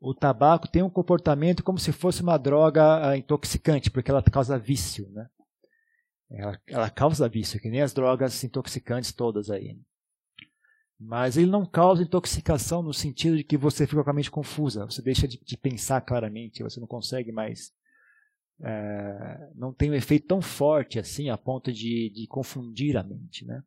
O 0.00 0.14
tabaco 0.14 0.68
tem 0.68 0.82
um 0.82 0.90
comportamento 0.90 1.64
como 1.64 1.78
se 1.78 1.90
fosse 1.90 2.22
uma 2.22 2.38
droga 2.38 3.08
ah, 3.08 3.16
intoxicante, 3.16 3.90
porque 3.90 4.10
ela 4.10 4.22
causa 4.22 4.58
vício. 4.58 5.10
Né? 5.10 5.26
Ela, 6.30 6.60
ela 6.68 6.90
causa 6.90 7.28
vício, 7.28 7.58
que 7.58 7.70
nem 7.70 7.82
as 7.82 7.92
drogas 7.92 8.44
intoxicantes 8.44 9.12
todas 9.12 9.50
aí. 9.50 9.76
Mas 10.98 11.36
ele 11.36 11.50
não 11.50 11.66
causa 11.66 12.02
intoxicação 12.02 12.82
no 12.82 12.92
sentido 12.92 13.36
de 13.36 13.44
que 13.44 13.56
você 13.56 13.86
fica 13.86 14.02
com 14.02 14.10
a 14.10 14.14
mente 14.14 14.30
confusa, 14.30 14.86
você 14.86 15.02
deixa 15.02 15.28
de, 15.28 15.38
de 15.38 15.56
pensar 15.56 16.00
claramente, 16.00 16.62
você 16.62 16.80
não 16.80 16.86
consegue 16.86 17.30
mais. 17.30 17.70
É, 18.62 19.50
não 19.54 19.74
tem 19.74 19.90
um 19.90 19.94
efeito 19.94 20.26
tão 20.26 20.40
forte 20.40 20.98
assim 20.98 21.28
a 21.28 21.36
ponto 21.36 21.70
de, 21.70 22.10
de 22.14 22.26
confundir 22.26 22.96
a 22.96 23.02
mente. 23.02 23.44
Né? 23.44 23.62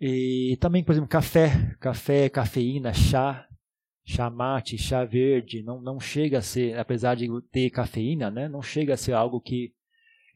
E 0.00 0.56
também, 0.60 0.82
por 0.82 0.92
exemplo, 0.92 1.08
café, 1.08 1.76
café, 1.80 2.30
cafeína, 2.30 2.94
chá, 2.94 3.46
chá 4.06 4.30
mate, 4.30 4.78
chá 4.78 5.04
verde, 5.04 5.62
não, 5.62 5.82
não 5.82 6.00
chega 6.00 6.38
a 6.38 6.42
ser, 6.42 6.78
apesar 6.78 7.14
de 7.14 7.28
ter 7.50 7.68
cafeína, 7.68 8.30
né, 8.30 8.48
não 8.48 8.62
chega 8.62 8.94
a 8.94 8.96
ser 8.96 9.12
algo 9.12 9.40
que 9.40 9.74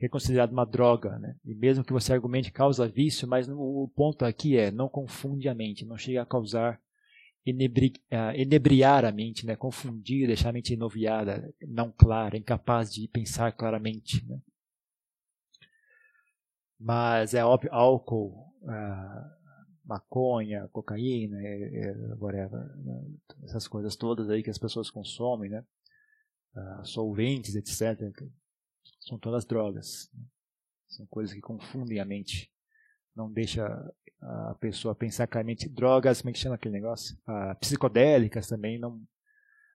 é 0.07 0.09
considerado 0.09 0.53
uma 0.53 0.67
droga, 0.67 1.19
né? 1.19 1.37
E 1.45 1.55
mesmo 1.55 1.85
que 1.85 1.93
você 1.93 2.13
argumente 2.13 2.51
causa 2.51 2.89
vício, 2.89 3.29
mas 3.29 3.49
o 3.49 3.91
ponto 3.95 4.25
aqui 4.25 4.57
é 4.57 4.71
não 4.71 4.89
confunde 4.89 5.49
a 5.49 5.55
mente, 5.55 5.87
não 5.87 5.97
chega 5.97 6.23
a 6.23 6.27
causar 6.27 6.81
enebri, 7.47 7.93
uh, 8.11 8.35
enebriar 8.35 9.05
a 9.05 9.13
mente, 9.13 9.47
né? 9.47 9.55
Confundir, 9.55 10.27
deixar 10.27 10.51
a 10.51 10.53
mente 10.53 10.75
enoviada, 10.75 11.55
não 11.69 11.93
clara, 11.93 12.37
incapaz 12.37 12.93
de 12.93 13.07
pensar 13.09 13.53
claramente, 13.53 14.27
né? 14.27 14.41
Mas 16.81 17.33
é 17.33 17.45
óbvio, 17.45 17.73
álcool, 17.73 18.53
uh, 18.63 19.43
maconha, 19.85 20.69
cocaína, 20.73 21.41
é, 21.41 21.79
é, 21.79 21.95
whatever, 22.19 22.77
né? 22.79 23.05
essas 23.45 23.69
coisas 23.69 23.95
todas 23.95 24.29
aí 24.31 24.43
que 24.43 24.51
as 24.51 24.59
pessoas 24.59 24.91
consomem, 24.91 25.49
né? 25.49 25.65
Uh, 26.57 26.85
solventes, 26.85 27.55
etc 27.55 28.13
são 29.07 29.19
todas 29.19 29.45
drogas. 29.45 30.11
Né? 30.15 30.25
São 30.89 31.07
coisas 31.07 31.35
que 31.35 31.41
confundem 31.41 32.01
a 32.01 32.05
mente. 32.05 32.51
Não 33.15 33.31
deixa 33.31 33.67
a 34.21 34.55
pessoa 34.61 34.95
pensar 34.95 35.27
claramente. 35.27 35.69
Drogas, 35.69 36.21
como 36.21 36.31
é 36.31 36.33
que 36.33 36.39
chama 36.39 36.55
aquele 36.55 36.75
negócio? 36.75 37.17
Ah, 37.27 37.55
psicodélicas 37.57 38.47
também 38.47 38.79
não 38.79 39.03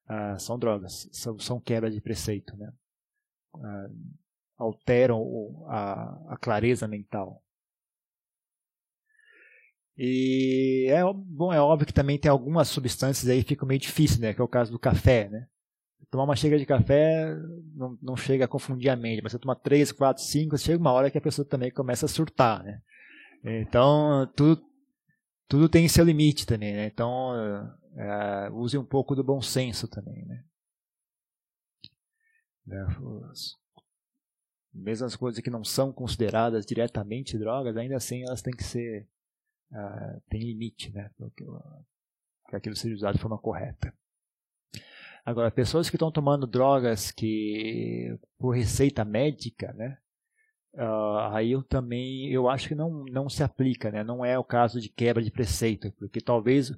ah, 0.07 0.37
são 0.39 0.57
drogas. 0.57 1.09
São, 1.11 1.37
são 1.39 1.59
quebra 1.59 1.91
de 1.91 2.01
preceito. 2.01 2.55
Né? 2.57 2.71
Ah, 3.55 3.89
alteram 4.57 5.65
a, 5.67 6.33
a 6.33 6.37
clareza 6.37 6.87
mental. 6.87 7.43
E 9.97 10.85
é 10.89 11.01
bom, 11.11 11.51
é 11.51 11.59
óbvio 11.59 11.87
que 11.87 11.93
também 11.93 12.19
tem 12.19 12.29
algumas 12.29 12.67
substâncias 12.67 13.27
aí 13.27 13.41
que 13.43 13.49
ficam 13.49 13.67
meio 13.67 13.79
difíceis, 13.79 14.19
né? 14.19 14.31
Que 14.31 14.39
é 14.39 14.43
o 14.43 14.47
caso 14.47 14.71
do 14.71 14.77
café, 14.77 15.27
né? 15.27 15.47
Tomar 16.09 16.23
uma 16.23 16.35
xícara 16.35 16.59
de 16.59 16.65
café 16.65 17.35
não, 17.75 17.97
não 18.01 18.15
chega 18.15 18.45
a 18.45 18.47
confundir 18.47 18.89
a 18.89 18.95
mente, 18.95 19.21
mas 19.21 19.31
você 19.31 19.39
toma 19.39 19.55
três, 19.55 19.91
quatro, 19.91 20.23
cinco, 20.23 20.57
chega 20.57 20.79
uma 20.79 20.91
hora 20.93 21.11
que 21.11 21.17
a 21.17 21.21
pessoa 21.21 21.45
também 21.45 21.69
começa 21.69 22.05
a 22.05 22.09
surtar, 22.09 22.63
né? 22.63 22.81
Então, 23.43 24.25
tudo, 24.35 24.61
tudo 25.47 25.69
tem 25.69 25.87
seu 25.87 26.05
limite 26.05 26.45
também, 26.45 26.73
né? 26.73 26.87
Então, 26.87 27.33
é, 27.95 28.49
use 28.51 28.77
um 28.77 28.85
pouco 28.85 29.15
do 29.15 29.23
bom 29.23 29.41
senso 29.41 29.87
também, 29.87 30.25
né? 30.25 30.43
Mesmo 34.73 35.05
as 35.05 35.15
coisas 35.15 35.41
que 35.41 35.49
não 35.49 35.63
são 35.63 35.91
consideradas 35.91 36.65
diretamente 36.65 37.37
drogas, 37.37 37.75
ainda 37.77 37.95
assim 37.95 38.23
elas 38.23 38.41
têm 38.41 38.53
que 38.53 38.63
ser 38.63 39.07
uh, 39.71 40.21
tem 40.29 40.41
limite, 40.41 40.91
né? 40.91 41.09
Para 42.45 42.57
aquilo 42.57 42.75
seja 42.75 42.93
usado 42.93 43.15
de 43.15 43.21
forma 43.21 43.37
correta. 43.37 43.93
Agora, 45.27 45.51
pessoas 45.51 45.89
que 45.89 45.97
estão 45.97 46.09
tomando 46.09 46.47
drogas 46.47 47.11
que 47.11 48.17
por 48.39 48.51
receita 48.51 49.03
médica, 49.03 49.73
né? 49.73 49.97
Uh, 50.73 51.33
aí 51.33 51.51
eu 51.51 51.61
também 51.61 52.31
eu 52.31 52.47
acho 52.47 52.69
que 52.69 52.75
não, 52.75 53.03
não 53.11 53.27
se 53.27 53.43
aplica, 53.43 53.91
né? 53.91 54.05
Não 54.05 54.23
é 54.23 54.39
o 54.39 54.43
caso 54.43 54.79
de 54.79 54.87
quebra 54.87 55.21
de 55.21 55.29
preceito, 55.29 55.91
porque 55.99 56.21
talvez 56.21 56.71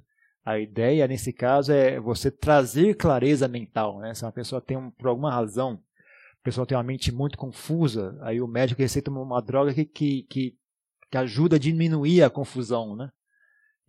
a 0.44 0.58
ideia 0.58 1.06
nesse 1.06 1.32
caso 1.32 1.70
é 1.70 2.00
você 2.00 2.28
trazer 2.28 2.96
clareza 2.96 3.46
mental, 3.46 4.00
né? 4.00 4.14
Se 4.14 4.24
uma 4.24 4.32
pessoa 4.32 4.60
tem 4.60 4.76
um, 4.76 4.90
por 4.90 5.06
alguma 5.06 5.30
razão, 5.30 5.80
a 6.40 6.42
pessoa 6.42 6.66
tem 6.66 6.76
uma 6.76 6.82
mente 6.82 7.12
muito 7.12 7.38
confusa, 7.38 8.18
aí 8.20 8.40
o 8.40 8.48
médico 8.48 8.82
receita 8.82 9.12
uma 9.12 9.40
droga 9.40 9.72
que, 9.72 9.84
que, 9.84 10.22
que, 10.24 10.58
que 11.08 11.16
ajuda 11.16 11.54
a 11.54 11.60
diminuir 11.60 12.24
a 12.24 12.28
confusão, 12.28 12.96
né? 12.96 13.12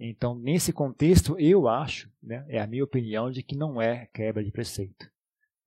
Então, 0.04 0.34
nesse 0.34 0.74
contexto, 0.74 1.40
eu 1.40 1.68
acho, 1.68 2.12
né, 2.24 2.44
é 2.50 2.60
a 2.60 2.66
minha 2.66 2.84
opinião, 2.84 3.30
de 3.30 3.44
que 3.44 3.56
não 3.56 3.80
é 3.80 4.08
quebra 4.08 4.44
de 4.44 4.52
preceito. 4.52 5.08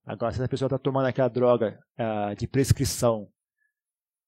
Agora, 0.05 0.33
se 0.33 0.43
a 0.43 0.47
pessoa 0.49 0.67
está 0.67 0.77
tomando 0.77 1.05
aquela 1.05 1.29
droga 1.29 1.79
uh, 1.97 2.35
de 2.35 2.45
prescrição 2.45 3.29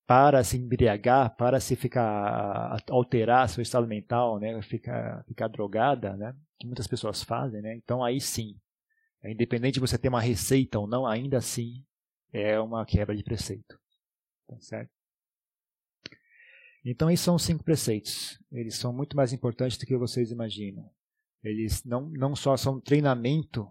para 0.07 0.41
se 0.45 0.57
embriagar, 0.57 1.35
para 1.35 1.59
se 1.59 1.75
ficar 1.75 2.81
alterar 2.89 3.49
seu 3.49 3.61
estado 3.61 3.85
mental, 3.85 4.39
né, 4.39 4.61
ficar, 4.61 5.25
ficar 5.25 5.49
drogada, 5.49 6.15
né, 6.15 6.33
que 6.57 6.65
muitas 6.65 6.87
pessoas 6.87 7.21
fazem, 7.21 7.61
né, 7.61 7.75
então 7.75 8.01
aí 8.01 8.21
sim, 8.21 8.55
é 9.21 9.29
independente 9.29 9.73
de 9.73 9.81
você 9.81 9.97
ter 9.97 10.07
uma 10.07 10.21
receita 10.21 10.79
ou 10.79 10.87
não, 10.87 11.05
ainda 11.05 11.37
assim 11.37 11.83
é 12.31 12.57
uma 12.57 12.85
quebra 12.85 13.13
de 13.13 13.23
preceito, 13.23 13.77
tá 14.47 14.55
certo? 14.61 14.96
Então 16.89 17.11
esses 17.11 17.25
são 17.25 17.35
os 17.35 17.43
cinco 17.43 17.65
preceitos. 17.65 18.41
Eles 18.49 18.75
são 18.75 18.93
muito 18.93 19.17
mais 19.17 19.33
importantes 19.33 19.77
do 19.77 19.85
que 19.85 19.97
vocês 19.97 20.31
imaginam. 20.31 20.89
Eles 21.43 21.83
não, 21.83 22.09
não 22.11 22.33
só 22.33 22.55
são 22.55 22.79
treinamento 22.79 23.69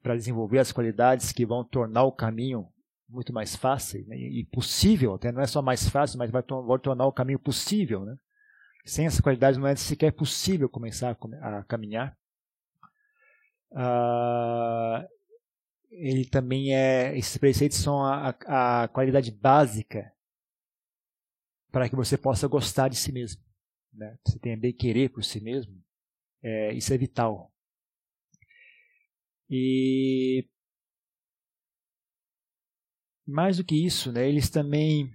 para 0.00 0.14
desenvolver 0.14 0.60
as 0.60 0.70
qualidades 0.70 1.32
que 1.32 1.44
vão 1.44 1.64
tornar 1.64 2.04
o 2.04 2.12
caminho 2.12 2.68
muito 3.08 3.32
mais 3.32 3.56
fácil 3.56 4.06
né? 4.06 4.16
e 4.16 4.44
possível, 4.44 5.14
até 5.14 5.32
não 5.32 5.40
é 5.40 5.48
só 5.48 5.60
mais 5.60 5.88
fácil, 5.88 6.18
mas 6.18 6.30
vai, 6.30 6.42
vai 6.42 6.78
tornar 6.78 7.06
o 7.06 7.12
caminho 7.12 7.40
possível. 7.40 8.04
Né? 8.04 8.16
Sem 8.84 9.06
essa 9.06 9.20
qualidade 9.20 9.58
não 9.58 9.66
é 9.66 9.74
sequer 9.74 10.12
possível 10.12 10.68
começar 10.68 11.16
a, 11.42 11.58
a 11.58 11.64
caminhar. 11.64 12.16
Ah, 13.74 15.04
ele 15.90 16.24
também 16.24 16.72
é, 16.72 17.18
esses 17.18 17.36
preceitos 17.36 17.78
são 17.78 18.00
a, 18.04 18.32
a, 18.46 18.84
a 18.84 18.88
qualidade 18.88 19.32
básica 19.32 20.12
para 21.70 21.88
que 21.88 21.96
você 21.96 22.16
possa 22.16 22.46
gostar 22.48 22.88
de 22.88 22.96
si 22.96 23.12
mesmo. 23.12 23.42
Né? 23.92 24.18
Você 24.24 24.38
tenha 24.38 24.56
bem 24.56 24.72
querer 24.72 25.10
por 25.10 25.24
si 25.24 25.40
mesmo, 25.40 25.82
é, 26.42 26.72
isso 26.72 26.92
é 26.92 26.98
vital. 26.98 27.52
E 29.50 30.48
mais 33.26 33.56
do 33.56 33.64
que 33.64 33.74
isso, 33.74 34.10
né, 34.12 34.26
eles 34.28 34.48
também 34.48 35.12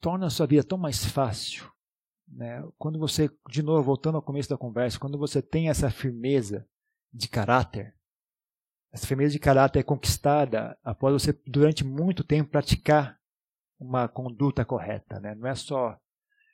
tornam 0.00 0.26
a 0.26 0.30
sua 0.30 0.46
vida 0.46 0.62
tão 0.62 0.78
mais 0.78 1.04
fácil. 1.04 1.70
Né? 2.28 2.62
Quando 2.78 2.98
você, 2.98 3.30
de 3.48 3.62
novo, 3.62 3.82
voltando 3.82 4.16
ao 4.16 4.22
começo 4.22 4.48
da 4.48 4.58
conversa, 4.58 4.98
quando 4.98 5.18
você 5.18 5.40
tem 5.40 5.68
essa 5.68 5.90
firmeza 5.90 6.68
de 7.12 7.28
caráter, 7.28 7.95
essa 8.96 9.06
firmeza 9.06 9.32
de 9.32 9.38
caráter 9.38 9.80
é 9.80 9.82
conquistada 9.82 10.76
após 10.82 11.12
você, 11.12 11.38
durante 11.46 11.84
muito 11.84 12.24
tempo, 12.24 12.50
praticar 12.50 13.18
uma 13.78 14.08
conduta 14.08 14.64
correta. 14.64 15.20
Né? 15.20 15.34
Não 15.34 15.46
é 15.46 15.54
só, 15.54 15.98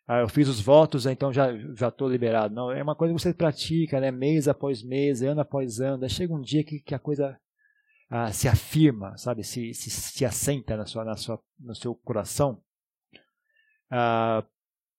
ah, 0.08 0.18
eu 0.18 0.28
fiz 0.28 0.48
os 0.48 0.60
votos, 0.60 1.06
então 1.06 1.32
já 1.32 1.48
estou 1.86 2.08
liberado. 2.08 2.52
Não, 2.52 2.72
é 2.72 2.82
uma 2.82 2.96
coisa 2.96 3.14
que 3.14 3.20
você 3.20 3.32
pratica, 3.32 4.00
né? 4.00 4.10
mês 4.10 4.48
após 4.48 4.82
mês, 4.82 5.22
ano 5.22 5.40
após 5.40 5.80
ano. 5.80 6.08
chega 6.08 6.34
um 6.34 6.40
dia 6.40 6.64
que, 6.64 6.80
que 6.80 6.96
a 6.96 6.98
coisa 6.98 7.38
ah, 8.10 8.32
se 8.32 8.48
afirma, 8.48 9.16
sabe, 9.16 9.44
se, 9.44 9.72
se, 9.72 9.88
se 9.88 10.24
assenta 10.24 10.76
na 10.76 10.84
sua, 10.84 11.04
na 11.04 11.16
sua, 11.16 11.40
no 11.60 11.76
seu 11.76 11.94
coração. 11.94 12.60
Ah, 13.88 14.44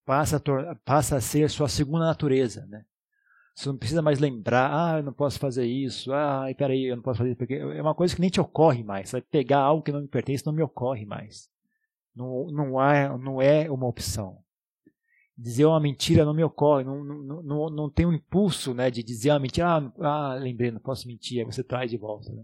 passa, 0.06 0.38
a 0.38 0.76
passa 0.86 1.18
a 1.18 1.22
ser 1.22 1.50
sua 1.50 1.68
segunda 1.68 2.06
natureza, 2.06 2.66
né? 2.68 2.86
Você 3.56 3.70
não 3.70 3.78
precisa 3.78 4.02
mais 4.02 4.20
lembrar, 4.20 4.72
ah, 4.74 4.98
eu 4.98 5.04
não 5.04 5.14
posso 5.14 5.38
fazer 5.38 5.66
isso, 5.66 6.12
ah, 6.12 6.46
peraí, 6.58 6.86
eu 6.86 6.96
não 6.96 7.04
posso 7.04 7.20
fazer 7.20 7.32
isso, 7.32 7.38
porque 7.38 7.54
é 7.54 7.82
uma 7.82 7.94
coisa 7.94 8.16
que 8.16 8.22
nem 8.22 8.30
te 8.30 8.42
ocorre 8.42 8.84
mais. 8.84 9.12
Vai 9.12 9.22
pegar 9.22 9.60
algo 9.60 9.84
que 9.84 9.92
não 9.92 10.02
me 10.02 10.08
pertence, 10.08 10.46
não 10.46 10.54
me 10.54 10.64
ocorre 10.64 11.06
mais. 11.06 11.50
Não, 12.16 12.48
não, 12.48 12.80
há, 12.80 13.16
não 13.18 13.40
é 13.42 13.70
uma 13.70 13.88
opção. 13.88 14.40
Dizer 15.38 15.66
uma 15.66 15.80
mentira 15.80 16.26
não 16.26 16.34
me 16.34 16.44
ocorre, 16.44 16.84
não, 16.84 17.04
não, 17.04 17.44
não, 17.44 17.70
não 17.70 17.90
tem 17.90 18.06
um 18.06 18.14
impulso 18.14 18.74
né, 18.74 18.90
de 18.90 19.04
dizer 19.04 19.32
uma 19.32 19.40
mentira, 19.40 19.68
ah, 19.68 19.92
ah 20.00 20.34
lembrei, 20.36 20.72
não 20.72 20.80
posso 20.80 21.08
mentir, 21.08 21.40
aí 21.40 21.46
você 21.46 21.64
traz 21.64 21.92
de 21.92 21.98
volta. 21.98 22.32
Né? 22.32 22.44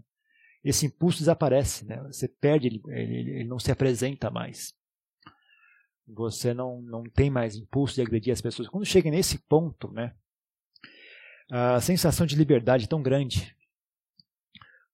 Esse 0.62 0.86
impulso 0.86 1.18
desaparece, 1.18 1.84
né? 1.86 2.00
você 2.04 2.28
perde, 2.28 2.68
ele, 2.68 2.82
ele, 2.86 3.30
ele 3.30 3.48
não 3.48 3.58
se 3.58 3.72
apresenta 3.72 4.30
mais. 4.30 4.74
Você 6.06 6.54
não, 6.54 6.80
não 6.82 7.02
tem 7.02 7.30
mais 7.30 7.56
impulso 7.56 7.94
de 7.94 8.02
agredir 8.02 8.32
as 8.32 8.40
pessoas. 8.40 8.68
Quando 8.68 8.84
chega 8.84 9.10
nesse 9.10 9.38
ponto, 9.38 9.90
né, 9.92 10.14
a 11.50 11.80
sensação 11.80 12.24
de 12.24 12.36
liberdade 12.36 12.88
tão 12.88 13.02
grande. 13.02 13.56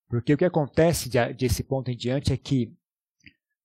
Porque 0.09 0.33
o 0.33 0.39
que 0.39 0.45
acontece 0.45 1.11
desse 1.35 1.63
ponto 1.63 1.91
em 1.91 1.97
diante 1.97 2.33
é 2.33 2.37
que 2.37 2.75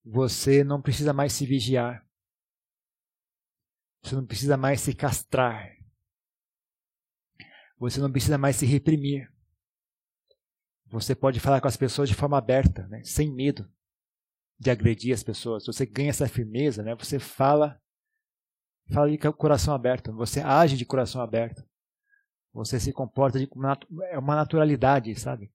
você 0.04 0.62
não 0.62 0.82
precisa 0.82 1.12
mais 1.12 1.32
se 1.32 1.46
vigiar. 1.46 2.04
Você 4.02 4.16
não 4.16 4.26
precisa 4.26 4.56
mais 4.56 4.80
se 4.80 4.94
castrar. 4.94 5.76
Você 7.78 8.00
não 8.00 8.10
precisa 8.10 8.36
mais 8.36 8.56
se 8.56 8.66
reprimir. 8.66 9.32
Você 10.86 11.14
pode 11.14 11.40
falar 11.40 11.60
com 11.60 11.68
as 11.68 11.76
pessoas 11.76 12.08
de 12.08 12.14
forma 12.14 12.36
aberta, 12.36 12.86
né? 12.88 13.02
sem 13.04 13.32
medo 13.32 13.70
de 14.58 14.70
agredir 14.70 15.14
as 15.14 15.22
pessoas. 15.22 15.64
Você 15.64 15.86
ganha 15.86 16.10
essa 16.10 16.28
firmeza, 16.28 16.82
né? 16.82 16.94
você 16.94 17.18
fala, 17.18 17.80
fala 18.92 19.10
de 19.10 19.16
coração 19.18 19.72
aberto, 19.72 20.12
você 20.12 20.40
age 20.40 20.76
de 20.76 20.84
coração 20.84 21.22
aberto. 21.22 21.64
Você 22.52 22.78
se 22.78 22.92
comporta 22.92 23.38
de 23.38 23.48
é 24.10 24.18
uma 24.18 24.36
naturalidade, 24.36 25.14
sabe? 25.18 25.50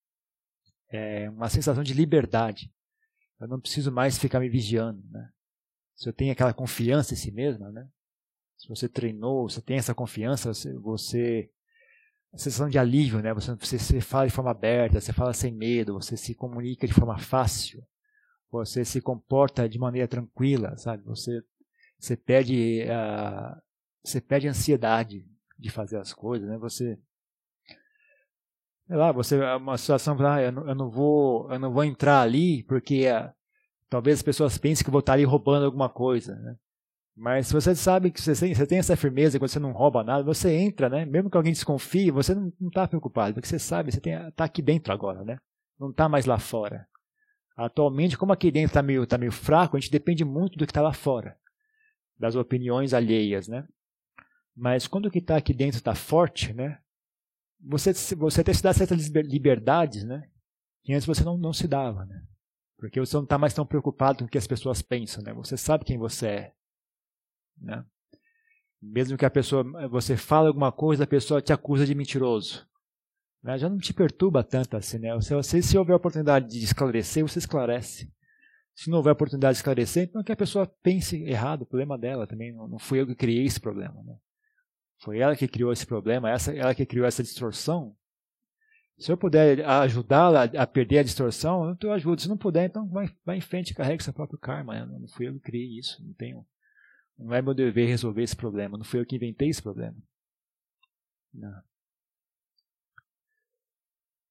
É 0.89 1.29
uma 1.29 1.49
sensação 1.49 1.83
de 1.83 1.93
liberdade. 1.93 2.73
Eu 3.39 3.47
não 3.47 3.59
preciso 3.59 3.91
mais 3.91 4.17
ficar 4.17 4.39
me 4.39 4.49
vigiando, 4.49 5.03
né? 5.11 5.29
Se 5.95 6.09
eu 6.09 6.13
tenho 6.13 6.31
aquela 6.31 6.53
confiança 6.53 7.13
em 7.13 7.17
si 7.17 7.31
mesma, 7.31 7.71
né? 7.71 7.87
Se 8.57 8.67
você 8.67 8.89
treinou, 8.89 9.47
você 9.47 9.61
tem 9.61 9.77
essa 9.77 9.93
confiança, 9.93 10.51
você, 10.81 11.49
a 12.33 12.37
sensação 12.37 12.69
de 12.69 12.79
alívio, 12.79 13.21
né? 13.21 13.33
Você, 13.33 13.53
você, 13.55 14.01
fala 14.01 14.25
de 14.25 14.33
forma 14.33 14.49
aberta, 14.49 14.99
você 14.99 15.13
fala 15.13 15.33
sem 15.33 15.51
medo, 15.51 15.93
você 15.93 16.17
se 16.17 16.33
comunica 16.33 16.87
de 16.87 16.93
forma 16.93 17.19
fácil, 17.19 17.83
você 18.49 18.83
se 18.83 19.01
comporta 19.01 19.69
de 19.69 19.77
maneira 19.77 20.07
tranquila, 20.07 20.75
sabe? 20.77 21.03
Você 21.03 21.43
você 21.99 22.15
perde 22.15 22.83
a 22.89 23.61
você 24.03 24.21
perde 24.21 24.47
ansiedade, 24.47 25.25
de 25.57 25.69
fazer 25.69 25.97
as 25.97 26.13
coisas, 26.13 26.47
né? 26.47 26.57
Você 26.57 26.97
sei 28.87 28.95
lá, 28.95 29.11
você 29.11 29.37
é 29.37 29.55
uma 29.55 29.77
situação, 29.77 30.15
ah, 30.25 30.41
eu 30.41 30.51
não, 30.51 30.69
eu 30.69 30.75
não 30.75 30.89
vou, 30.89 31.51
eu 31.51 31.59
não 31.59 31.71
vou 31.71 31.83
entrar 31.83 32.21
ali 32.21 32.63
porque 32.63 33.05
ah, 33.07 33.33
talvez 33.89 34.19
as 34.19 34.23
pessoas 34.23 34.57
pensem 34.57 34.83
que 34.83 34.89
eu 34.89 34.93
vou 34.93 35.01
estar 35.01 35.13
ali 35.13 35.25
roubando 35.25 35.65
alguma 35.65 35.89
coisa, 35.89 36.35
né? 36.35 36.55
Mas 37.19 37.47
se 37.47 37.53
você 37.53 37.73
sabe 37.75 38.11
que 38.11 38.21
você 38.21 38.35
tem, 38.35 38.53
você 38.53 38.67
tem 38.67 38.77
essa 38.77 38.95
firmeza, 38.95 39.39
que 39.39 39.47
você 39.47 39.59
não 39.59 39.71
rouba 39.71 40.03
nada, 40.03 40.23
você 40.23 40.53
entra, 40.53 40.87
né? 40.87 41.03
Mesmo 41.03 41.31
que 41.31 41.35
alguém 41.35 41.51
desconfie, 41.51 42.11
você 42.11 42.35
não 42.35 42.51
está 42.67 42.87
preocupado, 42.87 43.33
porque 43.33 43.47
você 43.47 43.57
sabe, 43.57 43.91
você 43.91 43.97
está 43.97 44.43
aqui 44.43 44.61
dentro 44.61 44.93
agora, 44.93 45.23
né? 45.23 45.39
Não 45.79 45.89
está 45.89 46.07
mais 46.07 46.27
lá 46.27 46.37
fora. 46.37 46.87
Atualmente, 47.57 48.15
como 48.15 48.31
aqui 48.31 48.51
dentro 48.51 48.67
está 48.67 48.83
meio, 48.83 49.05
tá 49.07 49.17
meio 49.17 49.31
fraco, 49.31 49.75
a 49.75 49.79
gente 49.79 49.91
depende 49.91 50.23
muito 50.23 50.59
do 50.59 50.65
que 50.65 50.69
está 50.69 50.81
lá 50.81 50.93
fora, 50.93 51.35
das 52.19 52.35
opiniões 52.35 52.93
alheias, 52.93 53.47
né? 53.47 53.67
Mas 54.57 54.87
quando 54.87 55.05
o 55.05 55.11
que 55.11 55.19
está 55.19 55.37
aqui 55.37 55.53
dentro 55.53 55.77
está 55.77 55.93
forte, 55.93 56.51
né? 56.51 56.79
Você, 57.63 57.93
você 58.15 58.41
até 58.41 58.51
se 58.51 58.63
dá 58.63 58.73
certas 58.73 59.07
liberdades, 59.07 60.03
né? 60.03 60.27
Que 60.83 60.93
antes 60.93 61.05
você 61.05 61.23
não, 61.23 61.37
não 61.37 61.53
se 61.53 61.67
dava, 61.67 62.05
né? 62.05 62.23
Porque 62.75 62.99
você 62.99 63.15
não 63.15 63.23
está 63.23 63.37
mais 63.37 63.53
tão 63.53 63.67
preocupado 63.67 64.19
com 64.19 64.25
o 64.25 64.27
que 64.27 64.37
as 64.37 64.47
pessoas 64.47 64.81
pensam, 64.81 65.23
né? 65.23 65.31
Você 65.33 65.55
sabe 65.55 65.85
quem 65.85 65.99
você 65.99 66.27
é. 66.27 66.53
Né? 67.61 67.85
Mesmo 68.81 69.15
que 69.15 69.25
a 69.25 69.29
pessoa, 69.29 69.63
você 69.89 70.17
fale 70.17 70.47
alguma 70.47 70.71
coisa, 70.71 71.03
a 71.03 71.07
pessoa 71.07 71.41
te 71.41 71.53
acusa 71.53 71.85
de 71.85 71.93
mentiroso. 71.93 72.67
Né? 73.43 73.59
Já 73.59 73.69
não 73.69 73.77
te 73.77 73.93
perturba 73.93 74.43
tanto 74.43 74.75
assim. 74.75 74.97
Né? 74.97 75.19
Se, 75.21 75.35
você, 75.35 75.61
se 75.61 75.77
houver 75.77 75.95
oportunidade 75.95 76.47
de 76.47 76.63
esclarecer, 76.63 77.23
você 77.23 77.37
esclarece. 77.37 78.11
Se 78.75 78.89
não 78.89 78.97
houver 78.97 79.11
oportunidade 79.11 79.53
de 79.53 79.59
esclarecer, 79.59 80.03
então 80.03 80.23
que 80.23 80.31
a 80.31 80.37
pessoa 80.37 80.67
pense 80.81 81.23
errado, 81.23 81.63
o 81.63 81.65
problema 81.65 81.97
dela 81.97 82.25
também. 82.25 82.53
Não, 82.53 82.67
não 82.67 82.79
fui 82.79 83.01
eu 83.01 83.07
que 83.07 83.15
criei 83.15 83.45
esse 83.45 83.59
problema. 83.59 84.01
Né? 84.03 84.15
Foi 84.99 85.19
ela 85.19 85.35
que 85.35 85.47
criou 85.47 85.71
esse 85.71 85.85
problema, 85.85 86.29
essa, 86.29 86.53
ela 86.53 86.73
que 86.73 86.85
criou 86.85 87.05
essa 87.05 87.23
distorção. 87.23 87.95
Se 88.97 89.11
eu 89.11 89.17
puder 89.17 89.63
ajudá-la 89.63 90.45
a 90.45 90.65
perder 90.65 90.99
a 90.99 91.03
distorção, 91.03 91.77
eu 91.79 91.93
ajudo. 91.93 92.19
Se 92.19 92.27
não 92.27 92.37
puder, 92.37 92.65
então 92.65 92.87
vai, 92.87 93.07
vai 93.23 93.37
em 93.37 93.41
frente, 93.41 93.75
carregue 93.75 94.03
seu 94.03 94.13
próprio 94.13 94.39
karma. 94.39 94.85
Não 94.85 95.07
fui 95.07 95.27
eu 95.27 95.33
que 95.33 95.39
criei 95.39 95.77
isso. 95.77 96.03
Não 96.03 96.13
tenho, 96.13 96.45
não 97.17 97.33
é 97.33 97.41
meu 97.41 97.53
dever 97.53 97.87
resolver 97.87 98.23
esse 98.23 98.35
problema. 98.35 98.77
Não 98.77 98.83
fui 98.83 98.99
eu 98.99 99.05
que 99.05 99.15
inventei 99.15 99.49
esse 99.49 99.61
problema. 99.61 99.95
Não. 101.31 101.61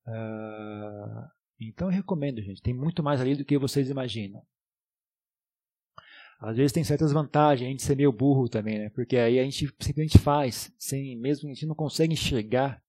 Uh, 0.09 1.31
então 1.61 1.89
eu 1.89 1.93
recomendo, 1.93 2.43
gente. 2.43 2.61
Tem 2.61 2.75
muito 2.75 3.05
mais 3.05 3.21
ali 3.21 3.37
do 3.37 3.45
que 3.45 3.57
vocês 3.57 3.89
imaginam. 3.89 4.45
Às 6.39 6.57
vezes 6.57 6.73
tem 6.73 6.85
certas 6.85 7.13
vantagens 7.13 7.67
a 7.67 7.71
gente 7.71 7.83
ser 7.83 7.97
meio 7.97 8.13
burro 8.13 8.49
também, 8.49 8.79
né? 8.79 8.91
Porque 8.91 9.17
aí 9.17 9.39
a 9.39 9.45
gente 9.45 9.67
simplesmente 9.81 10.19
faz, 10.19 10.73
sem 10.79 11.17
mesmo 11.17 11.49
a 11.49 11.53
gente 11.53 11.67
não 11.67 11.75
consegue 11.75 12.13
enxergar 12.13 12.83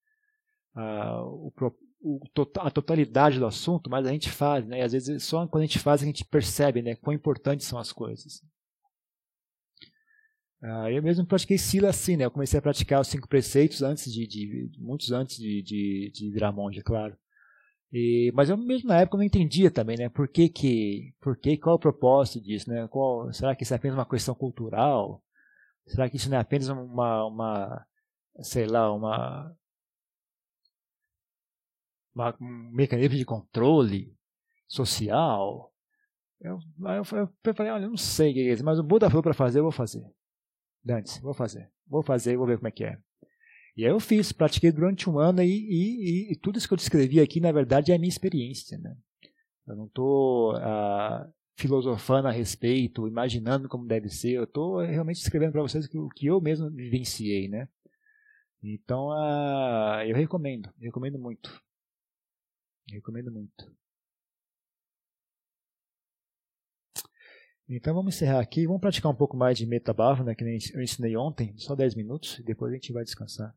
uh, 0.75 1.23
o, 1.23 1.53
o, 2.01 2.19
a 2.59 2.69
totalidade 2.69 3.39
do 3.39 3.45
assunto, 3.45 3.89
mas 3.89 4.05
a 4.05 4.11
gente 4.11 4.29
faz, 4.29 4.65
né? 4.65 4.79
E 4.79 4.81
às 4.81 4.91
vezes 4.91 5.23
só 5.23 5.47
quando 5.47 5.63
a 5.63 5.65
gente 5.65 5.79
faz 5.79 6.03
a 6.03 6.05
gente 6.05 6.25
percebe, 6.25 6.81
né? 6.81 6.95
Quão 6.95 7.13
importantes 7.13 7.65
são 7.65 7.79
as 7.79 7.91
coisas. 7.93 8.41
Uh, 10.61 10.89
eu 10.89 11.01
mesmo 11.01 11.25
pratiquei 11.25 11.57
Sila 11.57 11.89
assim, 11.89 12.17
né? 12.17 12.25
Eu 12.25 12.31
comecei 12.31 12.59
a 12.59 12.61
praticar 12.61 12.99
os 12.99 13.07
cinco 13.07 13.29
preceitos 13.29 13.81
antes 13.81 14.11
de, 14.11 14.27
de 14.27 14.71
muitos 14.77 15.11
antes 15.11 15.37
de, 15.37 15.61
de, 15.61 16.11
de 16.13 16.31
virar 16.31 16.51
monge, 16.51 16.79
é 16.79 16.83
claro. 16.83 17.15
E, 17.91 18.31
mas 18.33 18.49
eu 18.49 18.57
mesmo 18.57 18.89
na 18.89 18.99
época 18.99 19.17
não 19.17 19.23
entendia 19.23 19.71
também, 19.71 19.97
né? 19.97 20.09
Por 20.09 20.27
que 20.27 20.49
que, 20.49 21.13
por 21.21 21.37
que, 21.37 21.57
qual 21.57 21.75
é 21.75 21.77
o 21.77 21.79
propósito 21.79 22.41
disso, 22.43 22.69
né? 22.69 22.87
Qual, 22.89 23.31
será 23.31 23.55
que 23.55 23.63
isso 23.63 23.73
é 23.73 23.77
apenas 23.77 23.97
uma 23.97 24.05
questão 24.05 24.35
cultural? 24.35 25.23
Será 25.85 26.09
que 26.09 26.17
isso 26.17 26.29
não 26.29 26.37
é 26.37 26.41
apenas 26.41 26.67
uma, 26.67 27.25
uma 27.25 27.87
sei 28.41 28.65
lá, 28.67 28.93
uma, 28.93 29.55
uma 32.13 32.35
um 32.41 32.71
mecanismo 32.73 33.15
de 33.15 33.25
controle 33.25 34.13
social? 34.67 35.71
Eu, 36.39 36.59
eu, 36.79 36.97
eu 36.97 37.05
falei, 37.55 37.71
olha, 37.71 37.83
eu 37.85 37.89
não 37.89 37.97
sei 37.97 38.31
o 38.31 38.33
que 38.33 38.39
é 38.41 38.53
isso, 38.53 38.65
mas 38.65 38.79
o 38.79 38.83
Buda 38.83 39.09
falou 39.09 39.23
para 39.23 39.33
fazer, 39.33 39.59
eu 39.59 39.63
vou 39.63 39.71
fazer. 39.71 40.05
Dantes, 40.83 41.19
vou 41.19 41.33
fazer. 41.33 41.71
Vou 41.87 42.03
fazer, 42.03 42.37
vou 42.37 42.45
ver 42.45 42.57
como 42.57 42.67
é 42.67 42.71
que 42.71 42.83
é. 42.83 42.99
E 43.77 43.85
aí 43.85 43.91
eu 43.91 43.99
fiz, 43.99 44.31
pratiquei 44.31 44.71
durante 44.71 45.07
um 45.07 45.19
ano 45.19 45.43
e, 45.43 45.45
e, 45.45 46.31
e, 46.31 46.35
tudo 46.35 46.57
isso 46.57 46.67
que 46.67 46.73
eu 46.73 46.77
descrevi 46.77 47.19
aqui, 47.19 47.39
na 47.39 47.51
verdade, 47.51 47.91
é 47.91 47.95
a 47.95 47.99
minha 47.99 48.09
experiência. 48.09 48.75
Né? 48.79 48.97
Eu 49.67 49.75
não 49.75 49.85
estou 49.85 50.55
ah, 50.55 51.29
filosofando 51.55 52.27
a 52.27 52.31
respeito, 52.31 53.07
imaginando 53.07 53.69
como 53.69 53.85
deve 53.85 54.09
ser, 54.09 54.31
eu 54.31 54.45
estou 54.45 54.79
realmente 54.79 55.17
escrevendo 55.21 55.51
para 55.51 55.61
vocês 55.61 55.87
o 55.93 56.09
que 56.09 56.25
eu 56.25 56.41
mesmo 56.41 56.71
vivenciei. 56.71 57.47
Né? 57.47 57.69
Então, 58.63 59.11
ah, 59.11 60.03
eu 60.07 60.15
recomendo, 60.15 60.73
recomendo 60.81 61.19
muito. 61.19 61.61
recomendo 62.91 63.31
muito. 63.31 63.71
Então 67.69 67.93
vamos 67.93 68.15
encerrar 68.15 68.39
aqui, 68.39 68.65
vamos 68.65 68.81
praticar 68.81 69.11
um 69.11 69.15
pouco 69.15 69.37
mais 69.37 69.55
de 69.57 69.67
metabava, 69.67 70.23
né, 70.23 70.33
que 70.33 70.43
eu 70.43 70.81
ensinei 70.81 71.17
ontem, 71.17 71.53
só 71.57 71.75
10 71.75 71.95
minutos, 71.95 72.39
e 72.39 72.43
depois 72.43 72.71
a 72.71 72.75
gente 72.75 72.93
vai 72.93 73.03
descansar. 73.03 73.53